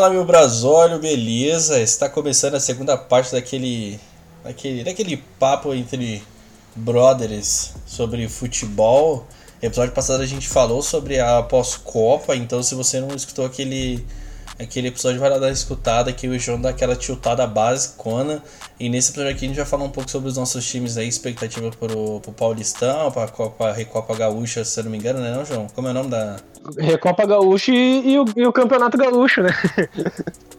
Fala 0.00 0.14
meu 0.14 0.24
brasólio, 0.24 0.98
beleza? 0.98 1.78
Está 1.78 2.08
começando 2.08 2.54
a 2.54 2.60
segunda 2.60 2.96
parte 2.96 3.32
daquele, 3.32 4.00
daquele, 4.42 4.82
daquele 4.82 5.18
papo 5.38 5.74
entre 5.74 6.22
brothers 6.74 7.74
sobre 7.84 8.26
futebol. 8.26 9.26
Episódio 9.60 9.92
passado 9.92 10.22
a 10.22 10.26
gente 10.26 10.48
falou 10.48 10.80
sobre 10.80 11.20
a 11.20 11.42
pós-copa, 11.42 12.34
então 12.34 12.62
se 12.62 12.74
você 12.74 12.98
não 12.98 13.14
escutou 13.14 13.44
aquele 13.44 14.02
aquele 14.60 14.88
episódio 14.88 15.18
vai 15.18 15.30
lá 15.30 15.38
dar 15.38 15.46
uma 15.46 15.52
escutada 15.52 16.12
que 16.12 16.28
o 16.28 16.38
João 16.38 16.60
dá 16.60 16.68
aquela 16.68 16.94
tiltada 16.94 17.46
basicona. 17.46 18.42
E 18.78 18.88
nesse 18.88 19.10
episódio 19.10 19.32
aqui 19.32 19.44
a 19.44 19.48
gente 19.48 19.56
vai 19.56 19.66
falar 19.66 19.84
um 19.84 19.90
pouco 19.90 20.10
sobre 20.10 20.28
os 20.28 20.36
nossos 20.36 20.66
times 20.66 20.96
aí, 20.96 21.08
expectativa 21.08 21.70
pro, 21.70 22.20
pro 22.20 22.32
Paulistão, 22.32 23.10
pra 23.10 23.28
Copa, 23.28 23.72
Recopa 23.72 24.14
Gaúcha, 24.14 24.64
se 24.64 24.78
eu 24.78 24.84
não 24.84 24.90
me 24.90 24.98
engano, 24.98 25.20
né 25.20 25.32
não, 25.32 25.44
João? 25.44 25.66
Como 25.74 25.88
é 25.88 25.90
o 25.90 25.94
nome 25.94 26.10
da. 26.10 26.36
Recopa 26.78 27.26
Gaúcha 27.26 27.72
e, 27.72 28.12
e, 28.12 28.18
o, 28.18 28.24
e 28.36 28.46
o 28.46 28.52
Campeonato 28.52 28.98
Gaúcho, 28.98 29.42
né? 29.42 29.50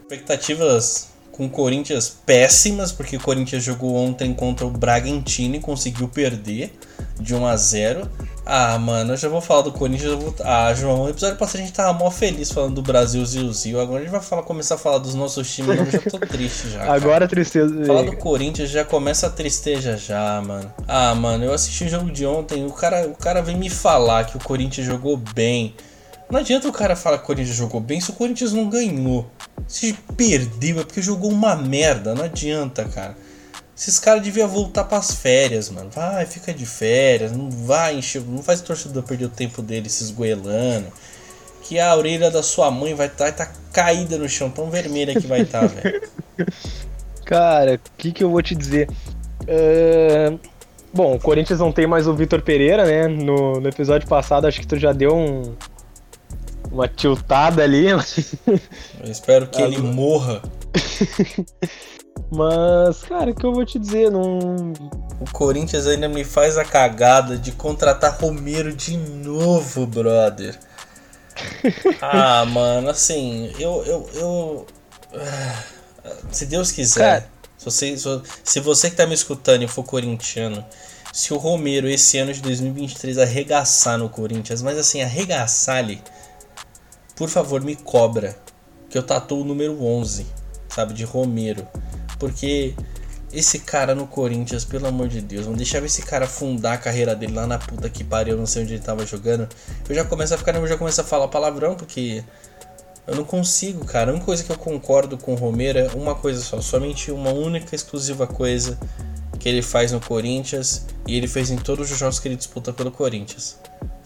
Expectativas 0.02 1.12
com 1.32 1.46
o 1.46 1.50
Corinthians 1.50 2.10
péssimas, 2.26 2.92
porque 2.92 3.16
o 3.16 3.20
Corinthians 3.20 3.64
jogou 3.64 3.96
ontem 3.96 4.34
contra 4.34 4.66
o 4.66 4.70
Bragantino 4.70 5.56
e 5.56 5.60
conseguiu 5.60 6.08
perder 6.08 6.74
de 7.22 7.36
1 7.36 7.46
a 7.46 7.56
0 7.56 8.10
Ah, 8.46 8.78
mano, 8.78 9.14
eu 9.14 9.18
já 9.18 9.30
vou 9.30 9.40
falar 9.40 9.62
do 9.62 9.72
Corinthians. 9.72 10.14
Vou... 10.14 10.34
Ah, 10.44 10.74
João, 10.74 11.04
no 11.04 11.10
episódio 11.10 11.38
passado 11.38 11.62
a 11.62 11.64
gente 11.64 11.74
tava 11.74 11.94
mó 11.98 12.10
feliz 12.10 12.52
falando 12.52 12.76
do 12.76 12.82
Brasil 12.82 13.24
Zil 13.26 13.80
Agora 13.80 14.00
a 14.00 14.04
gente 14.04 14.12
vai 14.12 14.22
falar, 14.22 14.44
começar 14.44 14.76
a 14.76 14.78
falar 14.78 14.98
dos 14.98 15.16
nossos 15.16 15.54
times. 15.54 15.78
Eu 15.78 15.86
já 15.92 16.00
tô 16.00 16.20
triste 16.26 16.70
já. 16.70 16.80
Cara. 16.80 16.94
Agora 16.94 17.26
a 17.26 17.28
tristeza. 17.28 17.86
Falar 17.86 18.04
do 18.04 18.18
Corinthians 18.18 18.70
já 18.70 18.84
começa 18.84 19.28
a 19.28 19.30
tristeza 19.30 19.96
já, 19.98 20.42
mano. 20.42 20.74
Ah, 20.88 21.14
mano, 21.16 21.46
eu 21.46 21.54
assisti 21.54 21.86
o 21.86 21.90
jogo 21.90 22.12
de 22.12 22.26
ontem. 22.26 22.66
O 22.66 22.72
cara, 22.72 23.08
o 23.08 23.16
cara 23.16 23.42
vem 23.42 23.58
me 23.58 23.70
falar 23.70 24.26
que 24.26 24.38
o 24.38 24.40
Corinthians 24.40 24.86
jogou 24.88 25.16
bem. 25.18 25.76
Não 26.30 26.40
adianta 26.40 26.68
o 26.68 26.72
cara 26.72 26.96
falar 26.96 27.18
que 27.18 27.26
o 27.26 27.28
Corinthians 27.28 27.58
jogou 27.58 27.82
bem 27.82 28.00
se 28.00 28.10
o 28.10 28.14
Corinthians 28.14 28.54
não 28.54 28.70
ganhou. 28.70 29.30
Se 29.68 29.94
perdeu 30.16 30.80
é 30.80 30.84
porque 30.84 31.02
jogou 31.02 31.30
uma 31.30 31.56
merda. 31.56 32.16
Não 32.16 32.24
adianta, 32.24 32.86
cara. 32.86 33.18
Esses 33.82 33.98
caras 33.98 34.22
deviam 34.22 34.48
voltar 34.48 34.84
pras 34.84 35.12
férias, 35.12 35.68
mano. 35.72 35.90
Vai, 35.90 36.24
fica 36.28 36.54
de 36.54 36.68
férias. 36.68 37.32
Não 37.32 37.50
vai 37.50 37.96
encher. 37.98 38.22
Não 38.22 38.44
faz 38.44 38.60
o 38.60 38.64
torcedor 38.64 39.02
perder 39.02 39.26
o 39.26 39.30
tempo 39.30 39.60
dele 39.60 39.90
se 39.90 40.04
esgoelando. 40.04 40.86
Que 41.64 41.80
a 41.80 41.96
orelha 41.96 42.30
da 42.30 42.44
sua 42.44 42.70
mãe 42.70 42.94
vai 42.94 43.08
estar 43.08 43.32
tá, 43.32 43.44
tá 43.44 43.52
caída 43.74 44.20
no 44.20 44.30
chão, 44.30 44.52
tão 44.52 44.70
vermelha 44.70 45.20
que 45.20 45.26
vai 45.26 45.42
estar, 45.42 45.62
tá, 45.62 45.66
velho. 45.82 46.00
Cara, 47.26 47.74
o 47.84 47.98
que, 47.98 48.12
que 48.12 48.24
eu 48.24 48.30
vou 48.30 48.44
te 48.44 48.54
dizer? 48.54 48.88
Uh... 49.42 50.40
Bom, 50.94 51.16
o 51.16 51.20
Corinthians 51.20 51.60
não 51.60 51.72
tem 51.72 51.88
mais 51.88 52.06
o 52.06 52.14
Vitor 52.14 52.44
Pereira, 52.44 52.86
né? 52.86 53.08
No, 53.08 53.60
no 53.60 53.68
episódio 53.68 54.08
passado, 54.08 54.46
acho 54.46 54.60
que 54.60 54.68
tu 54.68 54.78
já 54.78 54.94
deu 54.94 55.16
um, 55.16 55.56
uma 56.72 56.88
tiltada 56.88 57.64
ali. 57.64 57.88
Eu 57.88 58.00
espero 59.06 59.48
que 59.48 59.60
ele 59.60 59.80
morra. 59.80 60.40
Mas, 62.34 63.04
cara, 63.04 63.32
o 63.32 63.36
que 63.36 63.46
eu 63.46 63.54
vou 63.54 63.66
te 63.66 63.78
dizer? 63.78 64.10
Não. 64.10 64.74
O 65.20 65.32
Corinthians 65.32 65.86
ainda 65.86 66.08
me 66.08 66.24
faz 66.24 66.58
a 66.58 66.64
cagada 66.64 67.38
de 67.38 67.52
contratar 67.52 68.18
Romero 68.20 68.74
de 68.74 68.96
novo, 68.98 69.86
brother. 69.86 70.58
ah, 72.02 72.46
mano, 72.46 72.90
assim, 72.90 73.52
eu. 73.60 73.84
eu, 73.86 74.10
eu... 74.14 74.68
Ah, 75.14 75.64
se 76.32 76.46
Deus 76.46 76.72
quiser. 76.72 77.28
Se 77.58 77.66
você, 77.66 77.96
se 78.44 78.60
você 78.60 78.90
que 78.90 78.96
tá 78.96 79.06
me 79.06 79.14
escutando 79.14 79.64
e 79.64 79.68
for 79.68 79.84
corintiano, 79.84 80.66
se 81.14 81.32
o 81.34 81.38
Romero 81.38 81.88
esse 81.88 82.18
ano 82.18 82.34
de 82.34 82.42
2023 82.42 83.20
arregaçar 83.20 84.00
no 84.00 84.10
Corinthians, 84.10 84.64
mas 84.64 84.80
assim, 84.80 85.02
arregaçar-lhe 85.04 86.02
por 87.22 87.30
favor, 87.30 87.62
me 87.62 87.76
cobra 87.76 88.36
que 88.90 88.98
eu 88.98 89.04
tatuo 89.04 89.42
o 89.42 89.46
número 89.46 89.80
11, 89.86 90.26
sabe, 90.68 90.92
de 90.92 91.04
Romero. 91.04 91.68
Porque 92.22 92.74
esse 93.34 93.60
cara 93.60 93.96
no 93.96 94.08
Corinthians, 94.08 94.64
pelo 94.64 94.88
amor 94.88 95.08
de 95.08 95.20
Deus, 95.20 95.48
não 95.48 95.54
deixava 95.54 95.86
esse 95.86 96.02
cara 96.04 96.28
fundar 96.28 96.74
a 96.74 96.78
carreira 96.78 97.16
dele 97.16 97.34
lá 97.34 97.48
na 97.48 97.58
puta 97.58 97.90
que 97.90 98.04
pariu, 98.04 98.38
não 98.38 98.46
sei 98.46 98.64
onde 98.64 98.76
ele 98.76 98.84
tava 98.84 99.06
jogando. 99.06 99.50
Eu 99.90 99.96
já 99.96 100.06
começo 100.06 100.34
a 100.34 100.38
ficar, 100.38 100.56
eu 100.56 100.68
já 100.68 100.78
começo 100.78 101.02
a 101.02 101.04
falar 101.04 101.28
palavrão 101.28 101.76
porque 101.76 102.24
eu 103.08 103.16
não 103.16 103.24
consigo, 103.24 103.84
cara. 103.84 104.12
A 104.12 104.14
única 104.14 104.26
coisa 104.26 104.44
que 104.44 104.52
eu 104.52 104.58
concordo 104.58 105.18
com 105.18 105.34
o 105.34 105.36
Romero 105.36 105.80
é 105.80 105.88
uma 105.96 106.16
coisa 106.16 106.42
só, 106.42 106.62
somente 106.62 107.12
uma 107.12 107.32
única 107.32 107.76
exclusiva 107.76 108.28
coisa 108.28 108.78
que 109.40 109.50
ele 109.50 109.62
faz 109.62 109.92
no 109.92 110.00
Corinthians 110.00 110.86
e 111.08 111.18
ele 111.18 111.28
fez 111.28 111.50
em 111.50 111.58
todos 111.58 111.92
os 111.92 111.98
jogos 111.98 112.20
que 112.20 112.28
ele 112.28 112.36
disputa 112.36 112.72
pelo 112.72 112.92
Corinthians 112.92 113.58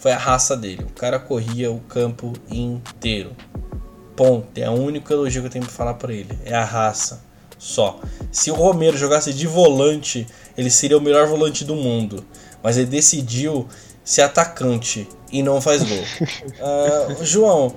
foi 0.06 0.12
a 0.12 0.18
raça 0.20 0.56
dele. 0.56 0.84
O 0.84 0.94
cara 0.94 1.18
corria 1.18 1.72
o 1.72 1.80
campo 1.80 2.32
inteiro. 2.48 3.36
Ponto. 4.16 4.56
É 4.56 4.70
o 4.70 4.74
único 4.74 5.12
elogio 5.12 5.42
que 5.42 5.48
eu 5.48 5.52
tenho 5.52 5.66
pra 5.66 5.74
falar 5.74 5.96
pra 5.96 6.14
ele. 6.14 6.38
É 6.46 6.54
a 6.54 6.64
raça. 6.64 7.25
Só. 7.66 8.00
Se 8.32 8.52
o 8.52 8.54
Romero 8.54 8.96
jogasse 8.96 9.34
de 9.34 9.48
volante, 9.48 10.28
ele 10.56 10.70
seria 10.70 10.96
o 10.96 11.02
melhor 11.02 11.28
volante 11.28 11.66
do 11.66 11.76
mundo. 11.76 12.24
Mas 12.62 12.78
ele 12.78 12.86
decidiu 12.86 13.68
ser 14.04 14.22
atacante 14.22 15.10
e 15.32 15.42
não 15.42 15.60
faz 15.60 15.82
gol. 15.82 15.98
uh, 15.98 17.18
João, 17.26 17.74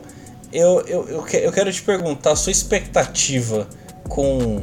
eu, 0.53 0.82
eu, 0.82 1.09
eu, 1.09 1.26
eu 1.26 1.53
quero 1.53 1.72
te 1.72 1.81
perguntar 1.81 2.32
a 2.32 2.37
sua 2.37 2.53
expectativa 2.53 3.66
com 4.10 4.62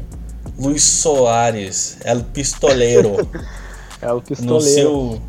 Luiz 0.60 0.84
Soares, 0.84 1.98
El 2.06 2.24
Pistoleiro. 2.26 3.16
El 4.00 4.22
Pistoleiro. 4.22 4.54
No 4.54 4.62
seu 4.62 5.22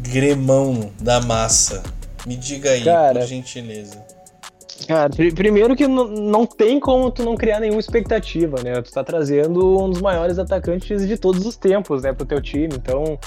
gremão 0.00 0.90
da 0.98 1.20
massa. 1.20 1.82
Me 2.26 2.36
diga 2.36 2.70
aí, 2.70 2.84
cara, 2.84 3.20
por 3.20 3.28
gentileza. 3.28 4.07
Cara, 4.86 5.10
pr 5.10 5.34
primeiro 5.34 5.74
que 5.74 5.86
não 5.86 6.46
tem 6.46 6.78
como 6.78 7.10
tu 7.10 7.24
não 7.24 7.36
criar 7.36 7.60
nenhuma 7.60 7.80
expectativa, 7.80 8.62
né? 8.62 8.80
Tu 8.80 8.92
tá 8.92 9.02
trazendo 9.02 9.82
um 9.82 9.90
dos 9.90 10.00
maiores 10.00 10.38
atacantes 10.38 11.06
de 11.06 11.18
todos 11.18 11.44
os 11.44 11.56
tempos, 11.56 12.02
né, 12.02 12.12
pro 12.12 12.26
teu 12.26 12.40
time. 12.40 12.74
Então, 12.74 13.18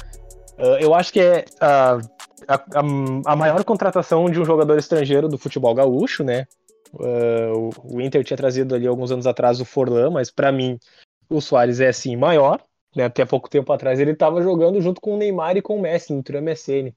uh, 0.58 0.78
eu 0.80 0.94
acho 0.94 1.12
que 1.12 1.20
é 1.20 1.46
a, 1.60 2.00
a, 2.48 2.80
a, 3.26 3.36
maior 3.36 3.64
contratação 3.64 4.30
de 4.30 4.40
um 4.40 4.46
jogador 4.46 4.78
estrangeiro 4.78 5.28
do 5.28 5.38
futebol 5.38 5.74
gaúcho, 5.74 6.24
né? 6.24 6.48
Uh, 6.94 7.70
o 7.84 8.02
Inter 8.02 8.24
tinha 8.24 8.38
trazido 8.38 8.76
ali 8.76 8.88
alguns 8.88 9.12
anos 9.12 9.28
atrás 9.28 9.60
o 9.62 9.66
Forlan, 9.66 10.10
mas 10.10 10.30
para 10.30 10.52
mim 10.52 10.78
o 11.30 11.42
Soares 11.42 11.80
é 11.80 11.92
sim 11.92 12.16
maior. 12.16 12.62
Né, 12.94 13.06
até 13.06 13.24
pouco 13.24 13.50
tempo 13.50 13.72
atrás 13.72 14.02
ele 14.02 14.12
estava 14.12 14.42
jogando 14.42 14.82
junto 14.82 15.00
com 15.00 15.14
o 15.14 15.18
Neymar 15.18 15.56
e 15.56 15.62
com 15.62 15.78
o 15.78 15.82
Messi 15.82 16.14
no 16.14 16.22
trio 16.22 16.42
MSN. 16.42 16.92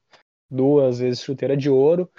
Duas 0.51 0.99
vezes 0.99 1.21
chuteira 1.21 1.55
de 1.55 1.69
ouro, 1.69 2.09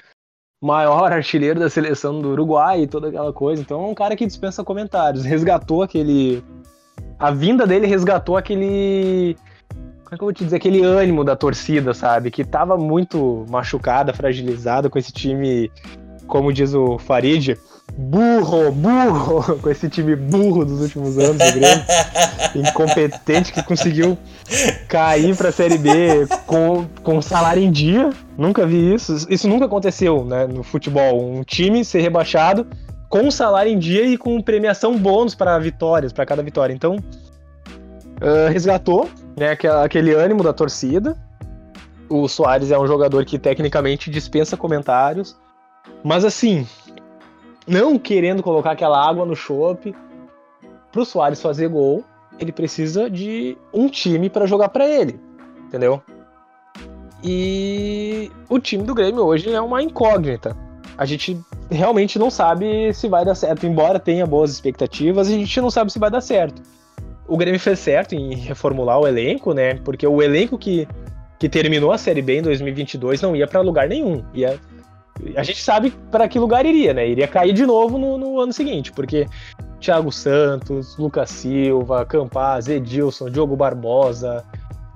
maior 0.62 1.12
artilheiro 1.12 1.61
da 1.61 1.71
seleção 1.71 2.21
do 2.21 2.31
Uruguai 2.31 2.83
e 2.83 2.87
toda 2.87 3.09
aquela 3.09 3.33
coisa. 3.33 3.62
Então 3.62 3.84
é 3.84 3.87
um 3.89 3.94
cara 3.94 4.17
que 4.17 4.27
dispensa 4.27 4.65
comentários. 4.65 5.25
Resgatou 5.25 5.83
aquele. 5.83 6.43
A 7.19 7.31
vinda 7.31 7.67
dele 7.67 7.87
resgatou 7.87 8.37
aquele. 8.37 9.37
Como 10.05 10.15
é 10.15 10.16
que 10.16 10.22
eu 10.22 10.27
vou 10.27 10.33
te 10.33 10.45
dizer? 10.45 10.56
Aquele 10.56 10.84
ânimo 10.84 11.25
da 11.25 11.34
torcida, 11.34 11.93
sabe? 11.93 12.31
Que 12.31 12.43
estava 12.43 12.77
muito 12.77 13.45
machucada, 13.50 14.15
fragilizada 14.15 14.89
com 14.89 14.99
esse 14.99 15.12
time, 15.12 15.71
como 16.28 16.53
diz 16.53 16.75
o 16.75 16.97
Farid, 16.99 17.56
burro, 17.97 18.71
burro, 18.73 19.59
com 19.62 19.71
esse 19.71 19.89
time 19.89 20.15
burro 20.15 20.65
dos 20.65 20.81
últimos 20.83 21.19
anos 21.19 21.39
do 21.39 21.53
Grêmio, 21.53 21.84
incompetente 22.55 23.53
que 23.53 23.62
conseguiu 23.62 24.19
cair 24.89 25.34
para 25.37 25.49
a 25.49 25.53
Série 25.53 25.79
B 25.79 26.27
com, 26.47 26.87
com 27.03 27.22
salário 27.22 27.63
em 27.63 27.71
dia. 27.71 28.10
Nunca 28.37 28.66
vi 28.66 28.95
isso. 28.95 29.27
Isso 29.31 29.48
nunca 29.48 29.65
aconteceu 29.65 30.25
né, 30.25 30.47
no 30.47 30.63
futebol. 30.63 31.22
Um 31.22 31.43
time 31.43 31.84
ser 31.84 32.01
rebaixado 32.01 32.66
com 33.09 33.31
salário 33.31 33.72
em 33.72 33.78
dia 33.78 34.04
e 34.04 34.19
com 34.19 34.41
premiação 34.42 34.97
bônus 34.99 35.34
para 35.34 35.59
vitórias, 35.59 36.13
para 36.13 36.27
cada 36.27 36.42
vitória. 36.42 36.75
Então, 36.75 36.97
uh, 36.97 38.51
resgatou 38.53 39.09
né, 39.39 39.57
aquele 39.83 40.13
ânimo 40.13 40.42
da 40.42 40.53
torcida. 40.53 41.16
O 42.09 42.28
Soares 42.28 42.71
é 42.71 42.78
um 42.78 42.87
jogador 42.87 43.25
que 43.25 43.39
tecnicamente 43.39 44.10
dispensa 44.10 44.57
comentários. 44.57 45.37
Mas 46.04 46.25
assim, 46.25 46.66
não 47.66 47.98
querendo 47.98 48.42
colocar 48.42 48.72
aquela 48.72 49.04
água 49.04 49.24
no 49.24 49.34
chope, 49.34 49.95
pro 50.92 51.04
Soares 51.04 51.42
fazer 51.42 51.68
gol, 51.68 52.04
ele 52.39 52.53
precisa 52.53 53.10
de 53.10 53.57
um 53.72 53.89
time 53.89 54.30
para 54.30 54.47
jogar 54.47 54.68
para 54.68 54.86
ele, 54.86 55.18
entendeu? 55.66 56.03
E 57.22 58.30
o 58.48 58.59
time 58.59 58.84
do 58.84 58.95
Grêmio 58.95 59.24
hoje 59.24 59.53
é 59.53 59.60
uma 59.60 59.83
incógnita. 59.83 60.57
A 60.97 61.04
gente 61.04 61.39
realmente 61.71 62.18
não 62.18 62.30
sabe 62.30 62.92
se 62.95 63.09
vai 63.09 63.24
dar 63.24 63.34
certo, 63.34 63.66
embora 63.66 63.98
tenha 63.98 64.27
boas 64.27 64.51
expectativas, 64.51 65.28
a 65.28 65.30
gente 65.30 65.60
não 65.60 65.71
sabe 65.71 65.92
se 65.92 65.98
vai 65.98 66.10
dar 66.10 66.21
certo. 66.21 66.63
O 67.28 67.36
Grêmio 67.36 67.59
fez 67.59 67.78
certo 67.78 68.15
em 68.15 68.34
reformular 68.34 69.01
o 69.01 69.07
elenco, 69.07 69.53
né? 69.53 69.74
Porque 69.84 70.07
o 70.07 70.22
elenco 70.22 70.57
que, 70.57 70.86
que 71.39 71.48
terminou 71.48 71.91
a 71.91 71.98
Série 71.98 72.22
B 72.22 72.39
em 72.39 72.42
2022 72.42 73.21
não 73.21 73.34
ia 73.34 73.47
para 73.47 73.60
lugar 73.60 73.89
nenhum, 73.89 74.24
ia 74.33 74.59
a 75.34 75.42
gente 75.42 75.63
sabe 75.63 75.91
para 76.10 76.28
que 76.28 76.39
lugar 76.39 76.66
iria, 76.66 76.92
né? 76.92 77.09
Iria 77.09 77.27
cair 77.28 77.53
de 77.53 77.65
novo 77.65 77.98
no, 77.98 78.18
no 78.18 78.41
ano 78.41 78.53
seguinte, 78.53 78.92
porque 78.92 79.27
Thiago 79.80 80.13
Santos, 80.13 80.97
Lucas 80.97 81.30
Silva, 81.30 82.04
Campaz, 82.04 82.68
Edilson, 82.68 83.30
Diogo 83.30 83.57
Barbosa, 83.57 84.45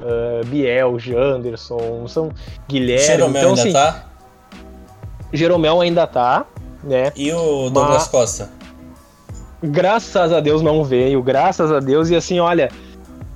uh, 0.00 0.46
Biel, 0.46 0.99
Janderson, 0.99 2.06
são 2.08 2.31
Guilherme. 2.69 3.05
Jeromel 3.05 3.43
então, 3.43 3.50
ainda 3.50 3.62
assim, 3.62 3.72
tá? 3.72 4.05
Jeromel 5.32 5.81
ainda 5.81 6.06
tá, 6.06 6.46
né? 6.82 7.12
E 7.17 7.32
o 7.32 7.70
Douglas 7.70 8.02
Mas... 8.02 8.08
Costa? 8.08 8.61
graças 9.62 10.32
a 10.32 10.40
Deus 10.40 10.62
não 10.62 10.84
veio, 10.84 11.22
graças 11.22 11.70
a 11.70 11.81
Deus. 11.81 12.11
E 12.11 12.17
assim, 12.17 12.40
olha, 12.40 12.70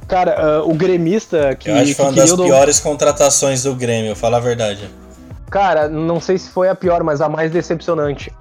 cara, 0.08 0.62
uh, 0.62 0.70
o 0.70 0.74
gremista 0.74 1.54
que. 1.54 1.70
Eu 1.70 1.76
acho 1.76 1.86
que 1.86 1.94
foi 1.94 2.06
uma 2.06 2.12
das 2.12 2.32
piores 2.32 2.80
contratações 2.80 3.62
do 3.62 3.74
Grêmio, 3.74 4.16
fala 4.16 4.38
a 4.38 4.40
verdade. 4.40 4.88
Cara, 5.50 5.88
não 5.88 6.20
sei 6.20 6.38
se 6.38 6.50
foi 6.50 6.68
a 6.68 6.74
pior, 6.74 7.02
mas 7.02 7.20
a 7.20 7.28
mais 7.28 7.50
decepcionante. 7.50 8.32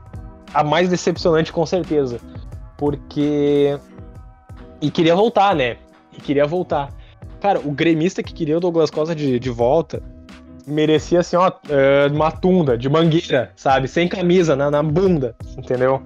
A 0.54 0.64
mais 0.64 0.90
decepcionante, 0.90 1.52
com 1.52 1.66
certeza. 1.66 2.20
Porque. 2.78 3.78
E 4.82 4.92
queria 4.92 5.16
voltar, 5.16 5.56
né? 5.56 5.78
E 6.12 6.22
queria 6.22 6.46
voltar. 6.46 6.90
Cara, 7.40 7.60
o 7.60 7.72
gremista 7.72 8.24
que 8.24 8.34
queria 8.34 8.58
o 8.58 8.60
Douglas 8.60 8.90
Costa 8.90 9.16
de, 9.16 9.40
de 9.40 9.50
volta 9.50 10.02
merecia, 10.66 11.20
assim, 11.20 11.36
ó, 11.36 11.52
é, 11.70 12.08
uma 12.10 12.32
tunda, 12.32 12.78
de 12.78 12.88
mangueira, 12.88 13.52
sabe? 13.56 13.88
Sem 13.88 14.08
camisa, 14.08 14.56
na, 14.56 14.72
na 14.72 14.82
bunda, 14.82 15.36
entendeu? 15.58 16.04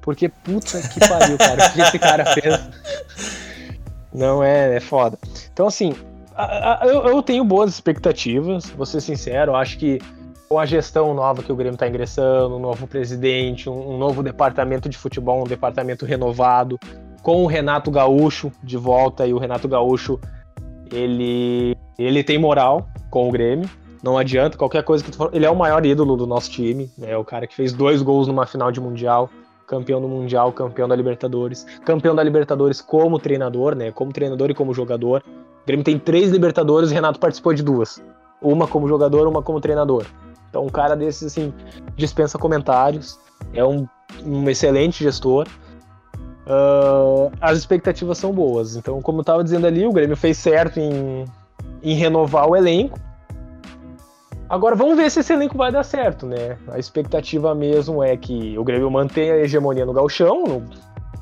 Porque, 0.00 0.28
puta 0.28 0.80
que 0.80 1.00
pariu, 1.08 1.36
cara. 1.36 1.66
O 1.66 1.72
que 1.72 1.80
esse 1.80 1.98
cara 1.98 2.24
fez? 2.26 2.60
Não, 4.14 4.42
é, 4.42 4.76
é 4.76 4.80
foda. 4.80 5.18
Então, 5.52 5.66
assim, 5.66 5.94
eu, 7.10 7.22
tenho 7.22 7.44
boas 7.44 7.70
expectativas, 7.70 8.70
vou 8.70 8.86
ser 8.86 9.00
sincero. 9.00 9.54
Acho 9.54 9.76
que 9.78 9.98
com 10.48 10.58
a 10.58 10.64
gestão 10.64 11.12
nova 11.12 11.42
que 11.42 11.52
o 11.52 11.56
Grêmio 11.56 11.74
está 11.74 11.86
ingressando, 11.86 12.56
um 12.56 12.58
novo 12.58 12.86
presidente, 12.86 13.68
um, 13.68 13.94
um, 13.94 13.98
novo 13.98 14.22
departamento 14.22 14.88
de 14.88 14.96
futebol, 14.96 15.42
um 15.42 15.46
departamento 15.46 16.06
renovado, 16.06 16.78
com 17.22 17.42
o 17.42 17.46
Renato 17.46 17.90
Gaúcho 17.90 18.50
de 18.62 18.76
volta, 18.76 19.26
e 19.26 19.34
o 19.34 19.38
Renato 19.38 19.68
Gaúcho, 19.68 20.18
ele, 20.90 21.76
ele 21.98 22.24
tem 22.24 22.38
moral 22.38 22.88
com 23.10 23.28
o 23.28 23.32
Grêmio. 23.32 23.68
Não 24.02 24.16
adianta, 24.16 24.56
qualquer 24.56 24.84
coisa 24.84 25.04
que 25.04 25.10
tu 25.10 25.16
for. 25.16 25.30
Ele 25.34 25.44
é 25.44 25.50
o 25.50 25.56
maior 25.56 25.84
ídolo 25.84 26.16
do 26.16 26.26
nosso 26.26 26.50
time, 26.50 26.90
né? 26.96 27.16
o 27.16 27.24
cara 27.24 27.46
que 27.46 27.54
fez 27.54 27.72
dois 27.72 28.00
gols 28.00 28.28
numa 28.28 28.46
final 28.46 28.72
de 28.72 28.80
Mundial 28.80 29.28
campeão 29.66 30.00
do 30.00 30.08
Mundial, 30.08 30.50
campeão 30.50 30.88
da 30.88 30.96
Libertadores, 30.96 31.66
campeão 31.84 32.14
da 32.14 32.22
Libertadores 32.22 32.80
como 32.80 33.18
treinador, 33.18 33.74
né? 33.74 33.92
Como 33.92 34.10
treinador 34.10 34.50
e 34.50 34.54
como 34.54 34.72
jogador. 34.72 35.22
O 35.22 35.66
Grêmio 35.66 35.84
tem 35.84 35.98
três 35.98 36.30
Libertadores, 36.30 36.90
o 36.90 36.94
Renato 36.94 37.20
participou 37.20 37.52
de 37.52 37.62
duas. 37.62 38.02
Uma 38.40 38.66
como 38.66 38.88
jogador, 38.88 39.28
uma 39.28 39.42
como 39.42 39.60
treinador. 39.60 40.06
Então, 40.48 40.64
um 40.64 40.68
cara 40.68 40.96
desses, 40.96 41.24
assim, 41.32 41.52
dispensa 41.96 42.38
comentários, 42.38 43.18
é 43.52 43.64
um, 43.64 43.86
um 44.24 44.48
excelente 44.48 45.02
gestor. 45.04 45.46
Uh, 46.46 47.30
as 47.40 47.58
expectativas 47.58 48.16
são 48.16 48.32
boas. 48.32 48.76
Então, 48.76 49.02
como 49.02 49.18
eu 49.18 49.22
estava 49.22 49.44
dizendo 49.44 49.66
ali, 49.66 49.86
o 49.86 49.92
Grêmio 49.92 50.16
fez 50.16 50.38
certo 50.38 50.80
em, 50.80 51.24
em 51.82 51.94
renovar 51.94 52.48
o 52.48 52.56
elenco. 52.56 52.98
Agora 54.48 54.74
vamos 54.74 54.96
ver 54.96 55.10
se 55.10 55.20
esse 55.20 55.30
elenco 55.30 55.58
vai 55.58 55.70
dar 55.70 55.82
certo, 55.82 56.26
né? 56.26 56.56
A 56.68 56.78
expectativa 56.78 57.54
mesmo 57.54 58.02
é 58.02 58.16
que 58.16 58.58
o 58.58 58.64
Grêmio 58.64 58.90
mantenha 58.90 59.34
a 59.34 59.38
hegemonia 59.40 59.84
no 59.84 59.92
gauchão, 59.92 60.44
no, 60.44 60.64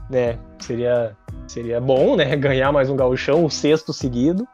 né? 0.09 0.39
Seria, 0.61 1.17
seria 1.49 1.81
bom, 1.81 2.15
né? 2.15 2.35
Ganhar 2.37 2.71
mais 2.71 2.89
um 2.89 2.95
gauchão, 2.95 3.45
o 3.45 3.51
sexto 3.51 3.93
seguido, 3.93 4.47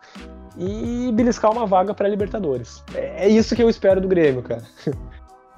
e 0.58 1.10
beliscar 1.12 1.50
uma 1.50 1.66
vaga 1.66 1.94
para 1.94 2.08
Libertadores. 2.08 2.82
É, 2.94 3.26
é 3.26 3.28
isso 3.28 3.54
que 3.54 3.62
eu 3.62 3.70
espero 3.70 4.00
do 4.00 4.08
Grêmio, 4.08 4.42
cara. 4.42 4.62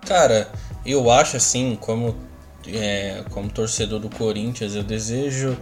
Cara, 0.06 0.48
eu 0.84 1.10
acho 1.10 1.36
assim, 1.36 1.76
como, 1.80 2.14
é, 2.68 3.24
como 3.30 3.48
torcedor 3.48 4.00
do 4.00 4.10
Corinthians, 4.10 4.74
eu 4.74 4.82
desejo 4.82 5.56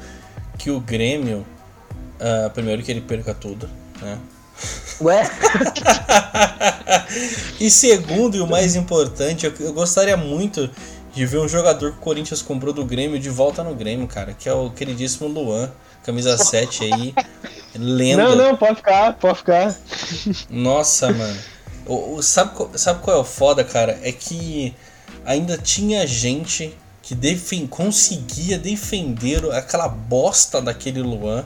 que 0.58 0.70
o 0.70 0.80
Grêmio, 0.80 1.46
uh, 2.20 2.50
primeiro 2.50 2.82
que 2.82 2.90
ele 2.90 3.00
perca 3.00 3.32
tudo, 3.32 3.68
né? 4.00 4.18
Ué? 5.00 5.22
e 7.58 7.70
segundo, 7.70 8.36
e 8.36 8.40
o 8.40 8.46
mais 8.46 8.76
importante, 8.76 9.46
eu, 9.46 9.52
eu 9.60 9.72
gostaria 9.72 10.16
muito 10.16 10.70
de 11.12 11.26
ver 11.26 11.38
um 11.38 11.48
jogador 11.48 11.92
que 11.92 11.98
o 11.98 12.00
Corinthians 12.00 12.42
comprou 12.42 12.72
do 12.72 12.84
Grêmio 12.84 13.18
de 13.18 13.28
volta 13.28 13.62
no 13.62 13.74
Grêmio, 13.74 14.06
cara, 14.06 14.32
que 14.32 14.48
é 14.48 14.52
o 14.52 14.70
queridíssimo 14.70 15.28
Luan, 15.28 15.70
camisa 16.02 16.36
7 16.36 16.84
aí, 16.84 17.14
lenda. 17.74 18.22
Não, 18.24 18.36
não, 18.36 18.56
pode 18.56 18.76
ficar, 18.76 19.14
pode 19.14 19.38
ficar. 19.38 19.76
Nossa, 20.50 21.10
mano. 21.12 21.38
O, 21.86 22.14
o, 22.16 22.22
sabe, 22.22 22.52
sabe 22.78 23.00
qual 23.02 23.16
é 23.16 23.20
o 23.20 23.24
foda, 23.24 23.64
cara? 23.64 23.98
É 24.02 24.12
que 24.12 24.74
ainda 25.24 25.58
tinha 25.58 26.06
gente 26.06 26.76
que 27.02 27.14
defen 27.14 27.66
conseguia 27.66 28.58
defender 28.58 29.44
aquela 29.52 29.88
bosta 29.88 30.62
daquele 30.62 31.02
Luan 31.02 31.44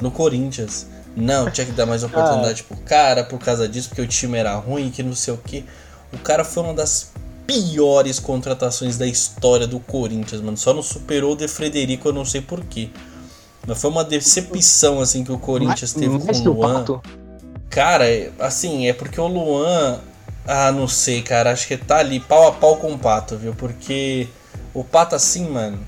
no 0.00 0.10
Corinthians. 0.10 0.86
Não, 1.16 1.50
tinha 1.50 1.66
que 1.66 1.72
dar 1.72 1.86
mais 1.86 2.02
oportunidade 2.02 2.64
ah. 2.64 2.74
pro 2.74 2.84
cara 2.84 3.24
por 3.24 3.38
causa 3.38 3.68
disso, 3.68 3.88
porque 3.88 4.02
o 4.02 4.06
time 4.06 4.36
era 4.36 4.54
ruim, 4.56 4.90
que 4.90 5.02
não 5.02 5.14
sei 5.14 5.32
o 5.32 5.38
que. 5.38 5.64
O 6.12 6.18
cara 6.18 6.44
foi 6.44 6.62
uma 6.62 6.74
das 6.74 7.12
piores 7.46 8.18
contratações 8.18 8.96
da 8.96 9.06
história 9.06 9.66
do 9.66 9.78
Corinthians, 9.78 10.40
mano. 10.40 10.56
Só 10.56 10.74
não 10.74 10.82
superou 10.82 11.32
o 11.32 11.36
De 11.36 11.46
Frederico, 11.46 12.08
eu 12.08 12.12
não 12.12 12.24
sei 12.24 12.40
porquê. 12.40 12.90
Mas 13.66 13.80
foi 13.80 13.90
uma 13.90 14.04
decepção, 14.04 15.00
assim, 15.00 15.24
que 15.24 15.32
o 15.32 15.38
Corinthians 15.38 15.92
teve 15.92 16.18
com 16.18 16.32
o 16.32 16.52
Luan. 16.52 17.00
Cara, 17.70 18.04
assim, 18.38 18.86
é 18.86 18.92
porque 18.92 19.20
o 19.20 19.26
Luan. 19.26 20.00
Ah, 20.46 20.70
não 20.70 20.86
sei, 20.86 21.22
cara. 21.22 21.50
Acho 21.50 21.66
que 21.66 21.76
tá 21.76 21.98
ali 21.98 22.20
pau 22.20 22.48
a 22.48 22.52
pau 22.52 22.76
com 22.76 22.92
o 22.92 22.98
Pato, 22.98 23.36
viu? 23.36 23.54
Porque 23.54 24.28
o 24.72 24.84
Pato, 24.84 25.14
assim, 25.14 25.48
mano. 25.48 25.78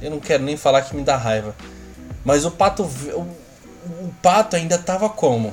Eu 0.00 0.10
não 0.10 0.20
quero 0.20 0.42
nem 0.42 0.56
falar 0.56 0.82
que 0.82 0.96
me 0.96 1.02
dá 1.02 1.16
raiva. 1.16 1.54
Mas 2.24 2.44
o 2.44 2.50
Pato 2.50 2.82
o 2.84 4.12
Pato 4.22 4.56
ainda 4.56 4.78
tava 4.78 5.08
como? 5.08 5.52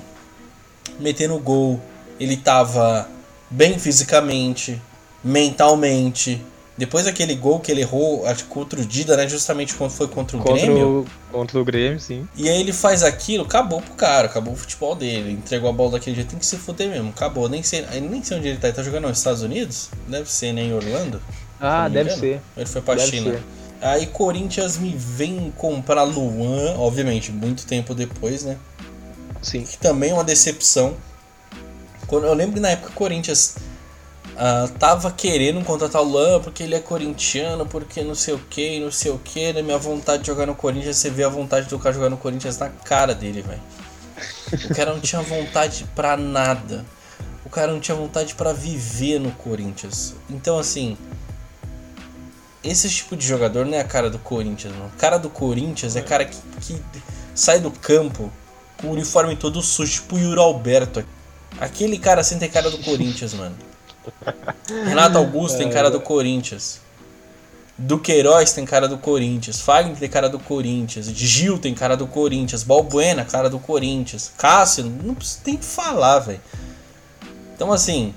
Metendo 0.99 1.37
gol. 1.39 1.79
Ele 2.19 2.37
tava 2.37 3.09
bem 3.49 3.77
fisicamente, 3.77 4.81
mentalmente. 5.23 6.41
Depois 6.77 7.05
daquele 7.05 7.35
gol 7.35 7.61
que 7.61 7.71
ele 7.71 7.81
errou, 7.81 8.25
acho 8.25 8.43
que 8.43 8.49
contra 8.49 8.81
o 8.81 8.85
Dida, 8.85 9.15
né? 9.15 9.29
Justamente 9.29 9.73
quando 9.75 9.91
foi 9.91 10.09
contra 10.09 10.35
o 10.35 10.41
contra 10.41 10.65
Grêmio. 10.65 11.07
O, 11.31 11.31
contra 11.31 11.59
o 11.59 11.63
Grêmio, 11.63 11.99
sim. 12.01 12.27
E 12.35 12.49
aí 12.49 12.59
ele 12.59 12.73
faz 12.73 13.01
aquilo, 13.01 13.45
acabou 13.45 13.81
pro 13.81 13.93
cara, 13.93 14.27
acabou 14.27 14.53
o 14.53 14.57
futebol 14.57 14.93
dele. 14.93 15.31
Entregou 15.31 15.69
a 15.69 15.73
bola 15.73 15.91
daquele 15.91 16.17
jeito, 16.17 16.31
tem 16.31 16.39
que 16.39 16.45
se 16.45 16.57
fuder 16.57 16.89
mesmo. 16.89 17.09
Acabou. 17.09 17.47
Nem 17.47 17.63
sei, 17.63 17.85
nem 18.01 18.21
sei 18.21 18.37
onde 18.37 18.49
ele 18.49 18.57
tá. 18.57 18.67
Ele 18.67 18.75
tá 18.75 18.83
jogando 18.83 19.07
nos 19.07 19.17
Estados 19.17 19.41
Unidos? 19.41 19.89
Deve 20.05 20.29
ser, 20.29 20.51
né? 20.51 20.63
Em 20.63 20.73
Orlando? 20.73 21.21
Ah, 21.61 21.87
deve 21.87 22.11
ser. 22.11 22.41
Ele 22.57 22.65
foi 22.65 22.81
pra 22.81 22.95
deve 22.95 23.09
China. 23.09 23.31
Ser. 23.31 23.43
Aí 23.81 24.07
Corinthians 24.07 24.77
me 24.77 24.93
vem 24.97 25.53
comprar 25.55 26.03
Luan, 26.03 26.75
obviamente, 26.77 27.31
muito 27.31 27.65
tempo 27.65 27.95
depois, 27.95 28.43
né? 28.43 28.57
Sim. 29.41 29.61
Que 29.61 29.77
também 29.77 30.11
é 30.11 30.13
uma 30.13 30.23
decepção. 30.25 30.95
Eu 32.11 32.33
lembro 32.33 32.55
que 32.55 32.59
na 32.59 32.69
época 32.69 32.91
Corinthians 32.93 33.55
uh, 34.35 34.69
tava 34.77 35.11
querendo 35.11 35.63
contratar 35.63 36.01
o 36.01 36.05
Luan 36.05 36.39
porque 36.41 36.63
ele 36.63 36.75
é 36.75 36.79
corintiano, 36.79 37.65
porque 37.65 38.03
não 38.03 38.15
sei 38.15 38.33
o 38.33 38.39
que, 38.39 38.79
não 38.79 38.91
sei 38.91 39.11
o 39.11 39.17
que. 39.17 39.47
Na 39.47 39.53
né? 39.53 39.61
minha 39.61 39.77
vontade 39.77 40.23
de 40.23 40.27
jogar 40.27 40.45
no 40.45 40.55
Corinthians, 40.55 40.97
você 40.97 41.09
vê 41.09 41.23
a 41.23 41.29
vontade 41.29 41.67
do 41.67 41.79
cara 41.79 41.93
jogar 41.95 42.09
no 42.09 42.17
Corinthians 42.17 42.57
na 42.57 42.69
cara 42.69 43.13
dele, 43.13 43.41
velho. 43.41 43.61
O 44.69 44.75
cara 44.75 44.93
não 44.93 44.99
tinha 44.99 45.21
vontade 45.21 45.85
pra 45.95 46.15
nada. 46.15 46.85
O 47.45 47.49
cara 47.49 47.71
não 47.71 47.79
tinha 47.79 47.95
vontade 47.95 48.35
para 48.35 48.53
viver 48.53 49.19
no 49.19 49.31
Corinthians. 49.31 50.15
Então, 50.29 50.57
assim, 50.57 50.97
esse 52.63 52.89
tipo 52.89 53.15
de 53.15 53.25
jogador 53.25 53.65
não 53.65 53.77
é 53.77 53.81
a 53.81 53.85
cara 53.85 54.09
do 54.09 54.17
Corinthians, 54.19 54.73
mano. 54.73 54.91
A 54.95 54.99
cara 54.99 55.17
do 55.17 55.29
Corinthians 55.29 55.95
é, 55.95 55.99
é 55.99 56.01
cara 56.01 56.25
que, 56.25 56.37
que 56.61 56.81
sai 57.33 57.59
do 57.59 57.69
campo 57.69 58.31
com 58.79 58.87
o 58.87 58.91
uniforme 58.91 59.35
todo 59.35 59.61
sujo, 59.61 59.93
tipo 59.93 60.15
o 60.15 60.19
Yuri 60.19 60.39
Alberto. 60.39 61.05
Aquele 61.59 61.97
cara 61.97 62.21
assim 62.21 62.37
tem 62.37 62.49
cara 62.49 62.69
do 62.69 62.79
Corinthians, 62.79 63.33
mano. 63.33 63.55
Renato 64.85 65.17
Augusto 65.17 65.57
tem 65.57 65.69
cara 65.69 65.89
do 65.89 65.99
Corinthians. 65.99 66.81
Duqueiroz 67.77 68.53
tem 68.53 68.65
cara 68.65 68.87
do 68.87 68.97
Corinthians. 68.97 69.59
Fagner 69.59 69.97
tem 69.97 70.09
cara 70.09 70.29
do 70.29 70.39
Corinthians. 70.39 71.07
Gil 71.07 71.57
tem 71.59 71.73
cara 71.73 71.97
do 71.97 72.07
Corinthians. 72.07 72.63
Balbuena, 72.63 73.25
cara 73.25 73.49
do 73.49 73.59
Corinthians. 73.59 74.31
Cássio, 74.37 74.85
não 74.85 75.13
precisa 75.13 75.41
tem 75.43 75.57
que 75.57 75.65
falar, 75.65 76.19
velho. 76.19 76.41
Então, 77.53 77.71
assim, 77.71 78.13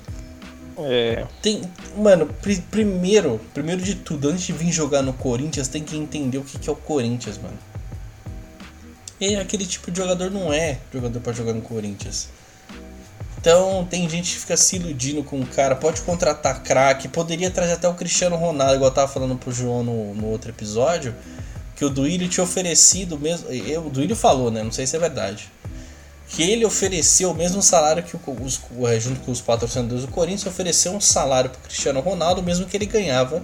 é. 0.79 1.25
Tem, 1.41 1.61
mano, 1.97 2.25
pr 2.25 2.61
primeiro, 2.71 3.39
primeiro 3.53 3.81
de 3.81 3.95
tudo, 3.95 4.29
antes 4.29 4.43
de 4.43 4.53
vir 4.53 4.71
jogar 4.71 5.01
no 5.01 5.11
Corinthians, 5.11 5.67
tem 5.67 5.83
que 5.83 5.97
entender 5.97 6.37
o 6.37 6.43
que, 6.43 6.57
que 6.57 6.69
é 6.69 6.71
o 6.71 6.75
Corinthians, 6.75 7.37
mano. 7.37 7.57
E 9.19 9.35
aquele 9.35 9.65
tipo 9.65 9.91
de 9.91 9.99
jogador 9.99 10.31
não 10.31 10.53
é 10.53 10.79
jogador 10.93 11.19
para 11.19 11.33
jogar 11.33 11.53
no 11.53 11.61
Corinthians. 11.61 12.29
Então 13.39 13.87
tem 13.89 14.07
gente 14.09 14.33
que 14.33 14.39
fica 14.39 14.57
se 14.57 14.75
iludindo 14.75 15.23
com 15.23 15.39
o 15.39 15.45
cara, 15.45 15.75
pode 15.75 16.01
contratar 16.01 16.61
craque, 16.61 17.07
poderia 17.07 17.49
trazer 17.49 17.73
até 17.73 17.87
o 17.87 17.93
Cristiano 17.93 18.35
Ronaldo, 18.35 18.75
igual 18.75 18.89
eu 18.89 18.93
tava 18.93 19.07
falando 19.07 19.37
pro 19.37 19.51
João 19.51 19.83
no, 19.83 20.13
no 20.13 20.27
outro 20.27 20.49
episódio, 20.49 21.15
que 21.75 21.85
o 21.85 21.89
Duílio 21.89 22.27
tinha 22.27 22.43
oferecido 22.43 23.17
mesmo. 23.17 23.49
Eu, 23.49 23.85
o 23.85 23.89
Duílio 23.89 24.15
falou, 24.15 24.51
né? 24.51 24.61
Não 24.61 24.71
sei 24.71 24.85
se 24.85 24.95
é 24.95 24.99
verdade 24.99 25.49
que 26.29 26.43
ele 26.43 26.63
ofereceu 26.63 27.31
o 27.31 27.33
mesmo 27.33 27.61
salário 27.61 28.03
que 28.03 28.15
os, 28.15 28.61
é, 28.87 28.99
junto 28.99 29.19
com 29.21 29.31
os 29.31 29.41
patrocinadores 29.41 30.05
do 30.05 30.11
Corinthians, 30.11 30.45
ofereceu 30.45 30.93
um 30.93 31.01
salário 31.01 31.49
para 31.49 31.59
Cristiano 31.61 31.99
Ronaldo, 31.99 32.43
mesmo 32.43 32.67
que 32.67 32.77
ele 32.77 32.85
ganhava 32.85 33.43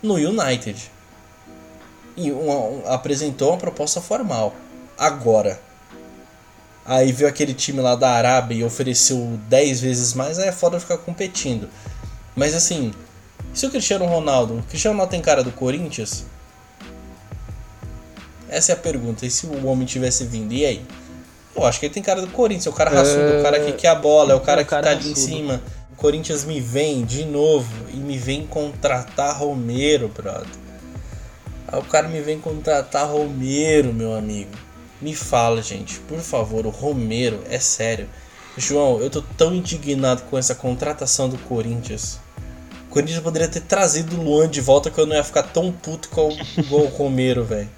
no 0.00 0.14
United. 0.14 0.90
E 2.16 2.30
uma, 2.30 2.54
um, 2.54 2.82
apresentou 2.86 3.50
uma 3.50 3.58
proposta 3.58 4.00
formal. 4.00 4.54
Agora, 4.96 5.60
aí 6.84 7.12
veio 7.12 7.28
aquele 7.28 7.54
time 7.54 7.80
lá 7.80 7.94
da 7.94 8.10
Arábia 8.10 8.56
e 8.56 8.64
ofereceu 8.64 9.38
10 9.48 9.80
vezes 9.80 10.14
mais, 10.14 10.38
aí 10.38 10.48
é 10.48 10.52
foda 10.52 10.80
ficar 10.80 10.98
competindo. 10.98 11.68
Mas 12.34 12.54
assim, 12.54 12.92
se 13.52 13.66
o 13.66 13.70
Cristiano 13.70 14.06
Ronaldo. 14.06 14.58
O 14.58 14.62
Cristiano 14.62 14.94
Ronaldo 14.94 15.10
tem 15.10 15.20
cara 15.20 15.42
do 15.42 15.52
Corinthians? 15.52 16.24
Essa 18.48 18.72
é 18.72 18.74
a 18.74 18.78
pergunta. 18.78 19.24
E 19.26 19.30
se 19.30 19.46
o 19.46 19.66
homem 19.66 19.86
tivesse 19.86 20.24
vindo, 20.24 20.52
e 20.52 20.64
aí? 20.64 20.84
Eu 21.54 21.66
acho 21.66 21.78
que 21.78 21.86
ele 21.86 21.94
tem 21.94 22.02
cara 22.02 22.20
do 22.20 22.28
Corinthians, 22.28 22.66
é 22.66 22.70
o 22.70 22.72
cara 22.72 22.90
raçudo, 22.90 23.20
é... 23.20 23.40
o 23.40 23.42
cara 23.42 23.60
que 23.60 23.72
quer 23.72 23.88
a 23.88 23.94
bola, 23.94 24.32
é 24.32 24.34
o 24.34 24.40
cara 24.40 24.60
é 24.60 24.62
o 24.62 24.64
que 24.64 24.70
cara 24.70 24.82
tá 24.82 24.94
raçudo. 24.94 25.10
ali 25.10 25.12
em 25.12 25.14
cima. 25.14 25.62
O 25.92 25.96
Corinthians 25.96 26.44
me 26.44 26.60
vem 26.60 27.04
de 27.04 27.24
novo 27.24 27.70
e 27.92 27.96
me 27.96 28.16
vem 28.16 28.46
contratar 28.46 29.38
Romero, 29.38 30.08
brother. 30.08 30.48
Aí 31.68 31.78
o 31.78 31.84
cara 31.84 32.08
me 32.08 32.20
vem 32.20 32.38
contratar 32.38 33.06
Romero, 33.06 33.92
meu 33.92 34.14
amigo. 34.14 34.50
Me 35.02 35.16
fala, 35.16 35.60
gente, 35.60 35.98
por 36.00 36.20
favor, 36.20 36.64
o 36.64 36.70
Romero, 36.70 37.40
é 37.50 37.58
sério. 37.58 38.08
João, 38.56 39.00
eu 39.00 39.10
tô 39.10 39.20
tão 39.36 39.52
indignado 39.52 40.22
com 40.30 40.38
essa 40.38 40.54
contratação 40.54 41.28
do 41.28 41.36
Corinthians. 41.38 42.20
O 42.86 42.90
Corinthians 42.92 43.20
poderia 43.20 43.48
ter 43.48 43.62
trazido 43.62 44.16
o 44.16 44.22
Luan 44.22 44.48
de 44.48 44.60
volta 44.60 44.92
que 44.92 44.98
eu 45.00 45.06
não 45.06 45.16
ia 45.16 45.24
ficar 45.24 45.42
tão 45.42 45.72
puto 45.72 46.08
com, 46.08 46.28
o 46.70 46.86
Romero, 46.86 47.42
velho. 47.42 47.68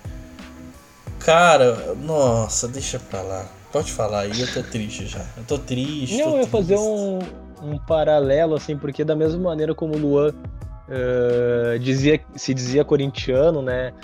Cara, 1.18 1.94
nossa, 1.94 2.68
deixa 2.68 2.98
pra 2.98 3.22
lá. 3.22 3.46
Pode 3.72 3.90
falar 3.90 4.20
aí, 4.20 4.38
eu 4.38 4.52
tô 4.52 4.62
triste 4.62 5.06
já. 5.06 5.24
Eu 5.34 5.44
tô 5.44 5.58
triste. 5.58 6.18
Não, 6.18 6.32
tô 6.32 6.36
eu 6.36 6.40
ia 6.42 6.46
fazer 6.46 6.76
um, 6.76 7.20
um 7.62 7.78
paralelo, 7.78 8.54
assim, 8.54 8.76
porque 8.76 9.02
da 9.02 9.16
mesma 9.16 9.40
maneira 9.40 9.74
como 9.74 9.94
o 9.94 9.98
Luan 9.98 10.28
uh, 10.28 11.78
dizia, 11.78 12.20
se 12.36 12.52
dizia 12.52 12.84
corintiano, 12.84 13.62
né? 13.62 13.94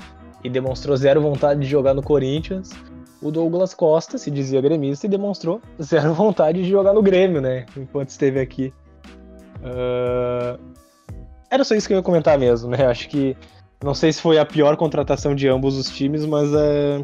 E 0.43 0.49
demonstrou 0.49 0.97
zero 0.97 1.21
vontade 1.21 1.61
de 1.61 1.67
jogar 1.67 1.93
no 1.93 2.03
Corinthians 2.03 2.71
o 3.23 3.31
Douglas 3.31 3.75
Costa 3.75 4.17
se 4.19 4.31
dizia 4.31 4.61
gremista 4.61 5.07
e 5.07 5.09
demonstrou 5.09 5.61
zero 5.83 6.15
vontade 6.15 6.63
de 6.63 6.71
jogar 6.71 6.93
no 6.93 7.03
Grêmio, 7.03 7.41
né? 7.41 7.67
Enquanto 7.77 8.11
esteve 8.11 8.41
aqui. 8.41 8.73
Uh... 9.59 10.59
Era 11.51 11.65
só 11.65 11.75
isso 11.75 11.89
que 11.89 11.93
eu 11.93 11.99
ia 11.99 12.03
comentar 12.03 12.39
mesmo, 12.39 12.71
né? 12.71 12.87
Acho 12.87 13.09
que. 13.09 13.37
Não 13.83 13.95
sei 13.95 14.13
se 14.13 14.21
foi 14.21 14.39
a 14.39 14.45
pior 14.45 14.77
contratação 14.77 15.35
de 15.35 15.49
ambos 15.49 15.77
os 15.77 15.89
times, 15.89 16.25
mas 16.27 16.53
é 16.53 17.03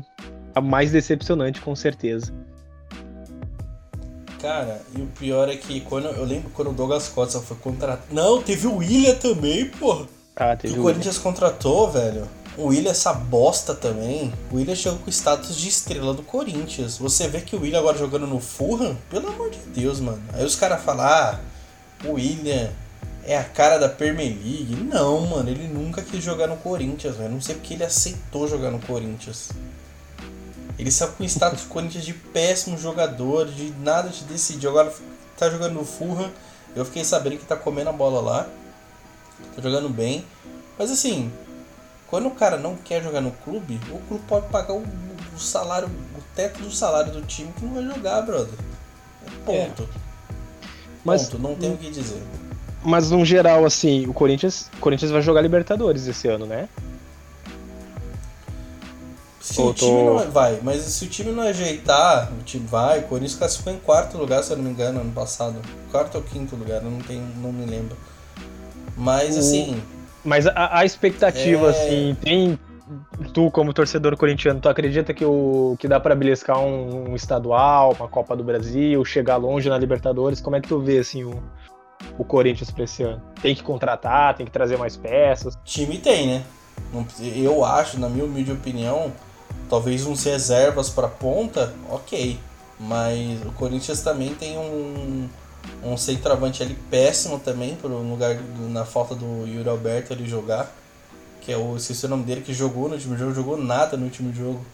a 0.55 0.61
mais 0.61 0.93
decepcionante, 0.93 1.61
com 1.61 1.75
certeza. 1.75 2.33
Cara, 4.41 4.81
e 4.95 5.01
o 5.01 5.07
pior 5.07 5.49
é 5.49 5.57
que 5.57 5.81
quando 5.81 6.07
eu 6.09 6.25
lembro 6.25 6.51
quando 6.51 6.71
o 6.71 6.73
Douglas 6.73 7.09
Costa 7.09 7.41
foi 7.41 7.57
contratado. 7.57 8.03
Não, 8.13 8.43
teve 8.43 8.67
o 8.67 8.77
William 8.77 9.15
também, 9.15 9.69
pô. 9.71 10.07
Ah, 10.37 10.55
teve 10.55 10.79
o 10.79 10.83
Corinthians 10.83 11.19
contratou, 11.19 11.91
velho. 11.91 12.29
O 12.57 12.69
William, 12.69 12.91
essa 12.91 13.13
bosta 13.13 13.75
também. 13.75 14.33
O 14.51 14.57
William 14.57 14.75
chegou 14.75 14.99
com 14.99 15.11
status 15.11 15.55
de 15.57 15.69
estrela 15.69 16.15
do 16.15 16.23
Corinthians. 16.23 16.97
Você 16.97 17.29
vê 17.29 17.43
que 17.43 17.55
o 17.55 17.61
William 17.61 17.81
agora 17.81 17.99
jogando 17.99 18.27
no 18.27 18.41
Fulham? 18.41 18.97
Pelo 19.11 19.29
amor 19.29 19.51
de 19.51 19.59
Deus, 19.59 20.01
mano. 20.01 20.23
Aí 20.33 20.45
os 20.45 20.57
caras 20.57 20.83
falam, 20.83 21.05
ah, 21.05 21.41
o 22.05 22.13
William 22.13 22.71
é 23.25 23.37
a 23.37 23.45
cara 23.45 23.77
da 23.77 23.91
Premier 23.91 24.29
League. 24.29 24.75
Não, 24.75 25.27
mano, 25.27 25.51
ele 25.51 25.69
nunca 25.69 26.01
quis 26.01 26.25
jogar 26.25 26.47
no 26.47 26.57
Corinthians, 26.57 27.17
velho. 27.17 27.31
Não 27.31 27.41
sei 27.43 27.57
porque 27.57 27.75
ele 27.75 27.85
aceitou 27.85 28.49
jogar 28.49 28.71
no 28.71 28.79
Corinthians. 28.79 29.51
Ele 30.79 30.91
saiu 30.91 31.13
com 31.13 31.25
status 31.25 31.63
do 31.63 31.69
Corinthians 31.69 32.05
de 32.05 32.15
péssimo 32.15 32.79
jogador, 32.79 33.47
de 33.47 33.71
nada 33.81 34.09
de 34.09 34.25
decidir. 34.25 34.69
Agora 34.69 34.93
tá 35.37 35.51
jogando 35.51 35.75
no 35.75 35.85
Fulham. 35.85 36.31
Eu 36.75 36.85
fiquei 36.87 37.05
sabendo 37.05 37.37
que 37.37 37.45
tá 37.45 37.57
comendo 37.57 37.91
a 37.91 37.93
bola 37.93 38.21
lá. 38.21 38.49
Tá 39.55 39.61
jogando 39.61 39.89
bem. 39.91 40.25
Mas 40.79 40.91
assim, 40.91 41.33
quando 42.17 42.29
o 42.29 42.31
cara 42.31 42.57
não 42.57 42.77
quer 42.77 43.03
jogar 43.03 43.21
no 43.21 43.31
clube, 43.31 43.79
o 43.93 43.99
clube 44.09 44.25
pode 44.27 44.47
pagar 44.49 44.73
o, 44.73 44.83
o 45.35 45.39
salário, 45.39 45.87
o 45.87 46.23
teto 46.35 46.63
do 46.63 46.71
salário 46.71 47.13
do 47.13 47.21
time 47.21 47.53
que 47.53 47.63
não 47.63 47.75
vai 47.75 47.85
jogar, 47.85 48.23
brother. 48.23 48.55
Ponto. 49.45 49.83
É. 49.83 49.87
Mas, 51.05 51.29
Ponto, 51.29 51.43
não 51.43 51.55
tem 51.55 51.75
o 51.75 51.77
que 51.77 51.91
dizer. 51.91 52.23
Mas 52.83 53.11
no 53.11 53.23
geral, 53.23 53.67
assim, 53.67 54.07
o 54.07 54.15
Corinthians, 54.15 54.71
o 54.79 54.81
Corinthians 54.81 55.11
vai 55.11 55.21
jogar 55.21 55.43
Libertadores 55.43 56.07
esse 56.07 56.27
ano, 56.27 56.47
né? 56.47 56.71
Se 59.39 59.61
o 59.61 59.75
time 59.75 60.03
não 60.03 60.19
é, 60.19 60.27
vai, 60.27 60.59
mas 60.63 60.85
se 60.85 61.05
o 61.05 61.09
time 61.09 61.33
não 61.33 61.43
ajeitar, 61.43 62.33
o 62.33 62.43
time 62.45 62.67
vai. 62.67 63.01
O 63.01 63.03
Corinthians 63.09 63.39
classificou 63.39 63.75
em 63.75 63.79
quarto 63.79 64.17
lugar, 64.17 64.43
se 64.43 64.53
eu 64.53 64.57
não 64.57 64.65
me 64.65 64.71
engano, 64.71 65.03
ano 65.03 65.13
passado. 65.13 65.61
Quarto 65.91 66.15
ou 66.15 66.23
quinto 66.23 66.57
lugar, 66.57 66.83
eu 66.83 66.91
não 66.91 66.99
tenho, 67.01 67.27
não 67.43 67.53
me 67.53 67.67
lembro. 67.67 67.95
Mas 68.97 69.37
o... 69.37 69.41
assim, 69.41 69.83
mas 70.27 70.47
a, 70.47 70.81
a 70.81 70.85
expectativa, 70.85 71.67
é... 71.67 71.71
assim, 71.71 72.17
tem. 72.21 72.59
Tu, 73.33 73.51
como 73.51 73.73
torcedor 73.73 74.17
corintiano, 74.17 74.61
tu 74.61 74.69
acredita 74.69 75.13
que, 75.13 75.25
o, 75.25 75.77
que 75.81 75.89
dá 75.89 75.99
para 75.99 76.15
beliscar 76.15 76.61
um, 76.61 77.11
um, 77.11 77.17
estadual, 77.17 77.97
uma 77.99 78.09
Copa 78.09 78.37
do 78.37 78.45
Brasil, 78.45 79.05
chegar 79.05 79.37
longe 79.37 79.69
na 79.69 79.77
Libertadores? 79.77 80.41
Como 80.41 80.55
é 80.55 80.61
que 80.61 80.69
tu 80.69 80.79
vê, 80.79 80.99
assim, 80.99 81.25
o, 81.25 81.43
o 82.17 82.25
Corinthians 82.25 82.71
pra 82.71 82.85
esse 82.85 83.03
ano? 83.03 83.21
Tem 83.43 83.57
que 83.57 83.63
contratar, 83.63 84.37
tem 84.37 84.47
que 84.47 84.53
trazer 84.53 84.77
mais 84.77 84.97
peças? 84.97 85.59
Time 85.65 85.99
tem, 85.99 86.29
né? 86.29 86.45
Eu 87.35 87.65
acho, 87.65 87.99
na 87.99 88.09
minha 88.09 88.25
humilde 88.25 88.53
opinião, 88.53 89.13
talvez 89.69 90.07
uns 90.07 90.23
reservas 90.23 90.89
para 90.89 91.09
ponta, 91.09 91.75
ok. 91.91 92.39
Mas 92.79 93.43
o 93.43 93.51
Corinthians 93.53 94.01
também 94.03 94.33
tem 94.35 94.57
um, 94.59 95.29
um 95.83 95.97
centroavante 95.97 96.63
ali 96.63 96.77
péssimo 96.91 97.39
também, 97.39 97.77
pro 97.77 97.89
lugar 97.89 98.35
do, 98.35 98.69
na 98.69 98.85
falta 98.85 99.15
do 99.15 99.47
Yuri 99.47 99.69
Alberto 99.69 100.13
ali 100.13 100.27
jogar. 100.27 100.71
Que 101.41 101.53
é 101.53 101.57
o. 101.57 101.77
Esqueci 101.77 102.07
o 102.07 102.09
nome 102.09 102.25
dele, 102.25 102.41
que 102.41 102.53
jogou 102.53 102.89
no 102.89 102.95
último 102.95 103.17
jogo, 103.17 103.35
jogou 103.35 103.57
nada 103.57 103.97
no 103.97 104.05
último 104.05 104.33
jogo. 104.35 104.65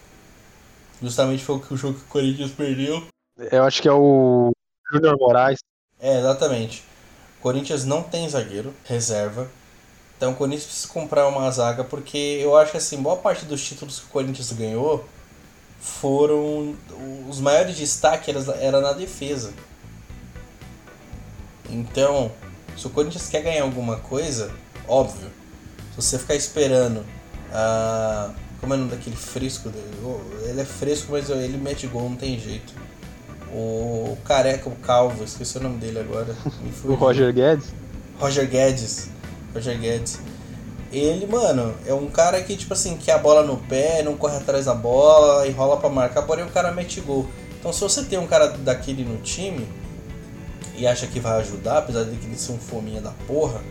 Justamente 1.01 1.43
foi 1.43 1.61
o 1.69 1.77
jogo 1.77 1.99
que 1.99 2.05
o 2.05 2.07
Corinthians 2.07 2.51
perdeu. 2.51 3.05
Eu 3.51 3.63
acho 3.63 3.81
que 3.81 3.87
é 3.87 3.93
o 3.93 4.51
Júnior 4.91 5.17
Moraes. 5.19 5.59
É, 5.99 6.19
exatamente. 6.19 6.83
O 7.39 7.41
Corinthians 7.43 7.85
não 7.85 8.01
tem 8.01 8.27
zagueiro, 8.27 8.73
reserva. 8.85 9.49
Então 10.17 10.31
o 10.31 10.35
Corinthians 10.35 10.65
precisa 10.65 10.87
comprar 10.87 11.27
uma 11.27 11.49
zaga, 11.51 11.83
porque 11.83 12.17
eu 12.17 12.55
acho 12.55 12.71
que 12.71 12.77
assim, 12.77 13.01
boa 13.01 13.17
parte 13.17 13.45
dos 13.45 13.63
títulos 13.63 13.99
que 13.99 14.05
o 14.05 14.09
Corinthians 14.09 14.51
ganhou 14.53 15.05
foram. 15.79 16.75
Os 17.29 17.41
maiores 17.41 17.75
destaques 17.75 18.29
era, 18.29 18.57
era 18.57 18.81
na 18.81 18.93
defesa. 18.93 19.53
Então, 21.73 22.31
se 22.77 22.85
o 22.87 22.89
Corinthians 22.89 23.27
quer 23.29 23.41
ganhar 23.41 23.63
alguma 23.63 23.97
coisa, 23.97 24.51
óbvio, 24.87 25.29
se 25.91 26.01
você 26.01 26.19
ficar 26.19 26.35
esperando 26.35 27.03
a. 27.51 28.31
Como 28.59 28.73
é 28.73 28.77
o 28.77 28.79
nome 28.79 28.91
daquele 28.91 29.15
fresco 29.17 29.67
dele? 29.67 29.91
Ele 30.47 30.61
é 30.61 30.65
fresco, 30.65 31.11
mas 31.11 31.29
ele 31.29 31.57
mete 31.57 31.85
gol, 31.87 32.09
não 32.09 32.15
tem 32.15 32.39
jeito. 32.39 32.73
O 33.51 34.17
careca, 34.23 34.69
o 34.69 34.75
calvo, 34.77 35.21
esqueci 35.23 35.57
o 35.57 35.61
nome 35.61 35.79
dele 35.79 35.99
agora. 35.99 36.33
o 36.85 36.93
Roger 36.93 37.33
Guedes? 37.33 37.73
Roger 38.17 38.47
Guedes. 38.47 39.09
Roger 39.53 39.77
Guedes. 39.77 40.19
Ele, 40.93 41.27
mano, 41.27 41.75
é 41.85 41.93
um 41.93 42.07
cara 42.07 42.41
que, 42.41 42.55
tipo 42.55 42.73
assim, 42.73 42.95
quer 42.95 43.13
a 43.13 43.17
bola 43.17 43.43
no 43.43 43.57
pé, 43.57 44.01
não 44.01 44.15
corre 44.15 44.37
atrás 44.37 44.65
da 44.65 44.73
bola, 44.73 45.45
enrola 45.45 45.75
para 45.77 45.89
marcar, 45.89 46.21
porém 46.21 46.45
o 46.45 46.49
cara 46.49 46.71
mete 46.71 47.01
gol. 47.01 47.27
Então 47.59 47.71
se 47.71 47.79
você 47.81 48.03
tem 48.03 48.19
um 48.19 48.27
cara 48.27 48.49
daquele 48.49 49.03
no 49.05 49.17
time, 49.17 49.67
e 50.75 50.87
acha 50.87 51.07
que 51.07 51.19
vai 51.19 51.39
ajudar, 51.39 51.79
apesar 51.79 52.03
de 52.03 52.15
que 52.17 52.25
ele 52.25 52.37
ser 52.37 52.51
um 52.51 52.57
fominha 52.57 53.01
da 53.01 53.11
porra, 53.27 53.61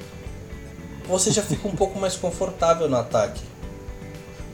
você 1.06 1.30
já 1.30 1.42
fica 1.42 1.66
um 1.66 1.74
pouco 1.74 1.98
mais 1.98 2.16
confortável 2.16 2.88
no 2.88 2.96
ataque. 2.96 3.42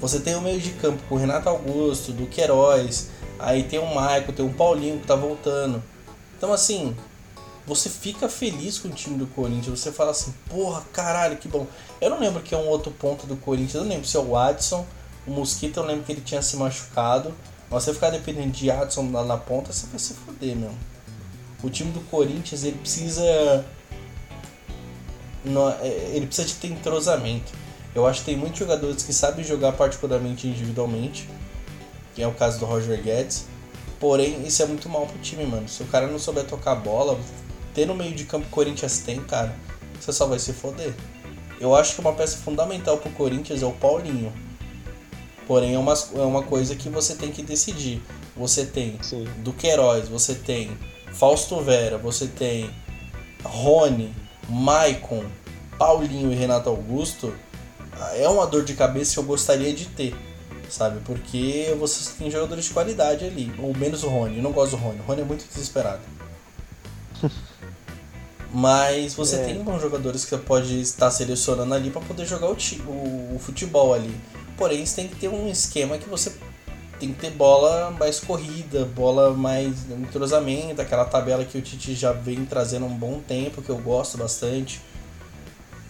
Você 0.00 0.20
tem 0.20 0.34
o 0.34 0.40
meio 0.40 0.60
de 0.60 0.70
campo 0.70 1.02
com 1.08 1.16
o 1.16 1.18
Renato 1.18 1.48
Augusto, 1.48 2.12
do 2.12 2.26
Queiroz, 2.26 3.08
aí 3.38 3.64
tem 3.64 3.78
o 3.78 3.94
Maico, 3.94 4.32
tem 4.32 4.46
o 4.46 4.52
Paulinho 4.52 4.98
que 5.00 5.06
tá 5.06 5.14
voltando. 5.14 5.82
Então 6.36 6.52
assim, 6.52 6.96
você 7.66 7.90
fica 7.90 8.28
feliz 8.28 8.78
com 8.78 8.88
o 8.88 8.92
time 8.92 9.18
do 9.18 9.26
Corinthians, 9.26 9.78
você 9.78 9.92
fala 9.92 10.12
assim, 10.12 10.32
porra, 10.48 10.82
caralho, 10.92 11.36
que 11.36 11.48
bom. 11.48 11.66
Eu 12.00 12.10
não 12.10 12.20
lembro 12.20 12.42
que 12.42 12.54
é 12.54 12.58
um 12.58 12.68
outro 12.68 12.90
ponto 12.90 13.26
do 13.26 13.36
Corinthians, 13.36 13.74
eu 13.74 13.82
não 13.82 13.88
lembro 13.88 14.06
se 14.06 14.16
é 14.16 14.20
o 14.20 14.36
Adson, 14.36 14.86
o 15.26 15.30
Mosquito 15.30 15.78
eu 15.78 15.84
lembro 15.84 16.04
que 16.04 16.12
ele 16.12 16.22
tinha 16.22 16.40
se 16.40 16.56
machucado. 16.56 17.34
Mas 17.70 17.84
você 17.84 17.92
ficar 17.92 18.08
dependendo 18.08 18.50
de 18.50 18.70
Adson 18.70 19.10
lá 19.12 19.22
na 19.22 19.36
ponta, 19.36 19.70
você 19.70 19.86
vai 19.88 19.98
se 19.98 20.14
fuder, 20.14 20.56
meu 20.56 20.70
o 21.62 21.70
time 21.70 21.90
do 21.92 22.00
Corinthians 22.00 22.64
ele 22.64 22.78
precisa 22.78 23.64
é, 25.82 26.12
ele 26.14 26.26
precisa 26.26 26.46
de 26.46 26.54
ter 26.54 26.68
entrosamento. 26.68 27.52
Eu 27.94 28.06
acho 28.06 28.20
que 28.20 28.26
tem 28.26 28.36
muitos 28.36 28.58
jogadores 28.58 29.02
que 29.02 29.12
sabem 29.12 29.44
jogar 29.44 29.72
particularmente 29.72 30.46
individualmente, 30.46 31.28
que 32.14 32.22
é 32.22 32.26
o 32.26 32.32
caso 32.32 32.58
do 32.58 32.66
Roger 32.66 33.02
Guedes. 33.02 33.46
Porém, 33.98 34.46
isso 34.46 34.62
é 34.62 34.66
muito 34.66 34.88
mal 34.88 35.06
pro 35.06 35.18
time, 35.18 35.44
mano. 35.44 35.68
Se 35.68 35.82
o 35.82 35.86
cara 35.86 36.06
não 36.06 36.18
souber 36.18 36.44
tocar 36.44 36.76
bola, 36.76 37.18
ter 37.74 37.86
no 37.86 37.94
meio 37.94 38.14
de 38.14 38.24
campo 38.24 38.44
que 38.44 38.52
o 38.52 38.54
Corinthians 38.54 38.98
tem, 38.98 39.20
cara, 39.24 39.54
você 39.98 40.12
só 40.12 40.26
vai 40.26 40.38
se 40.38 40.52
foder. 40.52 40.94
Eu 41.60 41.74
acho 41.74 41.94
que 41.94 42.00
uma 42.00 42.12
peça 42.12 42.36
fundamental 42.36 42.98
pro 42.98 43.10
Corinthians 43.10 43.62
é 43.62 43.66
o 43.66 43.72
Paulinho. 43.72 44.32
Porém, 45.46 45.74
é 45.74 45.78
uma, 45.78 45.94
é 46.14 46.20
uma 46.20 46.42
coisa 46.42 46.76
que 46.76 46.88
você 46.88 47.14
tem 47.14 47.32
que 47.32 47.42
decidir. 47.42 48.02
Você 48.36 48.66
tem 48.66 48.98
Sim. 49.02 49.24
do 49.38 49.52
Queiroz, 49.52 50.08
você 50.08 50.34
tem 50.34 50.78
Fausto 51.18 51.60
Vera, 51.60 51.98
você 51.98 52.28
tem 52.28 52.70
Rony, 53.42 54.14
Maicon, 54.48 55.24
Paulinho 55.76 56.32
e 56.32 56.36
Renato 56.36 56.68
Augusto, 56.68 57.34
é 58.14 58.28
uma 58.28 58.46
dor 58.46 58.64
de 58.64 58.74
cabeça 58.74 59.14
que 59.14 59.18
eu 59.18 59.24
gostaria 59.24 59.72
de 59.72 59.86
ter, 59.86 60.14
sabe? 60.70 61.00
Porque 61.04 61.74
vocês 61.76 62.14
têm 62.16 62.30
jogadores 62.30 62.66
de 62.66 62.70
qualidade 62.72 63.24
ali, 63.24 63.52
ou 63.58 63.76
menos 63.76 64.04
o 64.04 64.08
Rony. 64.08 64.36
Eu 64.36 64.44
não 64.44 64.52
gosto 64.52 64.76
do 64.76 64.82
Rony, 64.82 65.00
o 65.00 65.02
Rony 65.02 65.22
é 65.22 65.24
muito 65.24 65.44
desesperado. 65.48 66.02
Mas 68.54 69.12
você 69.14 69.36
é. 69.36 69.44
tem 69.44 69.62
bons 69.62 69.82
jogadores 69.82 70.24
que 70.24 70.30
você 70.30 70.38
pode 70.38 70.80
estar 70.80 71.10
selecionando 71.10 71.74
ali 71.74 71.90
para 71.90 72.00
poder 72.00 72.26
jogar 72.26 72.46
o, 72.46 72.56
o, 72.86 73.34
o, 73.34 73.38
futebol 73.40 73.92
ali. 73.92 74.14
Porém, 74.56 74.86
você 74.86 74.96
tem 74.96 75.08
que 75.08 75.16
ter 75.16 75.28
um 75.28 75.48
esquema 75.50 75.98
que 75.98 76.08
você 76.08 76.32
tem 76.98 77.12
que 77.12 77.20
ter 77.20 77.30
bola 77.30 77.90
mais 77.92 78.20
corrida, 78.20 78.84
bola 78.84 79.32
mais 79.32 79.90
entrosamento, 79.90 80.82
aquela 80.82 81.04
tabela 81.04 81.44
que 81.44 81.56
o 81.56 81.62
Tite 81.62 81.94
já 81.94 82.12
vem 82.12 82.44
trazendo 82.44 82.84
há 82.84 82.88
um 82.88 82.96
bom 82.96 83.20
tempo, 83.20 83.62
que 83.62 83.70
eu 83.70 83.78
gosto 83.78 84.18
bastante. 84.18 84.80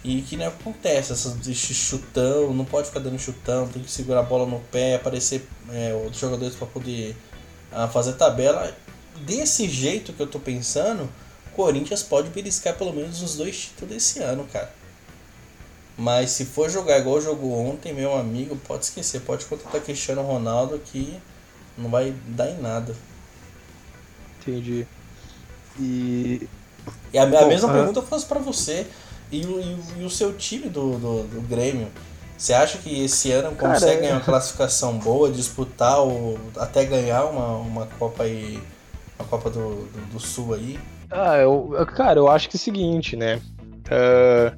E 0.05 0.23
que 0.23 0.37
não 0.37 0.47
acontece, 0.47 1.13
essas 1.13 1.37
chutão, 1.53 2.55
não 2.55 2.65
pode 2.65 2.87
ficar 2.87 3.01
dando 3.01 3.19
chutão, 3.19 3.67
tem 3.67 3.83
que 3.83 3.91
segurar 3.91 4.21
a 4.21 4.23
bola 4.23 4.47
no 4.47 4.61
pé, 4.61 4.95
aparecer 4.95 5.47
é, 5.73 5.93
outros 5.93 6.19
jogadores 6.19 6.55
para 6.55 6.67
poder 6.69 7.17
uh, 7.73 7.89
fazer 7.89 8.13
tabela. 8.13 8.73
Desse 9.27 9.69
jeito 9.69 10.13
que 10.13 10.21
eu 10.21 10.27
tô 10.27 10.39
pensando, 10.39 11.11
Corinthians 11.55 12.05
pode 12.05 12.31
beliscar 12.31 12.75
pelo 12.77 12.93
menos 12.93 13.21
os 13.21 13.37
dois 13.37 13.57
títulos 13.59 13.93
desse 13.93 14.21
ano, 14.21 14.47
cara. 14.53 14.73
Mas 15.99 16.31
se 16.31 16.45
for 16.45 16.71
jogar 16.71 17.01
igual 17.01 17.21
jogou 17.21 17.53
ontem, 17.53 17.93
meu 17.93 18.17
amigo, 18.17 18.57
pode 18.69 18.85
esquecer, 18.85 19.21
pode 19.23 19.45
contratar 19.47 19.81
Cristiano 19.81 20.23
Ronaldo 20.23 20.79
que 20.79 21.19
não 21.77 21.91
vai 21.91 22.15
dar 22.29 22.49
em 22.49 22.61
nada. 22.61 22.95
Entendi. 24.41 24.87
E. 25.79 26.49
E 27.13 27.19
a, 27.19 27.25
a 27.25 27.47
mesma 27.47 27.73
pergunta 27.73 27.99
eu 27.99 28.07
faço 28.07 28.27
para 28.29 28.39
você. 28.39 28.87
E 29.31 29.45
o, 29.45 29.61
e, 29.61 30.01
e, 30.01 30.05
o 30.05 30.09
seu 30.09 30.33
time 30.33 30.69
do, 30.69 30.99
do, 30.99 31.23
do, 31.25 31.41
Grêmio? 31.43 31.89
Você 32.37 32.55
acha 32.55 32.79
que 32.79 33.05
esse 33.05 33.33
ano 33.33 33.55
consegue 33.57 34.03
ganhar 34.03 34.15
uma 34.15 34.25
classificação 34.25 34.97
boa, 34.97 35.31
disputar 35.31 35.99
ou 35.99 36.39
até 36.57 36.85
ganhar 36.85 37.25
uma, 37.25 37.57
uma 37.57 37.87
Copa 37.99 38.23
aí, 38.23 38.63
uma 39.19 39.29
Copa 39.29 39.51
do, 39.51 39.87
do, 39.87 40.13
do 40.13 40.21
Sul 40.21 40.55
aí? 40.55 40.79
Ah, 41.11 41.37
eu, 41.39 41.75
cara, 41.95 42.21
eu 42.21 42.29
acho 42.29 42.49
que 42.49 42.57
é 42.57 42.59
o 42.59 42.61
seguinte, 42.61 43.17
né? 43.17 43.43
Uh, 43.87 44.57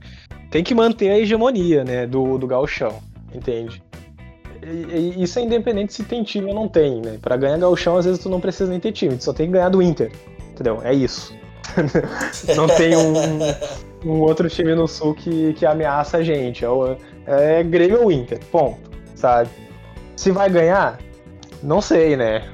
tem 0.51 0.65
que 0.65 0.75
manter 0.75 1.11
a 1.11 1.19
hegemonia, 1.19 1.85
né, 1.85 2.07
do, 2.07 2.37
do 2.37 2.47
gauchão, 2.47 2.99
entende? 3.35 3.83
E, 4.63 4.67
e, 4.67 5.23
isso 5.23 5.39
é 5.39 5.43
independente 5.43 5.95
se 5.95 6.03
tem 6.05 6.23
time 6.23 6.49
ou 6.49 6.55
não 6.55 6.69
tem, 6.69 7.01
né? 7.01 7.19
Pra 7.23 7.37
ganhar 7.37 7.57
gauchão, 7.59 7.97
às 7.97 8.05
vezes 8.05 8.21
tu 8.21 8.29
não 8.29 8.41
precisa 8.41 8.69
nem 8.69 8.81
ter 8.81 8.93
time, 8.93 9.17
tu 9.17 9.25
só 9.25 9.33
tem 9.33 9.47
que 9.47 9.53
ganhar 9.53 9.69
do 9.69 9.81
Inter, 9.81 10.13
entendeu? 10.51 10.81
É 10.83 10.93
isso. 10.93 11.35
não 12.57 12.67
tem 12.67 12.97
um, 12.97 13.13
um, 14.05 14.21
outro 14.21 14.49
time 14.49 14.75
no 14.75 14.89
Sul 14.89 15.15
que, 15.15 15.55
que 15.55 15.65
ameaça 15.65 16.19
a 16.19 16.23
gente. 16.23 16.65
É, 17.27 17.61
é 17.61 17.63
Grêmio 17.63 18.03
ou 18.03 18.13
Inter, 18.13 18.41
ponto, 18.51 18.91
sabe? 19.15 19.49
Se 20.17 20.31
vai 20.31 20.51
ganhar, 20.51 20.99
não 21.63 21.81
sei, 21.81 22.17
né? 22.17 22.45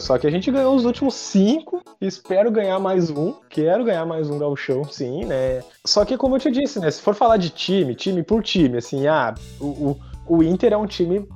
Só 0.00 0.18
que 0.18 0.26
a 0.26 0.30
gente 0.30 0.50
ganhou 0.50 0.74
os 0.74 0.84
últimos 0.84 1.14
cinco. 1.14 1.82
Espero 2.00 2.50
ganhar 2.50 2.78
mais 2.78 3.10
um. 3.10 3.34
Quero 3.48 3.84
ganhar 3.84 4.04
mais 4.04 4.28
um 4.28 4.38
gauchão, 4.38 4.84
sim, 4.84 5.24
né? 5.24 5.62
Só 5.84 6.04
que, 6.04 6.16
como 6.16 6.36
eu 6.36 6.40
te 6.40 6.50
disse, 6.50 6.80
né? 6.80 6.90
Se 6.90 7.00
for 7.00 7.14
falar 7.14 7.36
de 7.36 7.50
time, 7.50 7.94
time 7.94 8.22
por 8.22 8.42
time, 8.42 8.78
assim, 8.78 9.06
ah, 9.06 9.34
o, 9.60 9.64
o, 9.66 9.98
o 10.38 10.42
Inter 10.42 10.72
é 10.72 10.76
um 10.76 10.86
time 10.86 11.26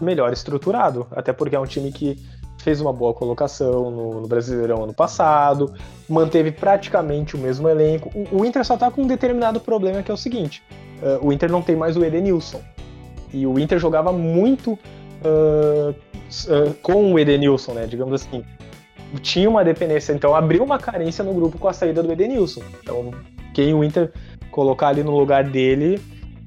melhor 0.00 0.32
estruturado. 0.32 1.06
Até 1.12 1.32
porque 1.32 1.54
é 1.54 1.60
um 1.60 1.66
time 1.66 1.92
que 1.92 2.18
fez 2.58 2.80
uma 2.80 2.92
boa 2.92 3.12
colocação 3.12 3.90
no, 3.90 4.20
no 4.22 4.26
Brasileirão 4.26 4.84
ano 4.84 4.94
passado, 4.94 5.74
manteve 6.08 6.50
praticamente 6.50 7.36
o 7.36 7.38
mesmo 7.38 7.68
elenco. 7.68 8.10
O, 8.14 8.40
o, 8.40 8.44
Inter 8.44 8.64
só 8.64 8.76
tá 8.76 8.90
com 8.90 9.02
um 9.02 9.06
determinado 9.06 9.60
problema 9.60 10.02
que 10.02 10.10
é 10.10 10.14
o 10.14 10.16
seguinte: 10.16 10.62
uh, 11.02 11.24
o 11.24 11.32
Inter 11.32 11.50
não 11.50 11.62
tem 11.62 11.76
mais 11.76 11.96
o 11.96 12.04
Edenilson. 12.04 12.60
E 13.32 13.46
o 13.46 13.58
Inter 13.58 13.78
jogava 13.78 14.12
muito 14.12 14.78
uh, 15.24 16.74
com 16.82 17.12
o 17.12 17.18
Edenilson, 17.18 17.72
né? 17.72 17.86
Digamos 17.86 18.14
assim. 18.14 18.44
Tinha 19.22 19.48
uma 19.48 19.64
dependência, 19.64 20.12
então 20.12 20.34
abriu 20.34 20.64
uma 20.64 20.78
carência 20.78 21.22
no 21.22 21.32
grupo 21.32 21.56
com 21.56 21.68
a 21.68 21.72
saída 21.72 22.02
do 22.02 22.10
Edenilson. 22.10 22.62
Então, 22.82 23.12
quem 23.52 23.72
o 23.72 23.84
Inter 23.84 24.12
colocar 24.50 24.88
ali 24.88 25.04
no 25.04 25.16
lugar 25.16 25.44
dele, 25.44 26.00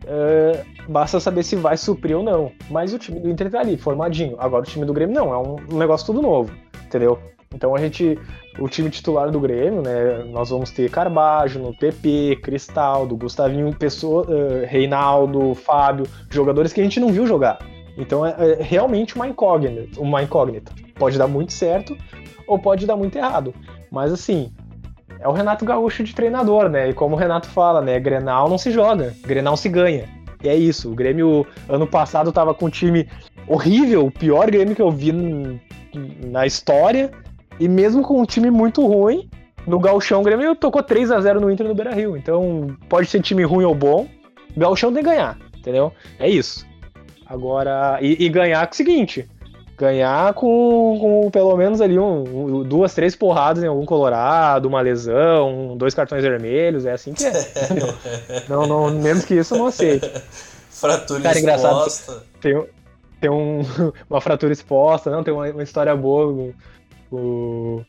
uh, 0.03 0.91
basta 0.91 1.19
saber 1.19 1.43
se 1.43 1.55
vai 1.55 1.77
suprir 1.77 2.17
ou 2.17 2.23
não. 2.23 2.51
Mas 2.69 2.93
o 2.93 2.99
time 2.99 3.19
do 3.19 3.29
Inter 3.29 3.49
tá 3.49 3.59
ali, 3.59 3.77
formadinho. 3.77 4.35
Agora 4.37 4.63
o 4.63 4.67
time 4.67 4.85
do 4.85 4.93
Grêmio 4.93 5.15
não, 5.15 5.33
é 5.33 5.37
um, 5.37 5.55
um 5.71 5.77
negócio 5.77 6.05
tudo 6.05 6.21
novo, 6.21 6.51
entendeu? 6.85 7.17
Então 7.53 7.73
a 7.73 7.79
gente, 7.79 8.19
o 8.59 8.67
time 8.67 8.89
titular 8.89 9.31
do 9.31 9.39
Grêmio, 9.39 9.81
né? 9.81 10.25
Nós 10.31 10.49
vamos 10.49 10.71
ter 10.71 10.89
Carbajo, 10.89 11.59
no 11.59 11.73
PP, 11.73 12.39
Cristaldo, 12.43 13.15
Gustavinho, 13.15 13.73
Pessoa, 13.73 14.23
uh, 14.23 14.65
Reinaldo, 14.65 15.55
Fábio, 15.55 16.05
jogadores 16.29 16.73
que 16.73 16.81
a 16.81 16.83
gente 16.83 16.99
não 16.99 17.09
viu 17.09 17.25
jogar. 17.25 17.59
Então 17.97 18.25
é, 18.25 18.35
é 18.37 18.57
realmente 18.61 19.15
uma 19.15 19.27
incógnita, 19.27 19.99
uma 19.99 20.21
incógnita. 20.21 20.71
Pode 20.95 21.17
dar 21.17 21.27
muito 21.27 21.51
certo 21.51 21.97
ou 22.47 22.59
pode 22.59 22.85
dar 22.85 22.95
muito 22.95 23.17
errado. 23.17 23.53
Mas 23.91 24.13
assim, 24.13 24.51
é 25.19 25.27
o 25.27 25.31
Renato 25.31 25.65
Gaúcho 25.65 26.03
de 26.03 26.13
treinador, 26.13 26.69
né? 26.69 26.89
E 26.89 26.93
como 26.93 27.15
o 27.15 27.17
Renato 27.17 27.47
fala, 27.47 27.81
né? 27.81 27.99
Grenal 27.99 28.47
não 28.47 28.57
se 28.57 28.71
joga, 28.71 29.15
Grenal 29.23 29.57
se 29.57 29.67
ganha. 29.67 30.07
E 30.43 30.47
é 30.47 30.55
isso. 30.55 30.91
O 30.91 30.95
Grêmio 30.95 31.45
ano 31.67 31.87
passado 31.87 32.31
tava 32.31 32.53
com 32.53 32.67
um 32.67 32.69
time 32.69 33.09
horrível, 33.47 34.05
o 34.05 34.11
pior 34.11 34.51
Grêmio 34.51 34.75
que 34.75 34.81
eu 34.81 34.91
vi 34.91 35.11
na 36.25 36.45
história. 36.45 37.11
E 37.59 37.67
mesmo 37.67 38.03
com 38.03 38.21
um 38.21 38.25
time 38.25 38.51
muito 38.51 38.85
ruim, 38.85 39.27
no 39.65 39.79
Galchão 39.79 40.21
o 40.21 40.23
Grêmio 40.23 40.55
tocou 40.55 40.83
3 40.83 41.09
a 41.11 41.19
0 41.19 41.41
no 41.41 41.49
Inter 41.49 41.67
no 41.67 41.73
Beira-Rio. 41.73 42.15
Então, 42.15 42.77
pode 42.87 43.07
ser 43.07 43.21
time 43.21 43.43
ruim 43.43 43.65
ou 43.65 43.73
bom, 43.73 44.07
Galchão 44.55 44.93
tem 44.93 45.03
que 45.03 45.09
ganhar, 45.09 45.37
entendeu? 45.57 45.91
É 46.19 46.29
isso. 46.29 46.66
Agora, 47.29 47.99
e, 48.01 48.25
e 48.25 48.29
ganhar 48.29 48.65
com 48.65 48.73
o 48.73 48.75
seguinte: 48.75 49.27
ganhar 49.77 50.33
com, 50.33 50.97
com 50.99 51.31
pelo 51.31 51.55
menos 51.55 51.81
ali 51.81 51.99
um, 51.99 52.23
um, 52.23 52.63
duas, 52.63 52.93
três 52.93 53.15
porradas 53.15 53.63
em 53.63 53.67
algum 53.67 53.85
colorado, 53.85 54.67
uma 54.67 54.81
lesão, 54.81 55.75
dois 55.77 55.93
cartões 55.93 56.23
vermelhos, 56.23 56.85
é 56.85 56.93
assim 56.93 57.13
que 57.13 57.25
é. 57.25 57.33
não, 58.49 58.65
não, 58.65 58.89
menos 58.89 59.25
que 59.25 59.35
isso 59.35 59.53
eu 59.53 59.59
não 59.59 59.67
aceito. 59.67 60.09
Fratura 60.69 61.21
Cara, 61.21 61.39
exposta. 61.39 62.23
Tem, 62.39 62.65
tem 63.19 63.29
um, 63.29 63.61
uma 64.09 64.21
fratura 64.21 64.53
exposta, 64.53 65.11
não, 65.11 65.23
tem 65.23 65.33
uma, 65.33 65.49
uma 65.49 65.63
história 65.63 65.95
boa. 65.95 66.53
O, 67.11 67.83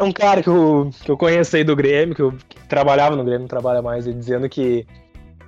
um 0.00 0.12
cara 0.12 0.42
que 0.42 0.48
eu, 0.48 0.90
que 1.04 1.10
eu 1.10 1.16
conheço 1.16 1.56
aí 1.56 1.62
do 1.62 1.76
Grêmio, 1.76 2.14
que, 2.14 2.22
eu, 2.22 2.32
que 2.48 2.68
trabalhava 2.68 3.14
no 3.14 3.22
Grêmio, 3.22 3.40
não 3.40 3.48
trabalha 3.48 3.80
mais, 3.80 4.06
ele 4.06 4.18
dizendo 4.18 4.48
que, 4.48 4.86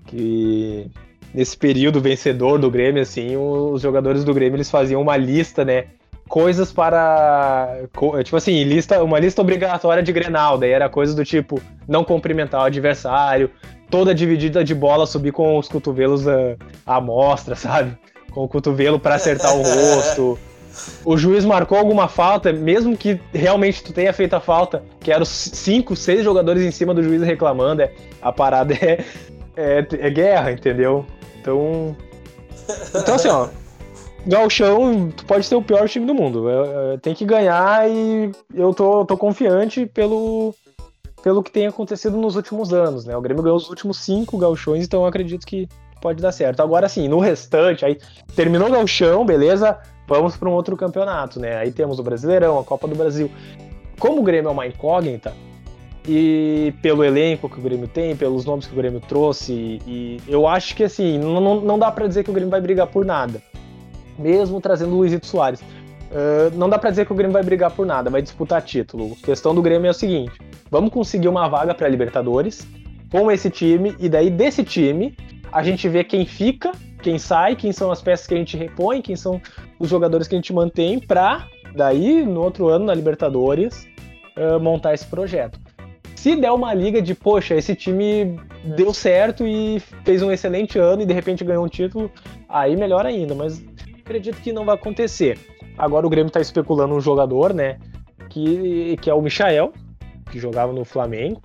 que 0.06 0.90
nesse 1.34 1.56
período 1.56 2.00
vencedor 2.00 2.58
do 2.58 2.70
Grêmio, 2.70 3.02
assim, 3.02 3.36
os 3.36 3.82
jogadores 3.82 4.24
do 4.24 4.34
Grêmio 4.34 4.56
eles 4.56 4.70
faziam 4.70 5.00
uma 5.00 5.16
lista, 5.16 5.64
né? 5.64 5.86
Coisas 6.28 6.72
para. 6.72 7.80
Tipo 8.22 8.36
assim, 8.36 8.62
lista, 8.62 9.02
uma 9.02 9.18
lista 9.18 9.40
obrigatória 9.40 10.02
de 10.02 10.12
Grenal. 10.12 10.58
Daí 10.58 10.70
era 10.70 10.88
coisas 10.88 11.14
do 11.14 11.24
tipo 11.24 11.60
não 11.88 12.04
cumprimentar 12.04 12.60
o 12.60 12.64
adversário, 12.64 13.50
toda 13.90 14.14
dividida 14.14 14.62
de 14.62 14.74
bola 14.74 15.06
subir 15.06 15.32
com 15.32 15.58
os 15.58 15.68
cotovelos 15.68 16.24
à 16.86 17.00
mostra, 17.00 17.56
sabe? 17.56 17.98
Com 18.30 18.44
o 18.44 18.48
cotovelo 18.48 18.98
para 19.00 19.16
acertar 19.16 19.56
o 19.56 19.62
rosto. 19.62 20.38
O 21.04 21.16
juiz 21.16 21.44
marcou 21.44 21.76
alguma 21.76 22.06
falta, 22.06 22.52
mesmo 22.52 22.96
que 22.96 23.20
realmente 23.34 23.82
tu 23.82 23.92
tenha 23.92 24.12
feito 24.12 24.34
a 24.34 24.40
falta, 24.40 24.82
que 25.00 25.12
eram 25.12 25.24
cinco, 25.24 25.96
seis 25.96 26.22
jogadores 26.22 26.62
em 26.62 26.70
cima 26.70 26.94
do 26.94 27.02
juiz 27.02 27.22
reclamando, 27.22 27.82
é, 27.82 27.92
a 28.22 28.32
parada 28.32 28.72
é, 28.74 29.04
é, 29.56 29.86
é 29.98 30.10
guerra, 30.10 30.52
entendeu? 30.52 31.04
Então. 31.40 31.96
Então, 32.94 33.14
assim, 33.14 33.28
ó. 33.28 33.48
Galchão, 34.26 35.10
tu 35.16 35.24
pode 35.24 35.46
ser 35.46 35.54
o 35.54 35.62
pior 35.62 35.88
time 35.88 36.06
do 36.06 36.14
mundo. 36.14 36.48
É, 36.48 36.94
é, 36.94 36.96
tem 36.98 37.14
que 37.14 37.24
ganhar 37.24 37.88
e 37.90 38.30
eu 38.54 38.74
tô, 38.74 39.04
tô 39.06 39.16
confiante 39.16 39.86
pelo, 39.86 40.54
pelo 41.22 41.42
que 41.42 41.50
tem 41.50 41.66
acontecido 41.66 42.16
nos 42.18 42.36
últimos 42.36 42.72
anos, 42.72 43.06
né? 43.06 43.16
O 43.16 43.20
Grêmio 43.20 43.42
ganhou 43.42 43.56
os 43.56 43.68
últimos 43.68 43.98
cinco 43.98 44.36
galchões, 44.36 44.84
então 44.84 45.00
eu 45.00 45.06
acredito 45.06 45.46
que 45.46 45.66
pode 46.02 46.20
dar 46.20 46.32
certo. 46.32 46.60
Agora, 46.60 46.86
assim, 46.86 47.08
no 47.08 47.18
restante, 47.18 47.84
aí 47.84 47.98
terminou 48.36 48.68
o 48.68 48.72
galchão, 48.72 49.24
beleza? 49.24 49.78
Vamos 50.06 50.36
para 50.36 50.48
um 50.48 50.52
outro 50.52 50.76
campeonato, 50.76 51.40
né? 51.40 51.56
Aí 51.56 51.72
temos 51.72 51.98
o 51.98 52.02
Brasileirão, 52.02 52.58
a 52.58 52.64
Copa 52.64 52.86
do 52.86 52.94
Brasil. 52.94 53.30
Como 53.98 54.20
o 54.20 54.22
Grêmio 54.22 54.48
é 54.48 54.52
uma 54.52 54.66
incógnita, 54.66 55.32
e 56.06 56.72
pelo 56.80 57.04
elenco 57.04 57.48
que 57.48 57.58
o 57.58 57.62
Grêmio 57.62 57.86
tem, 57.86 58.16
pelos 58.16 58.44
nomes 58.44 58.66
que 58.66 58.72
o 58.72 58.76
Grêmio 58.76 59.00
trouxe, 59.00 59.80
e, 59.86 60.18
eu 60.26 60.46
acho 60.46 60.74
que 60.74 60.84
assim, 60.84 61.18
não, 61.18 61.60
não 61.60 61.78
dá 61.78 61.90
para 61.90 62.06
dizer 62.06 62.24
que 62.24 62.30
o 62.30 62.32
Grêmio 62.32 62.50
vai 62.50 62.60
brigar 62.60 62.86
por 62.86 63.04
nada, 63.04 63.42
mesmo 64.18 64.60
trazendo 64.60 64.94
o 64.94 64.98
Luizito 64.98 65.26
Soares. 65.26 65.60
Uh, 65.60 66.50
não 66.56 66.68
dá 66.68 66.76
para 66.76 66.90
dizer 66.90 67.06
que 67.06 67.12
o 67.12 67.14
Grêmio 67.14 67.32
vai 67.32 67.42
brigar 67.42 67.70
por 67.70 67.86
nada, 67.86 68.10
vai 68.10 68.20
disputar 68.20 68.60
título. 68.62 69.16
A 69.22 69.26
questão 69.26 69.54
do 69.54 69.62
Grêmio 69.62 69.86
é 69.86 69.90
o 69.90 69.94
seguinte: 69.94 70.32
vamos 70.68 70.90
conseguir 70.90 71.28
uma 71.28 71.48
vaga 71.48 71.72
para 71.72 71.88
Libertadores 71.88 72.66
com 73.12 73.30
esse 73.30 73.48
time, 73.48 73.94
e 73.98 74.08
daí 74.08 74.28
desse 74.28 74.64
time 74.64 75.14
a 75.52 75.62
gente 75.62 75.88
vê 75.88 76.02
quem 76.02 76.26
fica, 76.26 76.72
quem 77.00 77.18
sai, 77.18 77.54
quem 77.54 77.72
são 77.72 77.92
as 77.92 78.02
peças 78.02 78.26
que 78.26 78.34
a 78.34 78.36
gente 78.36 78.56
repõe, 78.56 79.00
quem 79.00 79.14
são 79.14 79.40
os 79.78 79.88
jogadores 79.88 80.26
que 80.26 80.34
a 80.34 80.38
gente 80.38 80.52
mantém, 80.52 80.98
para 80.98 81.46
daí 81.74 82.24
no 82.24 82.40
outro 82.42 82.68
ano 82.68 82.86
na 82.86 82.94
Libertadores 82.94 83.86
uh, 84.36 84.58
montar 84.58 84.94
esse 84.94 85.06
projeto. 85.06 85.60
Se 86.20 86.36
der 86.36 86.52
uma 86.52 86.74
liga 86.74 87.00
de, 87.00 87.14
poxa, 87.14 87.54
esse 87.54 87.74
time 87.74 88.38
deu 88.76 88.92
certo 88.92 89.46
e 89.46 89.80
fez 90.04 90.22
um 90.22 90.30
excelente 90.30 90.78
ano 90.78 91.00
e 91.00 91.06
de 91.06 91.14
repente 91.14 91.42
ganhou 91.42 91.64
um 91.64 91.68
título, 91.68 92.12
aí 92.46 92.76
melhor 92.76 93.06
ainda, 93.06 93.34
mas 93.34 93.64
acredito 94.00 94.36
que 94.42 94.52
não 94.52 94.66
vai 94.66 94.74
acontecer. 94.74 95.38
Agora 95.78 96.06
o 96.06 96.10
Grêmio 96.10 96.28
está 96.28 96.38
especulando 96.38 96.94
um 96.94 97.00
jogador, 97.00 97.54
né, 97.54 97.78
que, 98.28 98.98
que 99.00 99.08
é 99.08 99.14
o 99.14 99.22
Michael, 99.22 99.72
que 100.30 100.38
jogava 100.38 100.74
no 100.74 100.84
Flamengo. 100.84 101.40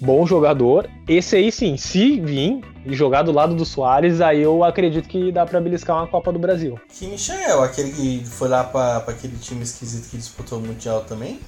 bom 0.00 0.24
jogador. 0.24 0.88
Esse 1.08 1.34
aí 1.34 1.50
sim, 1.50 1.76
se 1.76 2.20
vir 2.20 2.60
e 2.86 2.94
jogar 2.94 3.22
do 3.22 3.32
lado 3.32 3.56
do 3.56 3.64
Soares, 3.64 4.20
aí 4.20 4.40
eu 4.40 4.62
acredito 4.62 5.08
que 5.08 5.32
dá 5.32 5.44
pra 5.44 5.60
beliscar 5.60 5.96
uma 5.96 6.06
Copa 6.06 6.32
do 6.32 6.38
Brasil. 6.38 6.78
Que 6.96 7.08
Michel, 7.08 7.60
aquele 7.64 7.90
que 7.90 8.24
foi 8.24 8.48
lá 8.48 8.62
pra 8.62 8.98
aquele 8.98 9.36
time 9.36 9.64
esquisito 9.64 10.08
que 10.08 10.16
disputou 10.16 10.58
o 10.58 10.62
Mundial 10.62 11.00
também? 11.00 11.40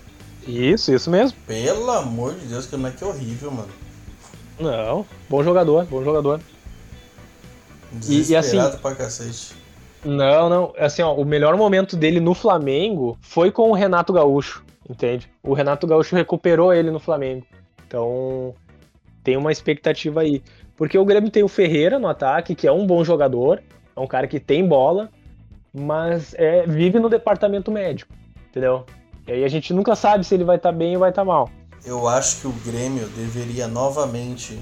Isso, 0.46 0.92
isso 0.92 1.10
mesmo. 1.10 1.38
Pelo 1.46 1.90
amor 1.90 2.34
de 2.34 2.46
Deus, 2.46 2.66
que 2.66 2.76
não 2.76 2.88
é 2.88 2.92
que 2.92 3.04
horrível, 3.04 3.50
mano. 3.50 3.68
Não, 4.58 5.06
bom 5.28 5.42
jogador, 5.42 5.84
bom 5.86 6.02
jogador. 6.02 6.40
E, 8.08 8.30
e 8.30 8.36
assim. 8.36 8.58
pra 8.80 8.94
cacete. 8.94 9.54
Não, 10.04 10.48
não. 10.48 10.72
Assim, 10.78 11.02
ó, 11.02 11.14
o 11.14 11.24
melhor 11.24 11.56
momento 11.56 11.96
dele 11.96 12.20
no 12.20 12.34
Flamengo 12.34 13.16
foi 13.20 13.50
com 13.50 13.70
o 13.70 13.74
Renato 13.74 14.12
Gaúcho, 14.12 14.64
entende? 14.88 15.30
O 15.42 15.52
Renato 15.52 15.86
Gaúcho 15.86 16.16
recuperou 16.16 16.72
ele 16.72 16.90
no 16.90 16.98
Flamengo. 16.98 17.46
Então, 17.86 18.54
tem 19.22 19.36
uma 19.36 19.52
expectativa 19.52 20.22
aí. 20.22 20.42
Porque 20.76 20.98
o 20.98 21.04
Grêmio 21.04 21.30
tem 21.30 21.42
o 21.42 21.48
Ferreira 21.48 21.98
no 21.98 22.08
ataque, 22.08 22.54
que 22.54 22.66
é 22.66 22.72
um 22.72 22.86
bom 22.86 23.04
jogador, 23.04 23.62
é 23.94 24.00
um 24.00 24.06
cara 24.06 24.26
que 24.26 24.40
tem 24.40 24.66
bola, 24.66 25.10
mas 25.72 26.34
é, 26.34 26.66
vive 26.66 26.98
no 26.98 27.08
departamento 27.08 27.70
médico, 27.70 28.12
entendeu? 28.48 28.84
E 29.26 29.32
aí 29.32 29.44
a 29.44 29.48
gente 29.48 29.72
nunca 29.72 29.94
sabe 29.94 30.24
se 30.24 30.34
ele 30.34 30.44
vai 30.44 30.56
estar 30.56 30.72
tá 30.72 30.76
bem 30.76 30.94
ou 30.94 31.00
vai 31.00 31.10
estar 31.10 31.22
tá 31.22 31.26
mal. 31.26 31.48
Eu 31.84 32.06
acho 32.06 32.40
que 32.40 32.46
o 32.46 32.52
Grêmio 32.64 33.06
deveria 33.08 33.66
novamente 33.66 34.58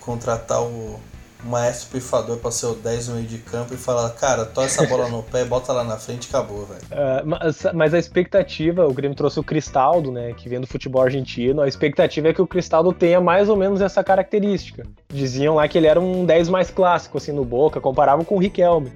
contratar 0.00 0.62
o 0.62 0.98
maestro 1.44 1.90
pifador 1.90 2.36
para 2.36 2.50
ser 2.50 2.66
o 2.66 2.74
10 2.74 3.08
no 3.08 3.14
meio 3.16 3.26
de 3.26 3.38
campo 3.38 3.74
e 3.74 3.76
falar, 3.76 4.08
cara, 4.10 4.44
toca 4.44 4.66
essa 4.66 4.86
bola 4.86 5.08
no 5.08 5.22
pé, 5.22 5.44
bota 5.44 5.72
lá 5.72 5.82
na 5.82 5.96
frente 5.96 6.26
e 6.26 6.28
acabou, 6.28 6.66
velho. 6.66 6.80
Uh, 6.90 7.26
mas, 7.26 7.66
mas, 7.74 7.94
a 7.94 7.98
expectativa, 7.98 8.86
o 8.86 8.92
Grêmio 8.92 9.16
trouxe 9.16 9.40
o 9.40 9.44
Cristaldo, 9.44 10.12
né, 10.12 10.32
que 10.34 10.48
vem 10.48 10.60
do 10.60 10.66
futebol 10.66 11.02
argentino, 11.02 11.60
a 11.60 11.68
expectativa 11.68 12.28
é 12.28 12.32
que 12.32 12.40
o 12.40 12.46
Cristaldo 12.46 12.92
tenha 12.92 13.20
mais 13.20 13.48
ou 13.48 13.56
menos 13.56 13.80
essa 13.80 14.04
característica. 14.04 14.84
Diziam 15.08 15.56
lá 15.56 15.66
que 15.66 15.76
ele 15.76 15.86
era 15.86 16.00
um 16.00 16.24
10 16.24 16.48
mais 16.48 16.70
clássico, 16.70 17.18
assim, 17.18 17.32
no 17.32 17.44
Boca, 17.44 17.80
comparavam 17.80 18.24
com 18.24 18.36
o 18.36 18.38
Riquelme. 18.38 18.92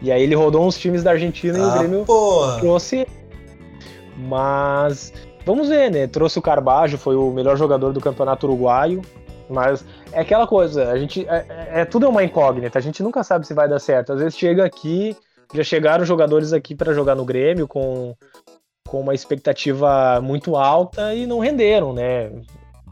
E 0.00 0.10
aí 0.10 0.22
ele 0.22 0.34
rodou 0.34 0.66
uns 0.66 0.78
times 0.78 1.02
da 1.02 1.10
Argentina 1.10 1.58
ah, 1.58 1.60
e 1.60 1.62
o 1.62 1.70
ah, 1.70 1.78
Grêmio 1.78 2.04
porra. 2.04 2.60
trouxe. 2.60 3.06
Mas 4.20 5.12
vamos 5.44 5.68
ver, 5.68 5.90
né? 5.90 6.06
Trouxe 6.06 6.38
o 6.38 6.42
Carbajo, 6.42 6.98
foi 6.98 7.16
o 7.16 7.30
melhor 7.30 7.56
jogador 7.56 7.92
do 7.92 8.00
campeonato 8.00 8.46
uruguaio. 8.46 9.02
Mas 9.48 9.84
é 10.12 10.20
aquela 10.20 10.46
coisa, 10.46 10.90
a 10.90 10.98
gente. 10.98 11.26
É, 11.28 11.44
é, 11.48 11.80
é, 11.80 11.84
tudo 11.84 12.06
é 12.06 12.08
uma 12.08 12.22
incógnita, 12.22 12.78
a 12.78 12.82
gente 12.82 13.02
nunca 13.02 13.24
sabe 13.24 13.46
se 13.46 13.52
vai 13.52 13.68
dar 13.68 13.80
certo. 13.80 14.12
Às 14.12 14.20
vezes 14.20 14.38
chega 14.38 14.64
aqui, 14.64 15.16
já 15.52 15.64
chegaram 15.64 16.04
jogadores 16.04 16.52
aqui 16.52 16.74
para 16.74 16.94
jogar 16.94 17.16
no 17.16 17.24
Grêmio 17.24 17.66
com, 17.66 18.14
com 18.86 19.00
uma 19.00 19.12
expectativa 19.12 20.20
muito 20.20 20.56
alta 20.56 21.12
e 21.14 21.26
não 21.26 21.40
renderam, 21.40 21.92
né? 21.92 22.30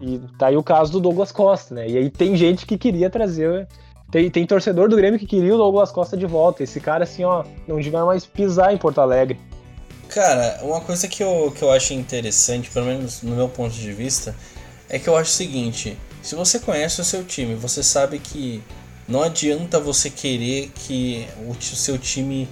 E 0.00 0.20
tá 0.36 0.48
aí 0.48 0.56
o 0.56 0.62
caso 0.62 0.92
do 0.92 1.00
Douglas 1.00 1.30
Costa, 1.30 1.76
né? 1.76 1.88
E 1.88 1.96
aí 1.96 2.10
tem 2.10 2.36
gente 2.36 2.66
que 2.66 2.76
queria 2.76 3.08
trazer. 3.08 3.68
Tem, 4.10 4.30
tem 4.30 4.46
torcedor 4.46 4.88
do 4.88 4.96
Grêmio 4.96 5.18
que 5.18 5.26
queria 5.26 5.54
o 5.54 5.58
Douglas 5.58 5.92
Costa 5.92 6.16
de 6.16 6.26
volta. 6.26 6.62
Esse 6.64 6.80
cara, 6.80 7.04
assim, 7.04 7.24
ó, 7.24 7.44
não 7.68 7.78
devia 7.78 8.04
mais 8.04 8.26
pisar 8.26 8.72
em 8.72 8.78
Porto 8.78 9.00
Alegre. 9.00 9.38
Cara, 10.08 10.60
uma 10.62 10.80
coisa 10.80 11.06
que 11.06 11.22
eu, 11.22 11.52
que 11.54 11.62
eu 11.62 11.70
acho 11.70 11.92
interessante, 11.92 12.70
pelo 12.70 12.86
menos 12.86 13.22
no 13.22 13.36
meu 13.36 13.48
ponto 13.48 13.74
de 13.74 13.92
vista, 13.92 14.34
é 14.88 14.98
que 14.98 15.08
eu 15.08 15.16
acho 15.16 15.30
o 15.30 15.34
seguinte: 15.34 15.98
se 16.22 16.34
você 16.34 16.58
conhece 16.58 17.00
o 17.00 17.04
seu 17.04 17.24
time, 17.24 17.54
você 17.54 17.82
sabe 17.82 18.18
que 18.18 18.62
não 19.06 19.22
adianta 19.22 19.78
você 19.78 20.08
querer 20.08 20.70
que 20.74 21.26
o 21.46 21.54
seu 21.62 21.98
time 21.98 22.48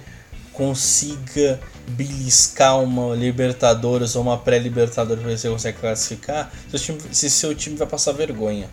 consiga 0.53 1.59
beliscar 1.89 2.81
uma 2.81 3.15
Libertadores 3.15 4.15
ou 4.15 4.23
uma 4.23 4.37
pré-Libertadores 4.37 5.23
para 5.23 5.37
você 5.37 5.49
consegue 5.49 5.79
classificar, 5.79 6.51
se 7.11 7.29
seu 7.29 7.55
time 7.55 7.75
vai 7.75 7.87
passar 7.87 8.11
vergonha. 8.11 8.69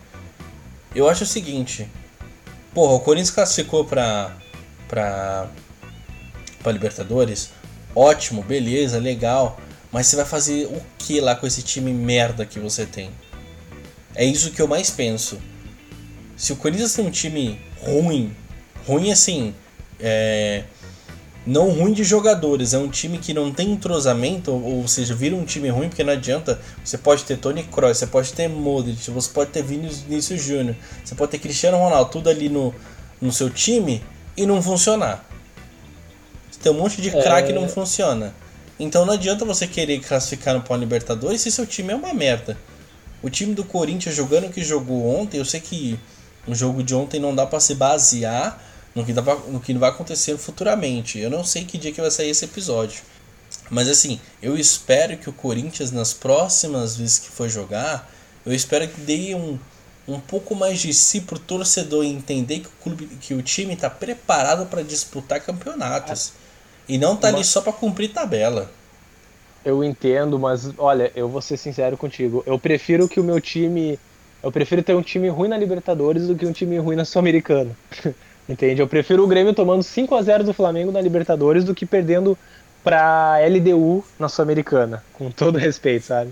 Eu 0.93 1.09
acho 1.09 1.23
o 1.23 1.27
seguinte, 1.27 1.87
porra, 2.73 2.93
o 2.93 2.99
Corinthians 2.99 3.31
classificou 3.31 3.83
para 3.85 4.35
para 4.87 6.71
Libertadores, 6.71 7.49
ótimo, 7.95 8.43
beleza, 8.43 8.99
legal, 8.99 9.59
mas 9.91 10.07
você 10.07 10.15
vai 10.15 10.25
fazer 10.25 10.65
o 10.65 10.81
que 10.97 11.19
lá 11.21 11.35
com 11.35 11.47
esse 11.47 11.61
time 11.61 11.93
merda 11.93 12.45
que 12.45 12.59
você 12.59 12.85
tem? 12.85 13.09
É 14.13 14.25
isso 14.25 14.51
que 14.51 14.61
eu 14.61 14.67
mais 14.67 14.89
penso. 14.89 15.39
Se 16.35 16.53
o 16.53 16.55
Corinthians 16.55 16.93
tem 16.93 17.05
um 17.05 17.11
time 17.11 17.59
ruim, 17.81 18.35
ruim 18.85 19.11
assim, 19.11 19.53
é, 19.99 20.63
não 21.45 21.69
ruim 21.69 21.93
de 21.93 22.03
jogadores, 22.03 22.73
é 22.73 22.77
um 22.77 22.89
time 22.89 23.19
que 23.19 23.33
não 23.33 23.51
tem 23.51 23.71
entrosamento, 23.71 24.51
ou, 24.51 24.87
seja, 24.87 25.13
vira 25.13 25.35
um 25.35 25.45
time 25.45 25.69
ruim 25.69 25.89
porque 25.89 26.03
não 26.03 26.13
adianta. 26.13 26.59
Você 26.83 26.97
pode 26.97 27.23
ter 27.23 27.37
Tony 27.37 27.63
Kroos, 27.63 27.97
você 27.97 28.07
pode 28.07 28.33
ter 28.33 28.47
Modric, 28.47 29.09
você 29.11 29.29
pode 29.29 29.51
ter 29.51 29.63
Vinícius 29.63 30.41
Júnior, 30.41 30.75
você 31.03 31.13
pode 31.13 31.31
ter 31.31 31.39
Cristiano 31.39 31.77
Ronaldo, 31.77 32.09
tudo 32.09 32.29
ali 32.29 32.49
no, 32.49 32.73
no 33.21 33.31
seu 33.31 33.49
time 33.49 34.03
e 34.35 34.45
não 34.45 34.61
funcionar. 34.61 35.25
Tem 36.65 36.71
um 36.71 36.79
monte 36.79 36.99
de 36.99 37.11
craque 37.11 37.49
é... 37.49 37.51
e 37.51 37.53
não 37.53 37.69
funciona. 37.69 38.33
Então 38.79 39.05
não 39.05 39.13
adianta 39.13 39.45
você 39.45 39.67
querer 39.67 39.99
classificar 39.99 40.55
no 40.55 40.61
Pão 40.61 40.75
Libertadores 40.75 41.41
se 41.41 41.51
seu 41.51 41.63
time 41.63 41.93
é 41.93 41.95
uma 41.95 42.11
merda. 42.11 42.57
O 43.21 43.29
time 43.29 43.53
do 43.53 43.63
Corinthians 43.63 44.15
jogando 44.15 44.47
o 44.47 44.49
que 44.49 44.63
jogou 44.63 45.15
ontem, 45.15 45.37
eu 45.37 45.45
sei 45.45 45.59
que 45.59 45.99
no 46.47 46.55
jogo 46.55 46.81
de 46.81 46.95
ontem 46.95 47.19
não 47.19 47.35
dá 47.35 47.45
para 47.45 47.59
se 47.59 47.75
basear 47.75 48.59
no 48.95 49.05
que, 49.05 49.13
dá 49.13 49.21
pra, 49.21 49.35
no 49.35 49.59
que 49.59 49.75
vai 49.75 49.91
acontecer 49.91 50.35
futuramente. 50.39 51.19
Eu 51.19 51.29
não 51.29 51.43
sei 51.43 51.65
que 51.65 51.77
dia 51.77 51.91
que 51.91 52.01
vai 52.01 52.09
sair 52.09 52.31
esse 52.31 52.45
episódio. 52.45 53.03
Mas 53.69 53.87
assim, 53.87 54.19
eu 54.41 54.57
espero 54.57 55.17
que 55.17 55.29
o 55.29 55.33
Corinthians, 55.33 55.91
nas 55.91 56.13
próximas 56.13 56.97
vezes 56.97 57.19
que 57.19 57.29
for 57.29 57.47
jogar, 57.47 58.11
eu 58.43 58.51
espero 58.51 58.87
que 58.87 59.01
dê 59.01 59.35
um, 59.35 59.59
um 60.07 60.19
pouco 60.19 60.55
mais 60.55 60.79
de 60.79 60.91
si 60.95 61.21
pro 61.21 61.37
torcedor 61.37 62.03
entender 62.03 62.61
que 62.61 62.67
o, 62.67 62.71
clube, 62.81 63.05
que 63.21 63.35
o 63.35 63.43
time 63.43 63.75
está 63.75 63.87
preparado 63.87 64.65
para 64.65 64.81
disputar 64.81 65.39
campeonatos. 65.41 66.33
E 66.87 66.97
não 66.97 67.15
tá 67.15 67.29
ali 67.29 67.43
só 67.43 67.61
para 67.61 67.73
cumprir 67.73 68.09
tabela. 68.09 68.69
Eu 69.63 69.83
entendo, 69.83 70.37
mas 70.37 70.71
olha, 70.77 71.11
eu 71.15 71.27
vou 71.27 71.41
ser 71.41 71.57
sincero 71.57 71.97
contigo. 71.97 72.43
Eu 72.45 72.59
prefiro 72.59 73.07
que 73.07 73.19
o 73.19 73.23
meu 73.23 73.41
time. 73.41 73.99
Eu 74.43 74.51
prefiro 74.51 74.83
ter 74.83 74.93
um 74.93 75.01
time 75.01 75.27
ruim 75.27 75.49
na 75.49 75.57
Libertadores 75.57 76.27
do 76.27 76.35
que 76.35 76.45
um 76.45 76.51
time 76.51 76.77
ruim 76.77 76.95
na 76.95 77.03
Sul-Americana. 77.03 77.71
Entende? 78.47 78.79
Eu 78.79 78.87
prefiro 78.87 79.23
o 79.23 79.27
Grêmio 79.27 79.55
tomando 79.55 79.81
5 79.81 80.13
a 80.13 80.21
0 80.21 80.43
do 80.43 80.53
Flamengo 80.53 80.91
na 80.91 81.01
Libertadores 81.01 81.63
do 81.63 81.73
que 81.73 81.83
perdendo 81.83 82.37
pra 82.83 83.39
LDU 83.39 84.05
na 84.19 84.29
Sul-Americana. 84.29 85.03
Com 85.13 85.31
todo 85.31 85.57
respeito, 85.57 86.05
sabe? 86.05 86.31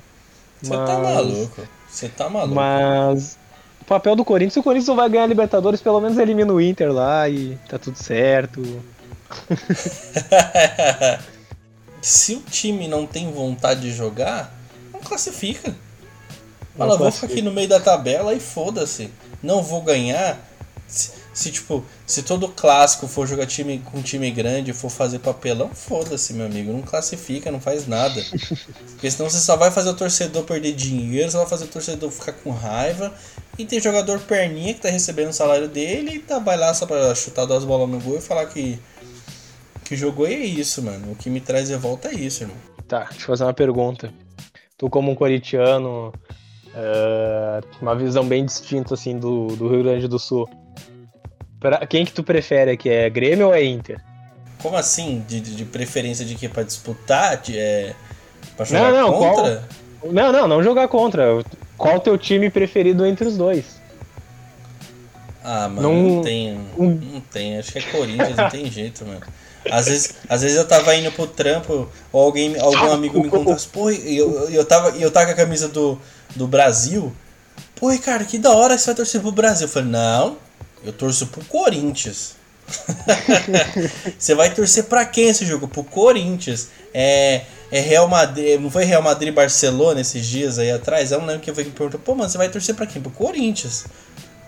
Você 0.62 0.70
tá 0.70 0.78
mas... 0.78 0.88
tá 0.88 1.00
maluco. 1.00 1.62
Você 1.90 2.10
tá 2.10 2.30
maluco. 2.30 2.56
Mas 2.56 3.38
o 3.82 3.86
papel 3.86 4.16
do 4.16 4.24
Corinthians, 4.24 4.58
o 4.58 4.64
Corinthians 4.64 4.88
não 4.88 4.96
vai 4.96 5.10
ganhar 5.10 5.24
a 5.24 5.28
Libertadores, 5.28 5.82
pelo 5.82 6.00
menos 6.00 6.18
elimina 6.18 6.54
o 6.54 6.62
Inter 6.62 6.92
lá 6.92 7.28
e 7.28 7.58
tá 7.68 7.80
tudo 7.80 7.98
certo. 7.98 8.62
se 12.02 12.36
o 12.36 12.42
time 12.42 12.88
não 12.88 13.08
tem 13.08 13.32
vontade 13.32 13.82
de 13.82 13.94
jogar, 13.94 14.54
não 14.92 15.00
classifica. 15.00 15.74
Fala, 16.78 16.98
vou 16.98 17.12
ficar 17.12 17.28
aqui 17.28 17.42
no 17.42 17.52
meio 17.52 17.70
da 17.70 17.80
tabela 17.80 18.34
e 18.34 18.40
foda-se. 18.40 19.10
Não 19.42 19.62
vou 19.62 19.82
ganhar. 19.82 20.40
Se, 20.88 21.12
se, 21.34 21.52
tipo, 21.52 21.84
se 22.06 22.24
todo 22.24 22.48
clássico 22.48 23.08
for 23.08 23.28
jogar 23.28 23.46
time 23.46 23.80
com 23.80 24.02
time 24.02 24.30
grande, 24.32 24.74
for 24.74 24.90
fazer 24.90 25.20
papelão, 25.20 25.70
foda-se, 25.70 26.34
meu 26.34 26.46
amigo. 26.46 26.74
Não 26.74 26.82
classifica, 26.82 27.52
não 27.52 27.62
faz 27.62 27.88
nada. 27.88 28.24
Porque 28.94 29.10
senão 29.10 29.30
você 29.30 29.40
só 29.40 29.56
vai 29.56 29.70
fazer 29.70 29.90
o 29.90 29.94
torcedor 29.94 30.44
perder 30.44 30.74
dinheiro, 30.74 31.32
só 31.32 31.40
vai 31.40 31.48
fazer 31.48 31.66
o 31.66 31.68
torcedor 31.68 32.12
ficar 32.12 32.34
com 32.34 32.52
raiva. 32.52 33.14
E 33.58 33.66
tem 33.66 33.80
jogador 33.80 34.20
perninha 34.22 34.74
que 34.74 34.82
tá 34.82 34.90
recebendo 34.90 35.30
o 35.30 35.34
salário 35.34 35.68
dele 35.68 36.16
e 36.16 36.20
tá, 36.20 36.40
vai 36.40 36.58
lá 36.58 36.74
só 36.74 36.88
pra 36.88 37.14
chutar 37.14 37.46
duas 37.46 37.64
bolas 37.64 37.88
no 37.88 38.00
gol 38.00 38.18
e 38.18 38.22
falar 38.22 38.48
que 38.48 38.80
que 39.94 39.96
jogou 39.96 40.28
e 40.28 40.34
é 40.34 40.38
isso, 40.38 40.82
mano. 40.82 41.12
O 41.12 41.16
que 41.16 41.30
me 41.30 41.40
traz 41.40 41.68
de 41.68 41.76
volta 41.76 42.10
é 42.10 42.14
isso, 42.16 42.44
irmão. 42.44 42.58
Tá, 42.88 43.04
deixa 43.04 43.24
eu 43.24 43.28
fazer 43.28 43.44
uma 43.44 43.54
pergunta. 43.54 44.12
Tu, 44.78 44.90
como 44.90 45.12
um 45.12 45.16
corintiano, 45.16 46.12
uh, 46.70 47.66
uma 47.82 47.96
visão 47.96 48.28
bem 48.28 48.44
distinta, 48.44 48.96
assim, 48.96 49.18
do, 49.18 49.48
do 49.56 49.70
Rio 49.70 49.84
Grande 49.84 50.08
do 50.08 50.18
Sul. 50.18 50.50
Pra, 51.60 51.86
quem 51.86 52.04
que 52.04 52.12
tu 52.12 52.24
prefere 52.24 52.72
aqui? 52.72 52.90
É 52.90 53.10
Grêmio 53.10 53.48
ou 53.48 53.54
é 53.54 53.64
Inter? 53.64 54.04
Como 54.62 54.76
assim? 54.76 55.24
De, 55.28 55.40
de 55.40 55.66
preferência 55.66 56.26
de 56.26 56.36
que 56.36 56.50
pra 56.50 56.64
disputar? 56.64 57.38
De, 57.38 57.58
é, 57.58 57.96
pra 58.58 58.66
jogar 58.66 58.92
não, 58.92 59.12
não, 59.12 59.14
contra? 59.14 59.64
Qual... 60.00 60.12
Não, 60.12 60.32
não, 60.32 60.48
não 60.48 60.64
jogar 60.64 60.88
contra. 60.88 61.44
Qual 61.78 61.98
o 61.98 62.00
teu 62.00 62.18
time 62.18 62.50
preferido 62.50 63.06
entre 63.06 63.28
os 63.28 63.38
dois? 63.38 63.82
Ah, 65.44 65.68
mano, 65.68 65.82
não, 65.82 66.16
não 66.16 66.22
tem. 66.22 66.60
Não 66.78 67.22
tem. 67.22 67.58
Acho 67.58 67.74
que 67.74 67.80
é 67.80 67.82
Corinthians, 67.82 68.36
não 68.36 68.50
tem 68.50 68.66
jeito, 68.72 69.06
mano. 69.06 69.22
Às 69.72 69.88
vezes, 69.88 70.14
às 70.28 70.42
vezes 70.42 70.58
eu 70.58 70.68
tava 70.68 70.96
indo 70.96 71.12
pro 71.12 71.28
trampo, 71.28 71.90
ou 72.12 72.22
alguém, 72.22 72.60
algum 72.60 72.92
amigo 72.92 73.22
me 73.22 73.30
contasse, 73.30 73.68
pô, 73.68 73.90
e 73.90 74.18
eu, 74.18 74.50
eu, 74.50 74.66
tava, 74.66 74.90
eu 74.98 75.10
tava 75.10 75.28
com 75.28 75.32
a 75.32 75.36
camisa 75.36 75.68
do, 75.68 76.00
do 76.36 76.48
Brasil. 76.48 77.14
Pô, 77.76 77.90
Ricardo, 77.90 78.26
que 78.26 78.38
da 78.38 78.52
hora 78.52 78.78
você 78.78 78.88
vai 78.88 78.96
torcer 78.96 79.22
pro 79.22 79.32
Brasil. 79.32 79.68
Eu 79.68 79.72
falei, 79.72 79.90
não, 79.90 80.38
eu 80.84 80.94
torço 80.94 81.28
pro 81.28 81.44
Corinthians. 81.46 82.36
você 84.18 84.34
vai 84.34 84.54
torcer 84.54 84.86
pra 84.86 85.06
quem 85.06 85.30
esse 85.30 85.46
jogo? 85.46 85.68
Pro 85.68 85.84
Corinthians. 85.84 86.70
É, 86.94 87.42
é 87.72 87.80
Real 87.80 88.08
Madrid. 88.08 88.60
Não 88.60 88.70
foi 88.70 88.86
Real 88.86 89.02
Madrid 89.02 89.30
e 89.30 89.36
Barcelona 89.36 90.02
esses 90.02 90.26
dias 90.26 90.60
aí 90.60 90.72
atrás? 90.72 91.12
Eu 91.12 91.20
não 91.20 91.28
lembro 91.28 91.42
quem 91.42 91.54
foi 91.54 91.64
que 91.64 91.70
me 91.70 91.76
perguntou, 91.76 92.00
pô, 92.00 92.16
mano, 92.16 92.30
você 92.30 92.38
vai 92.38 92.50
torcer 92.50 92.76
pra 92.76 92.86
quem? 92.86 93.02
Pro 93.02 93.12
Corinthians. 93.12 93.86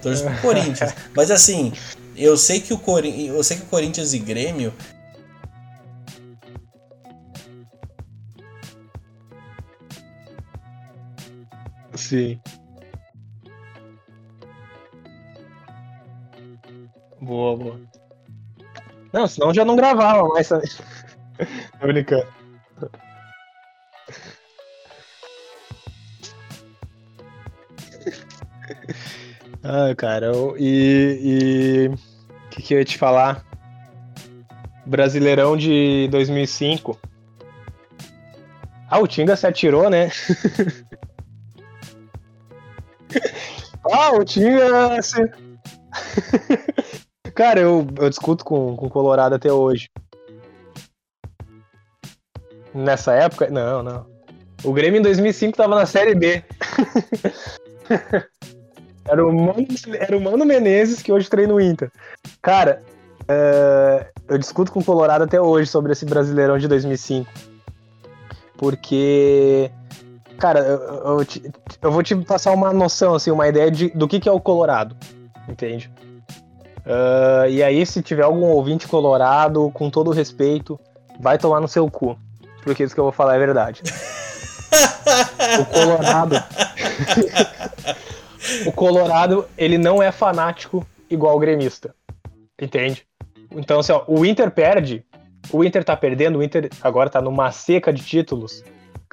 Torce 0.01 0.23
pro 0.23 0.37
Corinthians. 0.41 0.93
Mas 1.15 1.31
assim, 1.31 1.73
eu 2.15 2.37
sei 2.37 2.59
que 2.59 2.73
o 2.73 2.77
Corinthians. 2.77 3.35
Eu 3.35 3.43
sei 3.43 3.57
que 3.57 3.63
o 3.63 3.67
Corinthians 3.67 4.13
e 4.13 4.19
Grêmio. 4.19 4.73
Sim. 11.95 12.39
Boa, 17.21 17.57
boa. 17.57 17.81
Não, 19.13 19.27
senão 19.27 19.53
já 19.53 19.63
não 19.63 19.75
gravava 19.75 20.27
mais. 20.27 20.49
Tô 21.79 21.87
brincando. 21.87 22.27
Ah, 29.67 29.95
cara, 29.97 30.31
e. 30.59 31.89
O 31.89 32.49
que, 32.51 32.61
que 32.61 32.73
eu 32.75 32.77
ia 32.77 32.85
te 32.85 32.99
falar? 32.99 33.43
Brasileirão 34.85 35.57
de 35.57 36.07
2005. 36.11 36.99
Ah, 38.87 38.99
o 38.99 39.07
Tinga 39.07 39.35
se 39.35 39.47
atirou, 39.47 39.89
né? 39.89 40.11
ah, 43.91 44.11
o 44.13 44.23
Tinga 44.23 45.01
se. 45.01 45.19
Cara, 47.33 47.59
eu, 47.59 47.85
eu 47.99 48.09
discuto 48.09 48.45
com 48.45 48.73
o 48.73 48.89
Colorado 48.89 49.35
até 49.35 49.51
hoje. 49.51 49.89
Nessa 52.73 53.13
época? 53.13 53.49
Não, 53.49 53.83
não. 53.83 54.05
O 54.63 54.73
Grêmio 54.73 54.99
em 54.99 55.03
2005 55.03 55.57
tava 55.57 55.75
na 55.75 55.85
Série 55.85 56.15
B. 56.15 56.43
era, 59.05 59.25
o 59.25 59.33
Mano, 59.33 59.67
era 59.99 60.17
o 60.17 60.21
Mano 60.21 60.45
Menezes 60.45 61.01
que 61.01 61.11
hoje 61.11 61.29
treina 61.29 61.53
o 61.53 61.61
Inter. 61.61 61.91
Cara, 62.41 62.81
é, 63.27 64.07
eu 64.27 64.37
discuto 64.37 64.71
com 64.71 64.79
o 64.79 64.83
Colorado 64.83 65.23
até 65.23 65.39
hoje 65.39 65.69
sobre 65.69 65.91
esse 65.91 66.05
Brasileirão 66.05 66.57
de 66.57 66.67
2005. 66.67 67.29
Porque, 68.57 69.69
cara, 70.37 70.59
eu, 70.59 70.77
eu, 70.79 71.27
eu, 71.81 71.91
vou 71.91 72.03
te 72.03 72.15
passar 72.15 72.51
uma 72.51 72.73
noção, 72.73 73.15
assim, 73.15 73.31
uma 73.31 73.47
ideia 73.47 73.71
de, 73.71 73.89
do 73.89 74.07
que, 74.07 74.19
que 74.19 74.29
é 74.29 74.31
o 74.31 74.39
Colorado. 74.39 74.95
Entende? 75.47 75.91
Uh, 76.85 77.49
e 77.49 77.63
aí, 77.63 77.85
se 77.85 78.01
tiver 78.01 78.23
algum 78.23 78.45
ouvinte 78.45 78.87
colorado, 78.87 79.71
com 79.73 79.89
todo 79.89 80.11
respeito, 80.11 80.79
vai 81.19 81.37
tomar 81.37 81.59
no 81.59 81.67
seu 81.67 81.89
cu. 81.89 82.17
Porque 82.63 82.83
isso 82.83 82.93
que 82.93 82.99
eu 82.99 83.05
vou 83.05 83.13
falar 83.13 83.35
é 83.35 83.39
verdade. 83.39 83.81
o 85.59 85.65
Colorado. 85.65 86.35
o 88.67 88.71
Colorado, 88.71 89.47
ele 89.57 89.77
não 89.77 90.01
é 90.01 90.11
fanático 90.11 90.85
igual 91.09 91.35
o 91.35 91.39
gremista. 91.39 91.93
Entende? 92.61 93.05
Então, 93.51 93.79
assim, 93.79 93.91
ó, 93.91 94.03
o 94.07 94.25
Inter 94.25 94.51
perde. 94.51 95.03
O 95.51 95.63
Inter 95.63 95.83
tá 95.83 95.95
perdendo, 95.95 96.39
o 96.39 96.43
Inter 96.43 96.69
agora 96.81 97.09
tá 97.09 97.21
numa 97.21 97.51
seca 97.51 97.91
de 97.91 98.03
títulos. 98.03 98.63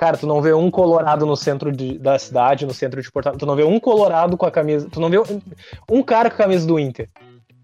Cara, 0.02 0.16
tu 0.16 0.26
não 0.26 0.42
vê 0.42 0.52
um 0.52 0.68
colorado 0.68 1.24
no 1.24 1.36
centro 1.36 1.70
de, 1.70 1.96
da 1.96 2.18
cidade, 2.18 2.66
no 2.66 2.74
centro 2.74 3.00
de 3.00 3.08
Porto 3.08 3.38
Tu 3.38 3.46
não 3.46 3.54
vê 3.54 3.62
um 3.62 3.78
colorado 3.78 4.36
com 4.36 4.44
a 4.44 4.50
camisa. 4.50 4.88
Tu 4.90 4.98
não 4.98 5.08
vê 5.08 5.18
um, 5.18 5.40
um 5.88 6.02
cara 6.02 6.28
com 6.28 6.34
a 6.34 6.38
camisa 6.38 6.66
do 6.66 6.76
Inter 6.76 7.08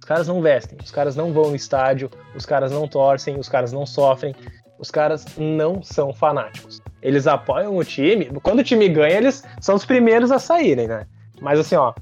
caras 0.08 0.26
não 0.26 0.40
vestem, 0.40 0.78
os 0.82 0.90
caras 0.90 1.14
não 1.14 1.34
vão 1.34 1.50
no 1.50 1.56
estádio, 1.56 2.10
os 2.34 2.46
caras 2.46 2.72
não 2.72 2.88
torcem, 2.88 3.38
os 3.38 3.46
caras 3.46 3.72
não 3.74 3.84
sofrem, 3.84 4.34
os 4.78 4.90
caras 4.90 5.26
não 5.36 5.82
são 5.82 6.14
fanáticos. 6.14 6.80
Eles 7.02 7.26
apoiam 7.26 7.76
o 7.76 7.84
time, 7.84 8.24
quando 8.42 8.60
o 8.60 8.64
time 8.64 8.88
ganha, 8.88 9.18
eles 9.18 9.44
são 9.60 9.74
os 9.74 9.84
primeiros 9.84 10.32
a 10.32 10.38
saírem, 10.38 10.88
né? 10.88 11.06
Mas 11.42 11.58
assim, 11.58 11.76
ó, 11.76 11.92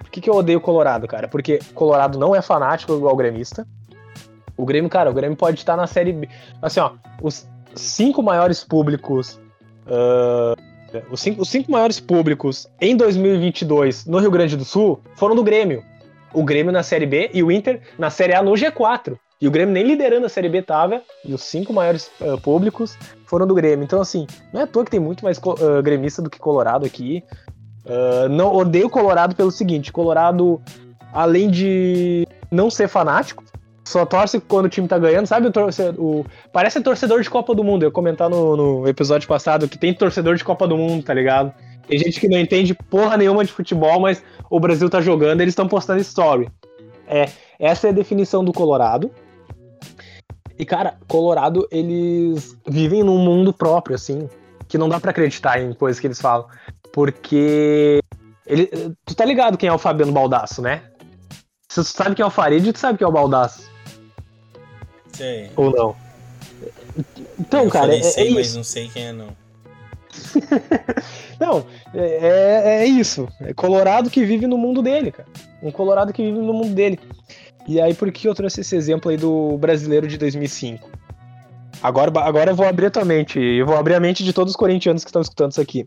por 0.00 0.10
que, 0.10 0.20
que 0.20 0.28
eu 0.28 0.34
odeio 0.34 0.58
o 0.58 0.60
Colorado, 0.60 1.08
cara? 1.08 1.26
Porque 1.26 1.58
Colorado 1.72 2.18
não 2.18 2.36
é 2.36 2.42
fanático 2.42 2.94
igual 2.94 3.14
o 3.14 3.16
gremista. 3.16 3.66
O 4.54 4.66
Grêmio, 4.66 4.90
cara, 4.90 5.08
o 5.08 5.14
Grêmio 5.14 5.36
pode 5.36 5.58
estar 5.58 5.76
na 5.76 5.86
Série 5.86 6.12
B. 6.12 6.28
Assim, 6.60 6.80
ó, 6.80 6.92
os 7.22 7.48
cinco 7.74 8.22
maiores 8.22 8.62
públicos. 8.62 9.40
Uh, 9.88 11.02
os, 11.10 11.20
cinco, 11.20 11.42
os 11.42 11.48
cinco 11.48 11.70
maiores 11.72 11.98
públicos 11.98 12.68
em 12.80 12.96
2022 12.96 14.06
no 14.06 14.18
Rio 14.18 14.30
Grande 14.30 14.56
do 14.56 14.64
Sul 14.64 15.00
foram 15.16 15.34
do 15.34 15.42
Grêmio 15.42 15.82
o 16.32 16.44
Grêmio 16.44 16.72
na 16.72 16.82
Série 16.82 17.06
B 17.06 17.30
e 17.32 17.42
o 17.42 17.50
Inter 17.50 17.80
na 17.98 18.10
Série 18.10 18.34
A 18.34 18.42
no 18.42 18.52
G4. 18.52 19.16
E 19.40 19.46
o 19.46 19.50
Grêmio 19.50 19.72
nem 19.72 19.84
liderando 19.84 20.26
a 20.26 20.28
Série 20.28 20.48
B 20.48 20.62
tava, 20.62 21.00
e 21.24 21.32
os 21.32 21.42
cinco 21.42 21.72
maiores 21.72 22.10
uh, 22.20 22.40
públicos 22.40 22.98
foram 23.24 23.46
do 23.46 23.54
Grêmio. 23.54 23.84
Então, 23.84 24.00
assim, 24.00 24.26
não 24.52 24.60
é 24.60 24.64
à 24.64 24.66
toa 24.66 24.84
que 24.84 24.90
tem 24.90 24.98
muito 24.98 25.24
mais 25.24 25.38
uh, 25.38 25.82
gremista 25.82 26.20
do 26.20 26.28
que 26.28 26.40
Colorado 26.40 26.84
aqui. 26.84 27.22
Uh, 27.84 28.28
não 28.28 28.52
odeio 28.52 28.90
Colorado 28.90 29.36
pelo 29.36 29.52
seguinte: 29.52 29.92
Colorado, 29.92 30.60
além 31.12 31.48
de 31.48 32.26
não 32.50 32.68
ser 32.68 32.88
fanático, 32.88 33.44
só 33.88 34.04
torce 34.04 34.38
quando 34.38 34.66
o 34.66 34.68
time 34.68 34.86
tá 34.86 34.98
ganhando, 34.98 35.26
sabe? 35.26 35.48
O, 35.48 36.20
o 36.20 36.26
parece 36.52 36.80
torcedor 36.80 37.22
de 37.22 37.30
Copa 37.30 37.54
do 37.54 37.64
Mundo. 37.64 37.82
Eu 37.82 37.90
comentar 37.90 38.28
no, 38.28 38.56
no 38.56 38.88
episódio 38.88 39.26
passado 39.26 39.66
que 39.66 39.78
tem 39.78 39.94
torcedor 39.94 40.36
de 40.36 40.44
Copa 40.44 40.68
do 40.68 40.76
Mundo, 40.76 41.02
tá 41.02 41.14
ligado? 41.14 41.52
Tem 41.86 41.98
gente 41.98 42.20
que 42.20 42.28
não 42.28 42.38
entende 42.38 42.74
porra 42.74 43.16
nenhuma 43.16 43.44
de 43.44 43.50
futebol, 43.50 43.98
mas 43.98 44.22
o 44.50 44.60
Brasil 44.60 44.90
tá 44.90 45.00
jogando, 45.00 45.40
eles 45.40 45.52
estão 45.52 45.66
postando 45.66 46.00
story. 46.00 46.48
É, 47.06 47.30
essa 47.58 47.86
é 47.86 47.90
a 47.90 47.94
definição 47.94 48.44
do 48.44 48.52
Colorado. 48.52 49.10
E, 50.58 50.66
cara, 50.66 50.98
Colorado, 51.06 51.66
eles 51.70 52.58
vivem 52.66 53.02
num 53.02 53.18
mundo 53.18 53.54
próprio, 53.54 53.94
assim, 53.94 54.28
que 54.68 54.76
não 54.76 54.88
dá 54.88 55.00
para 55.00 55.12
acreditar 55.12 55.62
em 55.62 55.72
coisas 55.72 55.98
que 55.98 56.06
eles 56.06 56.20
falam. 56.20 56.46
Porque. 56.92 58.00
Ele, 58.44 58.66
tu 59.04 59.14
tá 59.14 59.24
ligado 59.24 59.56
quem 59.56 59.68
é 59.68 59.72
o 59.72 59.78
Fabiano 59.78 60.12
Baldasso, 60.12 60.60
né? 60.60 60.82
Se 61.68 61.82
tu 61.82 61.84
sabe 61.84 62.14
quem 62.14 62.22
é 62.22 62.26
o 62.26 62.30
Farid, 62.30 62.72
tu 62.72 62.78
sabe 62.78 62.98
quem 62.98 63.04
é 63.04 63.08
o 63.08 63.12
Baldasso. 63.12 63.67
Sei. 65.18 65.50
Ou 65.56 65.72
não? 65.72 65.96
Então, 67.38 67.64
Eu 67.64 67.70
cara. 67.70 67.86
Falei, 67.86 67.98
é, 67.98 68.02
sei, 68.04 68.28
é 68.28 68.30
mas 68.30 68.46
isso. 68.46 68.56
não 68.56 68.62
sei 68.64 68.88
quem 68.88 69.06
é, 69.08 69.12
não. 69.12 69.36
Não, 71.38 71.64
é, 71.94 72.82
é 72.82 72.86
isso. 72.86 73.28
É 73.40 73.54
Colorado 73.54 74.10
que 74.10 74.24
vive 74.24 74.46
no 74.48 74.58
mundo 74.58 74.82
dele, 74.82 75.12
cara. 75.12 75.28
Um 75.62 75.70
Colorado 75.70 76.12
que 76.12 76.22
vive 76.22 76.38
no 76.38 76.52
mundo 76.52 76.74
dele. 76.74 76.98
E 77.68 77.80
aí, 77.80 77.94
por 77.94 78.10
que 78.10 78.26
eu 78.26 78.34
trouxe 78.34 78.62
esse 78.62 78.74
exemplo 78.74 79.10
aí 79.10 79.16
do 79.16 79.56
brasileiro 79.58 80.08
de 80.08 80.18
2005? 80.18 80.88
Agora, 81.80 82.10
agora 82.20 82.50
eu 82.50 82.56
vou 82.56 82.66
abrir 82.66 82.86
a 82.86 82.90
tua 82.90 83.04
mente. 83.04 83.38
Eu 83.38 83.66
vou 83.66 83.76
abrir 83.76 83.94
a 83.94 84.00
mente 84.00 84.24
de 84.24 84.32
todos 84.32 84.52
os 84.52 84.56
corintianos 84.56 85.04
que 85.04 85.10
estão 85.10 85.22
escutando 85.22 85.52
isso 85.52 85.60
aqui. 85.60 85.86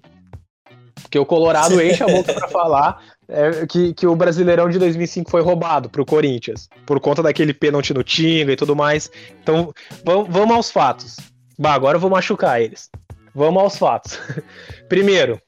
Porque 1.02 1.20
o 1.20 1.26
Colorado 1.26 1.80
enche 1.84 2.04
a 2.04 2.08
boca 2.08 2.34
pra 2.34 2.48
falar 2.48 3.02
é, 3.32 3.66
que, 3.66 3.94
que 3.94 4.06
o 4.06 4.16
Brasileirão 4.16 4.70
de 4.70 4.78
2005 4.78 5.32
foi 5.32 5.42
roubado 5.42 5.90
pro 5.90 6.06
Corinthians. 6.06 6.70
Por 6.86 7.00
conta 7.00 7.24
daquele 7.24 7.54
pênalti 7.54 7.94
no 7.94 8.04
Tinga 8.04 8.52
e 8.52 8.56
tudo 8.56 8.76
mais. 8.76 9.10
Então, 9.42 9.74
vamos, 10.04 10.56
aos 10.56 10.70
fatos. 10.70 11.16
Bah, 11.58 11.74
agora 11.74 11.96
eu 11.96 12.02
vou 12.02 12.10
machucar 12.10 12.62
eles. 12.62 12.90
Vamos 13.34 13.64
aos 13.64 13.78
fatos. 13.78 14.20
Primeiro, 14.90 15.42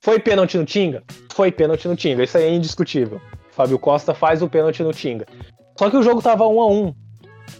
foi 0.00 0.20
pênalti 0.20 0.58
no 0.58 0.66
Tinga? 0.66 1.02
Foi 1.32 1.50
pênalti 1.50 1.88
no 1.88 1.96
Tinga, 1.96 2.22
isso 2.22 2.36
aí 2.36 2.44
é 2.44 2.54
indiscutível. 2.54 3.20
Fábio 3.52 3.78
Costa 3.78 4.12
faz 4.12 4.42
o 4.42 4.48
pênalti 4.48 4.82
no 4.82 4.92
Tinga. 4.92 5.24
Só 5.78 5.88
que 5.88 5.96
o 5.96 6.02
jogo 6.02 6.20
tava 6.20 6.46
1 6.46 6.60
a 6.60 6.66
1 6.66 6.94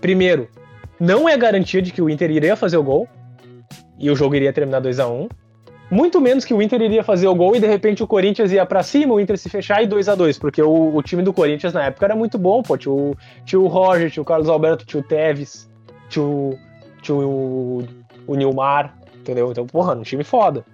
Primeiro, 0.00 0.48
não 1.00 1.28
é 1.28 1.36
garantia 1.36 1.80
de 1.80 1.90
que 1.90 2.02
o 2.02 2.10
Inter 2.10 2.30
iria 2.30 2.56
fazer 2.56 2.76
o 2.76 2.82
gol 2.82 3.08
e 3.98 4.10
o 4.10 4.16
jogo 4.16 4.34
iria 4.34 4.52
terminar 4.52 4.80
2 4.80 5.00
a 5.00 5.08
1 5.08 5.28
Muito 5.94 6.20
menos 6.20 6.44
que 6.44 6.52
o 6.52 6.60
Inter 6.60 6.82
iria 6.82 7.04
fazer 7.04 7.28
o 7.28 7.34
gol 7.36 7.54
e 7.54 7.60
de 7.60 7.68
repente 7.68 8.02
o 8.02 8.06
Corinthians 8.08 8.50
ia 8.50 8.66
para 8.66 8.82
cima, 8.82 9.14
o 9.14 9.20
Inter 9.20 9.38
se 9.38 9.48
fechar 9.48 9.80
e 9.80 9.86
2 9.86 10.08
a 10.08 10.16
2 10.16 10.40
porque 10.40 10.60
o, 10.60 10.96
o, 10.96 11.00
time 11.00 11.22
do 11.22 11.32
Corinthians 11.32 11.72
na 11.72 11.84
época 11.84 12.04
era 12.04 12.16
muito 12.16 12.36
bom, 12.36 12.64
pô. 12.64 12.76
Tinha 12.76 12.92
o, 12.92 13.16
tinha 13.44 13.60
o 13.60 13.68
Roger, 13.68 14.10
tinha 14.10 14.20
o 14.20 14.26
Carlos 14.26 14.48
Alberto, 14.48 14.84
tinha 14.84 15.00
o 15.00 15.04
Teves, 15.04 15.70
tinha 16.08 16.24
o, 16.24 16.58
tinha 17.00 17.16
o, 17.16 17.84
o 18.26 18.34
Nilmar, 18.34 18.98
entendeu? 19.14 19.52
Então, 19.52 19.68
porra, 19.68 19.94
um 19.94 20.02
time 20.02 20.24
foda. 20.24 20.66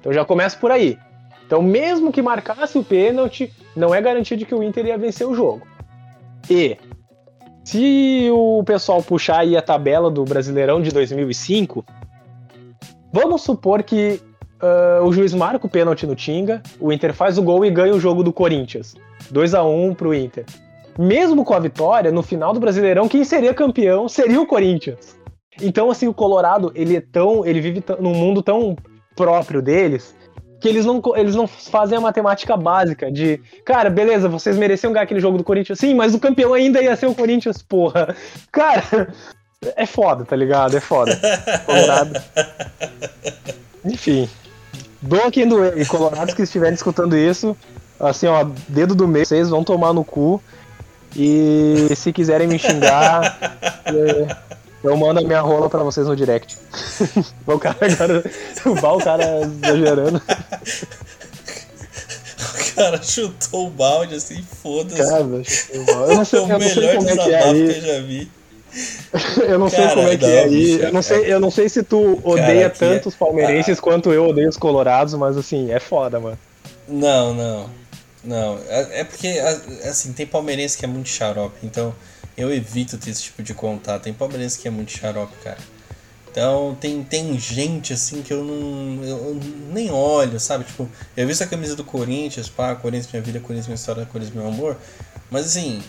Então 0.00 0.12
já 0.12 0.24
começa 0.24 0.58
por 0.58 0.72
aí. 0.72 0.98
Então, 1.46 1.62
mesmo 1.62 2.10
que 2.10 2.20
marcasse 2.20 2.76
o 2.76 2.82
pênalti, 2.82 3.52
não 3.76 3.94
é 3.94 4.02
garantia 4.02 4.36
de 4.36 4.44
que 4.44 4.56
o 4.56 4.60
Inter 4.60 4.86
ia 4.86 4.98
vencer 4.98 5.24
o 5.24 5.36
jogo. 5.36 5.64
E 6.50 6.76
se 7.62 8.28
o 8.32 8.64
pessoal 8.64 9.04
puxar 9.04 9.38
aí 9.38 9.56
a 9.56 9.62
tabela 9.62 10.10
do 10.10 10.24
Brasileirão 10.24 10.82
de 10.82 10.90
2005, 10.90 11.84
vamos 13.12 13.42
supor 13.42 13.84
que 13.84 14.20
uh, 14.62 15.04
o 15.04 15.12
juiz 15.12 15.34
marca 15.34 15.66
o 15.66 15.70
pênalti 15.70 16.06
no 16.06 16.14
Tinga, 16.14 16.62
o 16.80 16.92
Inter 16.92 17.12
faz 17.12 17.36
o 17.36 17.42
gol 17.42 17.64
e 17.64 17.70
ganha 17.70 17.94
o 17.94 18.00
jogo 18.00 18.22
do 18.22 18.32
Corinthians. 18.32 18.94
2 19.30 19.54
a 19.54 19.62
1 19.62 19.94
pro 19.94 20.14
Inter. 20.14 20.44
Mesmo 20.98 21.44
com 21.44 21.54
a 21.54 21.58
vitória, 21.58 22.12
no 22.12 22.22
final 22.22 22.52
do 22.52 22.60
Brasileirão, 22.60 23.08
quem 23.08 23.24
seria 23.24 23.54
campeão 23.54 24.08
seria 24.08 24.40
o 24.40 24.46
Corinthians. 24.46 25.16
Então, 25.60 25.90
assim, 25.90 26.06
o 26.06 26.14
Colorado, 26.14 26.72
ele 26.74 26.96
é 26.96 27.00
tão. 27.00 27.44
ele 27.44 27.60
vive 27.60 27.84
num 27.98 28.14
mundo 28.14 28.42
tão 28.42 28.76
próprio 29.14 29.60
deles 29.60 30.14
que 30.60 30.68
eles 30.68 30.86
não, 30.86 31.02
eles 31.16 31.34
não 31.34 31.48
fazem 31.48 31.98
a 31.98 32.00
matemática 32.00 32.56
básica 32.56 33.10
de, 33.10 33.40
cara, 33.64 33.90
beleza, 33.90 34.28
vocês 34.28 34.56
mereciam 34.56 34.92
ganhar 34.92 35.02
aquele 35.02 35.18
jogo 35.18 35.36
do 35.36 35.42
Corinthians, 35.42 35.80
sim, 35.80 35.92
mas 35.92 36.14
o 36.14 36.20
campeão 36.20 36.54
ainda 36.54 36.80
ia 36.80 36.94
ser 36.94 37.06
o 37.06 37.14
Corinthians, 37.16 37.60
porra. 37.60 38.14
Cara, 38.52 39.12
É 39.76 39.86
foda, 39.86 40.24
tá 40.24 40.34
ligado? 40.36 40.76
É 40.76 40.80
foda. 40.80 41.18
Colorado. 41.66 42.22
Enfim. 43.84 44.28
Doa 45.02 45.32
quem 45.32 45.48
doer. 45.48 45.76
E 45.76 45.84
colorados 45.84 46.32
que 46.32 46.42
estiverem 46.42 46.74
escutando 46.74 47.16
isso, 47.16 47.56
assim, 47.98 48.28
ó, 48.28 48.46
dedo 48.68 48.94
do 48.94 49.08
meio, 49.08 49.26
vocês 49.26 49.50
vão 49.50 49.64
tomar 49.64 49.92
no 49.92 50.04
cu. 50.04 50.40
E 51.14 51.88
se 51.94 52.12
quiserem 52.12 52.46
me 52.46 52.58
xingar, 52.58 53.58
é, 53.84 54.36
eu 54.82 54.96
mando 54.96 55.20
a 55.20 55.22
minha 55.22 55.40
rola 55.40 55.68
pra 55.68 55.82
vocês 55.82 56.06
no 56.06 56.16
direct. 56.16 56.56
o 57.46 57.58
cara 57.58 57.76
agora. 57.80 58.24
O 58.64 58.98
cara 58.98 59.40
exagerando. 59.40 60.22
O 62.38 62.74
cara 62.74 63.02
chutou 63.02 63.66
o 63.66 63.70
balde 63.70 64.14
assim, 64.14 64.42
foda-se. 64.62 64.96
Cara, 64.96 65.44
chutou 65.44 65.82
o 65.82 65.84
balde. 65.84 66.10
Eu 66.12 66.16
não 66.16 66.24
sei, 66.24 66.38
é 66.38 66.42
o 66.42 66.46
melhor 66.46 66.96
como 66.96 67.10
é 67.10 67.16
que, 67.16 67.34
é 67.34 67.42
que 67.42 67.58
eu 67.58 67.80
já 67.82 68.00
vi. 68.00 68.30
eu 69.46 69.58
não 69.58 69.68
sei 69.68 69.88
como 69.88 70.08
é 70.08 70.16
que 70.16 70.24
é 70.24 70.44
aí. 70.44 70.80
Eu 70.80 70.92
não 70.92 71.02
sei, 71.02 71.32
eu 71.32 71.40
não 71.40 71.50
sei 71.50 71.68
se 71.68 71.82
tu 71.82 72.20
odeia 72.24 72.70
cara, 72.70 72.92
tanto 72.92 73.06
é... 73.06 73.08
os 73.08 73.14
palmeirenses 73.14 73.78
ah. 73.78 73.82
quanto 73.82 74.12
eu 74.12 74.28
odeio 74.28 74.48
os 74.48 74.56
colorados, 74.56 75.14
mas 75.14 75.36
assim, 75.36 75.70
é 75.70 75.78
foda, 75.78 76.18
mano. 76.18 76.38
Não, 76.88 77.34
não. 77.34 77.82
Não, 78.24 78.58
é, 78.68 79.00
é 79.00 79.04
porque, 79.04 79.28
assim, 79.84 80.12
tem 80.12 80.26
palmeirense 80.26 80.78
que 80.78 80.84
é 80.84 80.88
muito 80.88 81.08
xarope, 81.08 81.58
então 81.64 81.92
eu 82.36 82.54
evito 82.54 82.96
ter 82.96 83.10
esse 83.10 83.24
tipo 83.24 83.42
de 83.42 83.52
contato. 83.52 84.02
Tem 84.02 84.12
palmeirense 84.12 84.58
que 84.58 84.68
é 84.68 84.70
muito 84.70 84.92
xarope, 84.92 85.34
cara. 85.42 85.58
Então 86.30 86.74
tem, 86.80 87.04
tem 87.04 87.38
gente 87.38 87.92
assim 87.92 88.22
que 88.22 88.32
eu 88.32 88.42
não. 88.42 89.04
Eu 89.04 89.38
nem 89.70 89.90
olho, 89.90 90.40
sabe? 90.40 90.64
Tipo, 90.64 90.88
eu 91.14 91.26
vi 91.26 91.32
essa 91.32 91.46
camisa 91.46 91.76
do 91.76 91.84
Corinthians, 91.84 92.48
pá, 92.48 92.74
Corinthians 92.74 93.12
minha 93.12 93.22
vida, 93.22 93.38
Corinthians 93.38 93.66
minha 93.66 93.74
história, 93.74 94.06
Corinthians 94.06 94.34
meu 94.34 94.48
amor. 94.48 94.78
Mas 95.30 95.46
assim, 95.46 95.82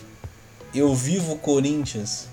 eu 0.74 0.94
vivo 0.94 1.32
o 1.32 1.38
Corinthians 1.38 2.28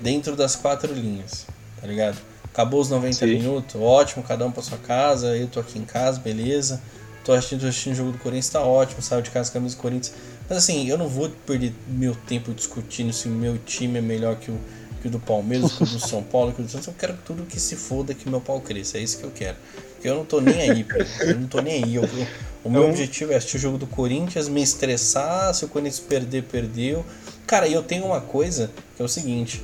dentro 0.00 0.36
das 0.36 0.56
quatro 0.56 0.92
linhas, 0.92 1.46
tá 1.80 1.86
ligado? 1.86 2.18
Acabou 2.44 2.80
os 2.80 2.88
90 2.88 3.14
Sim. 3.14 3.26
minutos, 3.26 3.74
ótimo, 3.80 4.22
cada 4.22 4.46
um 4.46 4.52
pra 4.52 4.62
sua 4.62 4.78
casa, 4.78 5.36
eu 5.36 5.48
tô 5.48 5.60
aqui 5.60 5.78
em 5.78 5.84
casa, 5.84 6.20
beleza. 6.20 6.80
Tô 7.24 7.32
assistindo, 7.32 7.62
tô 7.62 7.66
assistindo 7.66 7.92
o 7.94 7.96
jogo 7.96 8.12
do 8.12 8.18
Corinthians, 8.18 8.50
tá 8.50 8.60
ótimo, 8.60 9.00
saio 9.00 9.22
de 9.22 9.30
casa 9.30 9.50
com 9.50 9.58
a 9.58 9.60
camisa 9.60 9.76
do 9.76 9.80
Corinthians. 9.80 10.14
Mas 10.48 10.58
assim, 10.58 10.86
eu 10.86 10.98
não 10.98 11.08
vou 11.08 11.30
perder 11.46 11.72
meu 11.88 12.14
tempo 12.14 12.52
discutindo 12.52 13.12
se 13.12 13.28
o 13.28 13.30
meu 13.30 13.56
time 13.58 13.98
é 13.98 14.02
melhor 14.02 14.36
que 14.36 14.50
o, 14.50 14.60
que 15.00 15.08
o 15.08 15.10
do 15.10 15.18
Palmeiras, 15.18 15.72
que 15.72 15.82
o 15.82 15.86
do 15.86 15.98
São 15.98 16.22
Paulo, 16.22 16.52
que 16.52 16.60
o 16.60 16.64
do 16.64 16.70
Santos. 16.70 16.86
Eu 16.86 16.94
quero 16.94 17.16
tudo 17.24 17.44
que 17.44 17.58
se 17.58 17.76
foda 17.76 18.12
que 18.12 18.28
meu 18.28 18.42
pau 18.42 18.60
cresça. 18.60 18.98
É 18.98 19.00
isso 19.00 19.18
que 19.18 19.24
eu 19.24 19.30
quero. 19.30 19.56
Eu 20.02 20.16
não 20.16 20.24
tô 20.26 20.38
nem 20.38 20.60
aí, 20.60 20.86
Eu 21.20 21.40
não 21.40 21.48
tô 21.48 21.62
nem 21.62 21.82
aí. 21.82 21.94
Eu, 21.94 22.02
eu, 22.02 22.26
o 22.62 22.70
meu 22.70 22.88
objetivo 22.88 23.32
é 23.32 23.36
assistir 23.36 23.56
o 23.56 23.60
jogo 23.60 23.78
do 23.78 23.86
Corinthians, 23.86 24.48
me 24.48 24.62
estressar. 24.62 25.54
Se 25.54 25.64
o 25.64 25.68
Corinthians 25.68 26.00
perder, 26.00 26.44
perdeu. 26.44 27.04
Cara, 27.46 27.66
e 27.66 27.72
eu 27.72 27.82
tenho 27.82 28.04
uma 28.04 28.20
coisa 28.20 28.70
que 28.96 29.00
é 29.02 29.04
o 29.04 29.08
seguinte. 29.08 29.62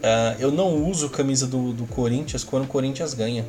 Uh, 0.00 0.40
eu 0.40 0.50
não 0.50 0.88
uso 0.88 1.10
camisa 1.10 1.46
do, 1.46 1.72
do 1.72 1.86
Corinthians 1.86 2.42
quando 2.42 2.64
o 2.64 2.66
Corinthians 2.66 3.12
ganha. 3.12 3.44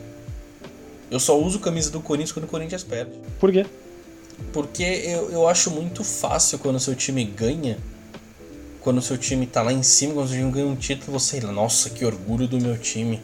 Eu 1.09 1.19
só 1.19 1.39
uso 1.39 1.59
camisa 1.59 1.89
do 1.89 2.01
Corinthians 2.01 2.31
quando 2.31 2.45
o 2.45 2.47
Corinthians 2.47 2.83
perde. 2.83 3.11
Por 3.39 3.51
quê? 3.51 3.65
Porque 4.51 4.83
eu, 4.83 5.29
eu 5.31 5.47
acho 5.47 5.71
muito 5.71 6.03
fácil 6.03 6.59
quando 6.59 6.75
o 6.75 6.79
seu 6.79 6.95
time 6.95 7.23
ganha. 7.23 7.77
Quando 8.81 8.97
o 8.97 9.01
seu 9.01 9.17
time 9.17 9.45
tá 9.45 9.61
lá 9.61 9.71
em 9.71 9.83
cima, 9.83 10.13
quando 10.13 10.25
o 10.25 10.29
seu 10.29 10.37
time 10.37 10.51
ganha 10.51 10.65
um 10.65 10.75
título, 10.75 11.19
você, 11.19 11.39
nossa, 11.41 11.89
que 11.89 12.03
orgulho 12.03 12.47
do 12.47 12.59
meu 12.59 12.77
time. 12.77 13.21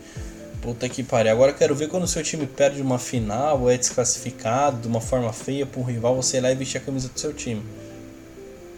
Puta 0.62 0.88
que 0.88 1.04
pariu. 1.04 1.32
Agora 1.32 1.54
quero 1.54 1.76
ver 1.76 1.88
quando 1.88 2.04
o 2.04 2.08
seu 2.08 2.24
time 2.24 2.46
perde 2.46 2.82
uma 2.82 3.00
final 3.00 3.62
ou 3.62 3.70
é 3.70 3.78
desclassificado 3.78 4.82
de 4.82 4.88
uma 4.88 5.02
forma 5.02 5.32
feia 5.34 5.66
pra 5.66 5.80
um 5.80 5.84
rival, 5.84 6.16
você 6.16 6.38
ir 6.38 6.42
lá 6.42 6.52
e 6.52 6.56
vestir 6.56 6.78
a 6.78 6.82
camisa 6.82 7.10
do 7.10 7.20
seu 7.20 7.34
time. 7.34 7.64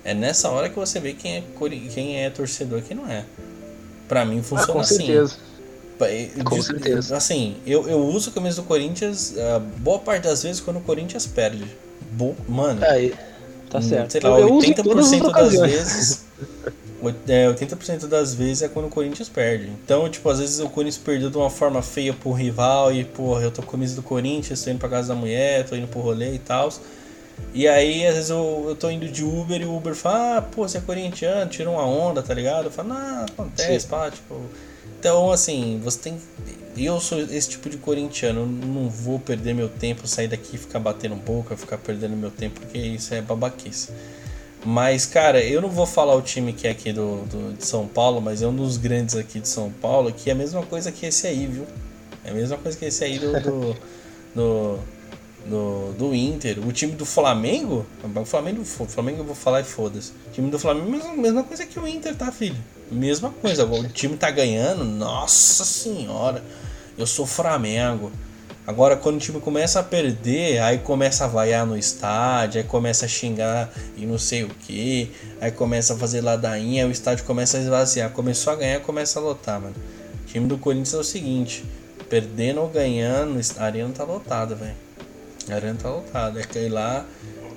É 0.04 0.14
nessa 0.14 0.50
hora 0.50 0.70
que 0.70 0.76
você 0.76 1.00
vê 1.00 1.14
quem 1.14 1.38
é, 1.38 1.44
quem 1.94 2.24
é 2.24 2.30
torcedor 2.30 2.80
e 2.80 2.82
quem 2.82 2.96
não 2.96 3.08
é. 3.10 3.26
Pra 4.10 4.26
mim 4.26 4.42
funciona 4.42 4.64
ah, 4.64 4.74
com 4.74 4.80
assim. 4.80 5.06
Certeza. 5.06 5.36
Com 6.44 6.62
certeza. 6.62 7.16
Assim, 7.16 7.58
eu, 7.66 7.88
eu 7.88 8.00
uso 8.00 8.32
a 8.32 8.34
camisa 8.34 8.62
do 8.62 8.68
Corinthians 8.68 9.36
uh, 9.38 9.60
boa 9.78 10.00
parte 10.00 10.24
das 10.24 10.44
vezes 10.44 10.60
quando 10.60 10.78
o 10.78 10.82
Corinthians 10.82 11.26
perde. 11.28 11.66
Bo 12.12 12.36
mano. 12.48 12.84
Aí, 12.86 13.14
tá 13.70 13.78
hum, 13.78 13.82
certo. 13.82 14.12
Sei 14.12 14.22
lá, 14.22 14.40
eu 14.40 14.50
80% 14.50 15.32
das 15.32 15.54
vezes. 15.54 16.26
80% 17.04 18.04
é, 18.04 18.08
das 18.08 18.34
vezes 18.34 18.64
é 18.64 18.68
quando 18.68 18.88
o 18.88 18.90
Corinthians 18.90 19.30
perde. 19.30 19.70
Então, 19.84 20.10
tipo, 20.10 20.28
às 20.30 20.40
vezes 20.40 20.60
o 20.60 20.70
Corinthians 20.70 20.98
perdeu 20.98 21.30
de 21.30 21.38
uma 21.38 21.50
forma 21.50 21.82
feia 21.82 22.14
pro 22.14 22.32
rival 22.32 22.92
e, 22.92 23.06
porra, 23.06 23.44
eu 23.44 23.52
tô 23.52 23.62
com 23.62 23.70
a 23.70 23.72
camisa 23.72 23.96
do 23.96 24.02
Corinthians, 24.04 24.64
tô 24.64 24.72
indo 24.72 24.80
pra 24.80 24.90
casa 24.90 25.10
da 25.10 25.16
mulher, 25.16 25.66
tô 25.66 25.76
indo 25.76 25.88
pro 25.88 26.00
rolê 26.00 26.34
e 26.34 26.40
tal. 26.40 26.70
E 27.54 27.68
aí, 27.68 28.06
às 28.06 28.16
vezes 28.16 28.30
eu, 28.30 28.66
eu 28.70 28.76
tô 28.76 28.90
indo 28.90 29.08
de 29.08 29.24
Uber 29.24 29.62
e 29.62 29.66
o 29.66 29.76
Uber 29.76 29.96
fala, 29.96 30.38
ah, 30.38 30.42
pô, 30.42 30.68
você 30.68 30.78
é 30.78 30.82
corintiano, 30.82 31.50
tira 31.50 31.70
uma 31.70 31.84
onda, 31.84 32.22
tá 32.22 32.34
ligado? 32.34 32.66
Eu 32.66 32.72
falo, 32.72 32.90
não, 32.90 33.26
acontece, 33.26 33.82
Sim. 33.82 33.88
pá, 33.88 34.12
tipo. 34.12 34.36
Então, 35.00 35.32
assim, 35.32 35.80
você 35.84 36.00
tem. 36.00 36.18
Eu 36.78 37.00
sou 37.00 37.20
esse 37.20 37.50
tipo 37.50 37.70
de 37.70 37.78
corintiano, 37.78 38.42
eu 38.42 38.46
não 38.46 38.90
vou 38.90 39.20
perder 39.20 39.54
meu 39.54 39.68
tempo, 39.68 40.08
sair 40.08 40.28
daqui 40.28 40.56
e 40.56 40.58
ficar 40.58 40.80
batendo 40.80 41.16
boca, 41.16 41.58
ficar 41.58 41.78
perdendo 41.78 42.16
meu 42.16 42.30
tempo, 42.30 42.60
porque 42.60 42.78
isso 42.78 43.14
é 43.14 43.22
babaquice. 43.22 43.92
Mas, 44.66 45.06
cara, 45.06 45.42
eu 45.42 45.62
não 45.62 45.70
vou 45.70 45.86
falar 45.86 46.16
o 46.16 46.22
time 46.22 46.52
que 46.52 46.68
é 46.68 46.72
aqui 46.72 46.92
do, 46.92 47.24
do, 47.26 47.54
de 47.54 47.66
São 47.66 47.88
Paulo, 47.88 48.22
mas 48.22 48.42
é 48.42 48.48
um 48.48 48.56
dos 48.56 48.78
grandes 48.78 49.16
aqui 49.16 49.40
de 49.40 49.48
São 49.48 49.72
Paulo, 49.72 50.12
que 50.12 50.30
é 50.30 50.34
a 50.34 50.36
mesma 50.36 50.64
coisa 50.64 50.92
que 50.92 51.06
esse 51.06 51.28
aí, 51.28 51.48
viu? 51.48 51.66
É 52.24 52.32
a 52.32 52.34
mesma 52.34 52.58
coisa 52.58 52.78
que 52.78 52.86
esse 52.86 53.04
aí 53.04 53.18
do, 53.18 53.40
do, 53.40 53.76
do 54.36 54.80
do, 55.46 55.94
do 55.94 56.14
Inter, 56.14 56.60
o 56.66 56.72
time 56.72 56.94
do 56.94 57.06
Flamengo, 57.06 57.86
o 58.04 58.26
Flamengo, 58.26 58.62
o 58.62 58.86
Flamengo 58.86 59.20
eu 59.20 59.26
vou 59.26 59.36
falar 59.36 59.62
e 59.62 59.64
foda-se. 59.64 60.12
O 60.28 60.32
time 60.32 60.50
do 60.50 60.60
Flamengo, 60.60 60.90
mesma, 60.90 61.14
mesma 61.16 61.44
coisa 61.44 61.66
que 61.66 61.80
o 61.80 61.88
Inter, 61.88 62.16
tá, 62.16 62.32
filho? 62.32 62.58
Mesma 62.92 63.30
coisa. 63.30 63.66
O 63.66 63.88
time 63.90 64.18
tá 64.18 64.30
ganhando, 64.32 64.84
nossa 64.84 65.64
senhora, 65.64 66.44
eu 66.98 67.08
sou 67.08 67.26
Flamengo. 67.26 68.12
Agora, 68.68 68.96
quando 68.96 69.16
o 69.16 69.20
time 69.20 69.40
começa 69.40 69.80
a 69.80 69.84
perder, 69.84 70.60
aí 70.60 70.78
começa 70.78 71.26
a 71.26 71.28
vaiar 71.28 71.66
no 71.66 71.76
estádio, 71.76 72.62
aí 72.62 72.68
começa 72.68 73.06
a 73.06 73.08
xingar 73.08 73.74
e 73.98 74.06
não 74.06 74.20
sei 74.20 74.44
o 74.44 74.50
que, 74.50 75.12
aí 75.42 75.50
começa 75.50 75.96
a 75.96 75.98
fazer 75.98 76.22
ladainha, 76.22 76.86
o 76.86 76.92
estádio 76.92 77.26
começa 77.26 77.58
a 77.58 77.62
esvaziar. 77.62 78.12
Começou 78.12 78.54
a 78.54 78.56
ganhar, 78.56 78.80
começa 78.82 79.18
a 79.18 79.24
lotar, 79.24 79.60
mano. 79.60 79.76
O 80.24 80.28
time 80.28 80.46
do 80.46 80.56
Corinthians 80.60 80.94
é 80.94 80.98
o 80.98 81.04
seguinte: 81.04 81.66
perdendo 82.08 82.62
ou 82.62 82.68
ganhando, 82.68 83.40
a 83.58 83.64
arena 83.64 83.92
tá 83.92 84.04
lotada, 84.04 84.54
velho. 84.54 84.89
A 85.52 85.56
arena 85.56 85.78
tá 85.82 85.90
lotada. 85.90 86.40
É 86.40 86.44
cair 86.44 86.70
lá 86.70 87.06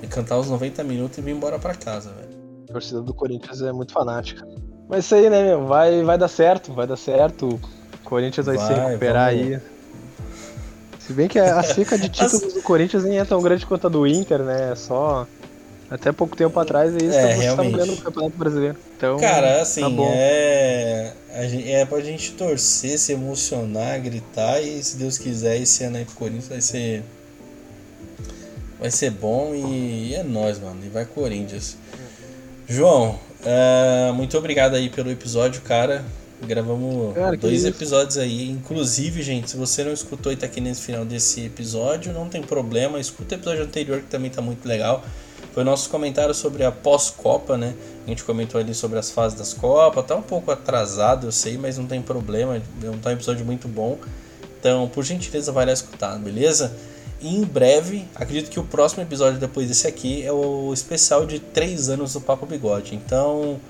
e 0.02 0.06
cantar 0.06 0.38
os 0.38 0.48
90 0.48 0.82
minutos 0.84 1.18
e 1.18 1.20
vir 1.20 1.32
embora 1.32 1.58
pra 1.58 1.74
casa, 1.74 2.10
velho. 2.10 2.32
A 2.68 2.72
torcida 2.72 3.00
do 3.00 3.14
Corinthians 3.14 3.62
é 3.62 3.72
muito 3.72 3.92
fanática. 3.92 4.46
Mas 4.88 5.04
isso 5.04 5.14
aí, 5.14 5.30
né, 5.30 5.42
meu? 5.42 5.66
Vai, 5.66 6.02
vai 6.02 6.18
dar 6.18 6.28
certo, 6.28 6.72
vai 6.72 6.86
dar 6.86 6.96
certo. 6.96 7.48
O 7.48 8.04
Corinthians 8.04 8.46
vai, 8.46 8.56
vai 8.56 8.66
se 8.66 8.72
recuperar 8.80 9.30
vamos... 9.30 9.46
aí. 9.46 9.60
Se 11.00 11.12
bem 11.12 11.28
que 11.28 11.38
a 11.38 11.62
seca 11.62 11.98
de 11.98 12.08
títulos 12.10 12.42
As... 12.42 12.54
do 12.54 12.62
Corinthians 12.62 13.04
nem 13.04 13.18
é 13.18 13.24
tão 13.24 13.40
grande 13.42 13.66
quanto 13.66 13.86
a 13.86 13.90
do 13.90 14.06
Inter, 14.06 14.40
né? 14.40 14.72
É 14.72 14.74
só. 14.74 15.26
Até 15.90 16.10
pouco 16.10 16.34
tempo 16.34 16.58
atrás 16.58 16.96
aí 16.96 17.06
é, 17.06 17.34
realmente. 17.34 17.72
ganhando 17.72 17.92
o 17.92 17.96
Campeonato 17.98 18.36
Brasileiro. 18.36 18.76
Então, 18.96 19.18
Cara, 19.18 19.60
assim, 19.60 19.82
tá 19.82 20.02
é... 20.14 21.12
é 21.30 21.84
pra 21.84 22.00
gente 22.00 22.32
torcer, 22.32 22.98
se 22.98 23.12
emocionar, 23.12 24.00
gritar 24.00 24.58
e 24.62 24.82
se 24.82 24.96
Deus 24.96 25.18
quiser 25.18 25.58
esse 25.60 25.84
ano 25.84 25.98
aí 25.98 26.06
pro 26.06 26.14
Corinthians 26.14 26.48
vai 26.48 26.62
ser 26.62 27.02
Vai 28.82 28.90
ser 28.90 29.12
bom 29.12 29.54
e 29.54 30.12
é 30.12 30.24
nóis, 30.24 30.58
mano. 30.58 30.80
E 30.84 30.88
vai 30.88 31.04
Corinthians. 31.04 31.76
João, 32.66 33.16
uh, 33.44 34.12
muito 34.12 34.36
obrigado 34.36 34.74
aí 34.74 34.90
pelo 34.90 35.08
episódio, 35.08 35.62
cara. 35.62 36.04
Gravamos 36.44 37.14
cara, 37.14 37.36
dois 37.36 37.64
episódios 37.64 38.18
aí. 38.18 38.50
Inclusive, 38.50 39.22
gente, 39.22 39.48
se 39.48 39.56
você 39.56 39.84
não 39.84 39.92
escutou 39.92 40.32
e 40.32 40.36
tá 40.36 40.46
aqui 40.46 40.60
nesse 40.60 40.82
final 40.82 41.04
desse 41.04 41.46
episódio, 41.46 42.12
não 42.12 42.28
tem 42.28 42.42
problema. 42.42 42.98
Escuta 42.98 43.36
o 43.36 43.38
episódio 43.38 43.62
anterior 43.62 44.00
que 44.00 44.08
também 44.08 44.32
tá 44.32 44.42
muito 44.42 44.66
legal. 44.66 45.04
Foi 45.54 45.62
nosso 45.62 45.88
comentário 45.88 46.34
sobre 46.34 46.64
a 46.64 46.72
pós-Copa, 46.72 47.56
né? 47.56 47.74
A 48.04 48.10
gente 48.10 48.24
comentou 48.24 48.60
ali 48.60 48.74
sobre 48.74 48.98
as 48.98 49.12
fases 49.12 49.38
das 49.38 49.54
Copas. 49.54 50.04
Tá 50.04 50.16
um 50.16 50.22
pouco 50.22 50.50
atrasado, 50.50 51.28
eu 51.28 51.32
sei, 51.32 51.56
mas 51.56 51.78
não 51.78 51.86
tem 51.86 52.02
problema. 52.02 52.56
É 52.56 53.08
um 53.08 53.12
episódio 53.12 53.46
muito 53.46 53.68
bom. 53.68 53.96
Então, 54.58 54.88
por 54.88 55.04
gentileza, 55.04 55.52
vai 55.52 55.66
lá 55.66 55.72
escutar, 55.72 56.18
beleza? 56.18 56.76
Em 57.24 57.44
breve, 57.44 58.04
acredito 58.16 58.50
que 58.50 58.58
o 58.58 58.64
próximo 58.64 59.00
episódio 59.00 59.38
depois 59.38 59.68
desse 59.68 59.86
aqui 59.86 60.24
é 60.24 60.32
o 60.32 60.72
especial 60.74 61.24
de 61.24 61.38
3 61.38 61.90
anos 61.90 62.14
do 62.14 62.20
Papo 62.20 62.44
Bigode. 62.44 62.96
Então, 62.96 63.60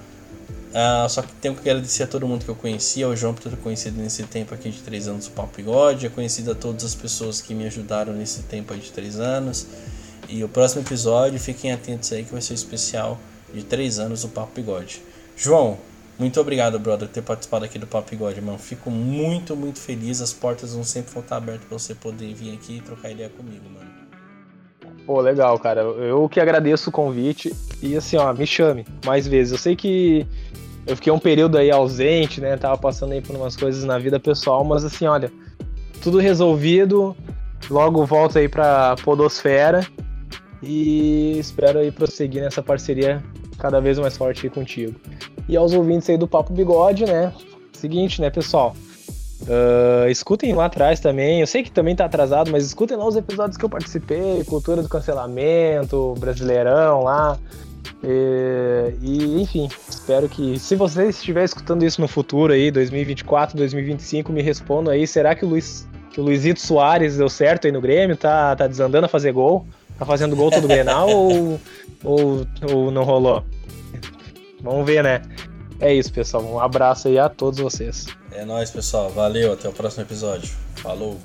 uh, 0.71 1.09
só 1.11 1.21
que 1.21 1.31
tenho 1.35 1.55
que 1.55 1.61
agradecer 1.61 2.05
a 2.05 2.07
todo 2.07 2.27
mundo 2.27 2.47
que 2.47 2.51
eu 2.51 2.55
conheci, 2.55 3.03
ao 3.03 3.15
João 3.15 3.35
por 3.35 3.43
ter 3.43 3.55
conhecido 3.59 4.01
nesse 4.01 4.23
tempo 4.23 4.55
aqui 4.55 4.71
de 4.71 4.81
3 4.81 5.09
anos 5.09 5.27
do 5.27 5.33
Papo 5.33 5.55
Bigode, 5.55 6.09
conhecido 6.09 6.53
a 6.53 6.55
todas 6.55 6.83
as 6.83 6.95
pessoas 6.95 7.43
que 7.43 7.53
me 7.55 7.67
ajudaram 7.67 8.15
nesse 8.15 8.41
tempo 8.45 8.73
aí 8.73 8.81
de 8.81 8.91
3 8.91 9.21
anos. 9.21 9.67
E 10.31 10.43
o 10.43 10.49
próximo 10.49 10.81
episódio, 10.81 11.39
fiquem 11.39 11.73
atentos 11.73 12.11
aí 12.11 12.25
que 12.25 12.33
vai 12.33 12.41
ser 12.41 12.55
o 12.55 12.57
especial 12.57 13.21
de 13.53 13.63
3 13.63 13.99
anos 13.99 14.23
do 14.23 14.31
Papo 14.31 14.53
Bigode. 14.55 15.03
João, 15.37 15.77
muito 16.23 16.41
obrigado, 16.41 16.79
brother, 16.79 17.09
por 17.09 17.15
ter 17.15 17.23
participado 17.23 17.65
aqui 17.65 17.81
do 17.81 17.87
Papo 17.87 18.17
God, 18.17 18.39
mano. 18.39 18.57
Fico 18.57 18.89
muito, 18.93 19.57
muito 19.57 19.81
feliz. 19.81 20.21
As 20.21 20.33
portas 20.33 20.73
vão 20.73 20.85
sempre 20.85 21.19
estar 21.19 21.37
abertas 21.37 21.65
para 21.67 21.77
você 21.77 21.97
poder 21.97 22.33
vir 22.33 22.55
aqui 22.55 22.77
e 22.77 22.81
trocar 22.81 23.11
ideia 23.11 23.29
comigo, 23.29 23.65
mano. 23.69 23.91
Pô, 25.05 25.21
legal, 25.21 25.59
cara. 25.59 25.81
Eu 25.81 26.29
que 26.29 26.39
agradeço 26.39 26.91
o 26.91 26.93
convite. 26.93 27.53
E 27.83 27.97
assim, 27.97 28.17
ó, 28.17 28.33
me 28.33 28.47
chame 28.47 28.87
mais 29.05 29.27
vezes. 29.27 29.51
Eu 29.51 29.59
sei 29.59 29.75
que 29.75 30.25
eu 30.87 30.95
fiquei 30.95 31.13
um 31.13 31.19
período 31.19 31.59
aí 31.59 31.73
ausente, 31.73 32.41
né? 32.41 32.57
Tava 32.57 32.79
passando 32.79 33.15
aí 33.15 33.21
por 33.21 33.35
umas 33.35 33.57
coisas 33.57 33.83
na 33.83 33.99
vida 33.99 34.21
pessoal, 34.21 34.63
mas 34.63 34.85
assim, 34.85 35.07
olha, 35.07 35.33
tudo 36.01 36.19
resolvido. 36.19 37.17
Logo 37.69 38.07
volto 38.07 38.39
aí 38.39 38.49
pra 38.49 38.95
Podosfera 39.03 39.85
e 40.63 41.37
espero 41.37 41.81
aí 41.81 41.91
prosseguir 41.91 42.43
nessa 42.43 42.63
parceria 42.63 43.21
cada 43.59 43.81
vez 43.81 43.99
mais 43.99 44.17
forte 44.17 44.47
aí 44.47 44.51
contigo. 44.51 44.95
E 45.49 45.57
aos 45.57 45.73
ouvintes 45.73 46.09
aí 46.09 46.17
do 46.17 46.29
Papo 46.29 46.53
Bigode, 46.53 47.05
né? 47.05 47.33
Seguinte, 47.73 48.21
né, 48.21 48.31
pessoal? 48.31 48.75
Uh, 49.43 50.09
escutem 50.09 50.55
lá 50.55 50.67
atrás 50.67 51.01
também. 51.01 51.41
Eu 51.41 51.47
sei 51.47 51.63
que 51.63 51.71
também 51.71 51.97
tá 51.97 52.05
atrasado, 52.05 52.51
mas 52.51 52.65
escutem 52.65 52.97
lá 52.97 53.07
os 53.07 53.17
episódios 53.17 53.57
que 53.57 53.65
eu 53.65 53.69
participei, 53.69 54.45
Cultura 54.45 54.83
do 54.83 54.89
Cancelamento, 54.89 56.15
Brasileirão 56.19 57.03
lá. 57.03 57.39
E, 58.05 58.95
e, 59.01 59.43
enfim, 59.43 59.69
espero 59.89 60.29
que 60.29 60.59
se 60.59 60.75
você 60.75 61.09
estiver 61.09 61.45
escutando 61.45 61.85
isso 61.85 62.01
no 62.01 62.09
futuro 62.09 62.53
aí, 62.53 62.71
2024, 62.71 63.57
2025, 63.57 64.33
me 64.33 64.43
respondam 64.43 64.93
aí, 64.93 65.07
será 65.07 65.35
que 65.35 65.45
o 65.45 65.49
Luiz 65.49 65.87
que 66.13 66.21
o 66.21 66.25
Luizito 66.25 66.61
Soares 66.61 67.17
deu 67.17 67.29
certo 67.29 67.67
aí 67.67 67.73
no 67.73 67.81
Grêmio, 67.81 68.17
tá, 68.17 68.55
tá 68.55 68.67
desandando 68.67 69.07
a 69.07 69.09
fazer 69.09 69.33
gol, 69.33 69.67
tá 69.99 70.05
fazendo 70.05 70.37
gol 70.37 70.51
todo 70.51 70.69
Grenal 70.69 71.09
ou, 71.09 71.59
ou, 72.05 72.47
ou 72.71 72.91
não 72.91 73.03
rolou? 73.03 73.43
Vamos 74.63 74.87
ver, 74.87 75.03
né? 75.03 75.23
É 75.81 75.93
isso, 75.93 76.13
pessoal. 76.13 76.45
Um 76.45 76.61
abraço 76.61 77.09
aí 77.09 77.19
a 77.19 77.29
todos 77.29 77.59
vocês. 77.59 78.07
É 78.31 78.45
nóis, 78.45 78.71
pessoal. 78.71 79.11
Valeu. 79.11 79.53
Até 79.53 79.69
o 79.69 79.73
próximo 79.73 80.05
episódio. 80.05 80.49
Falou. 80.77 81.19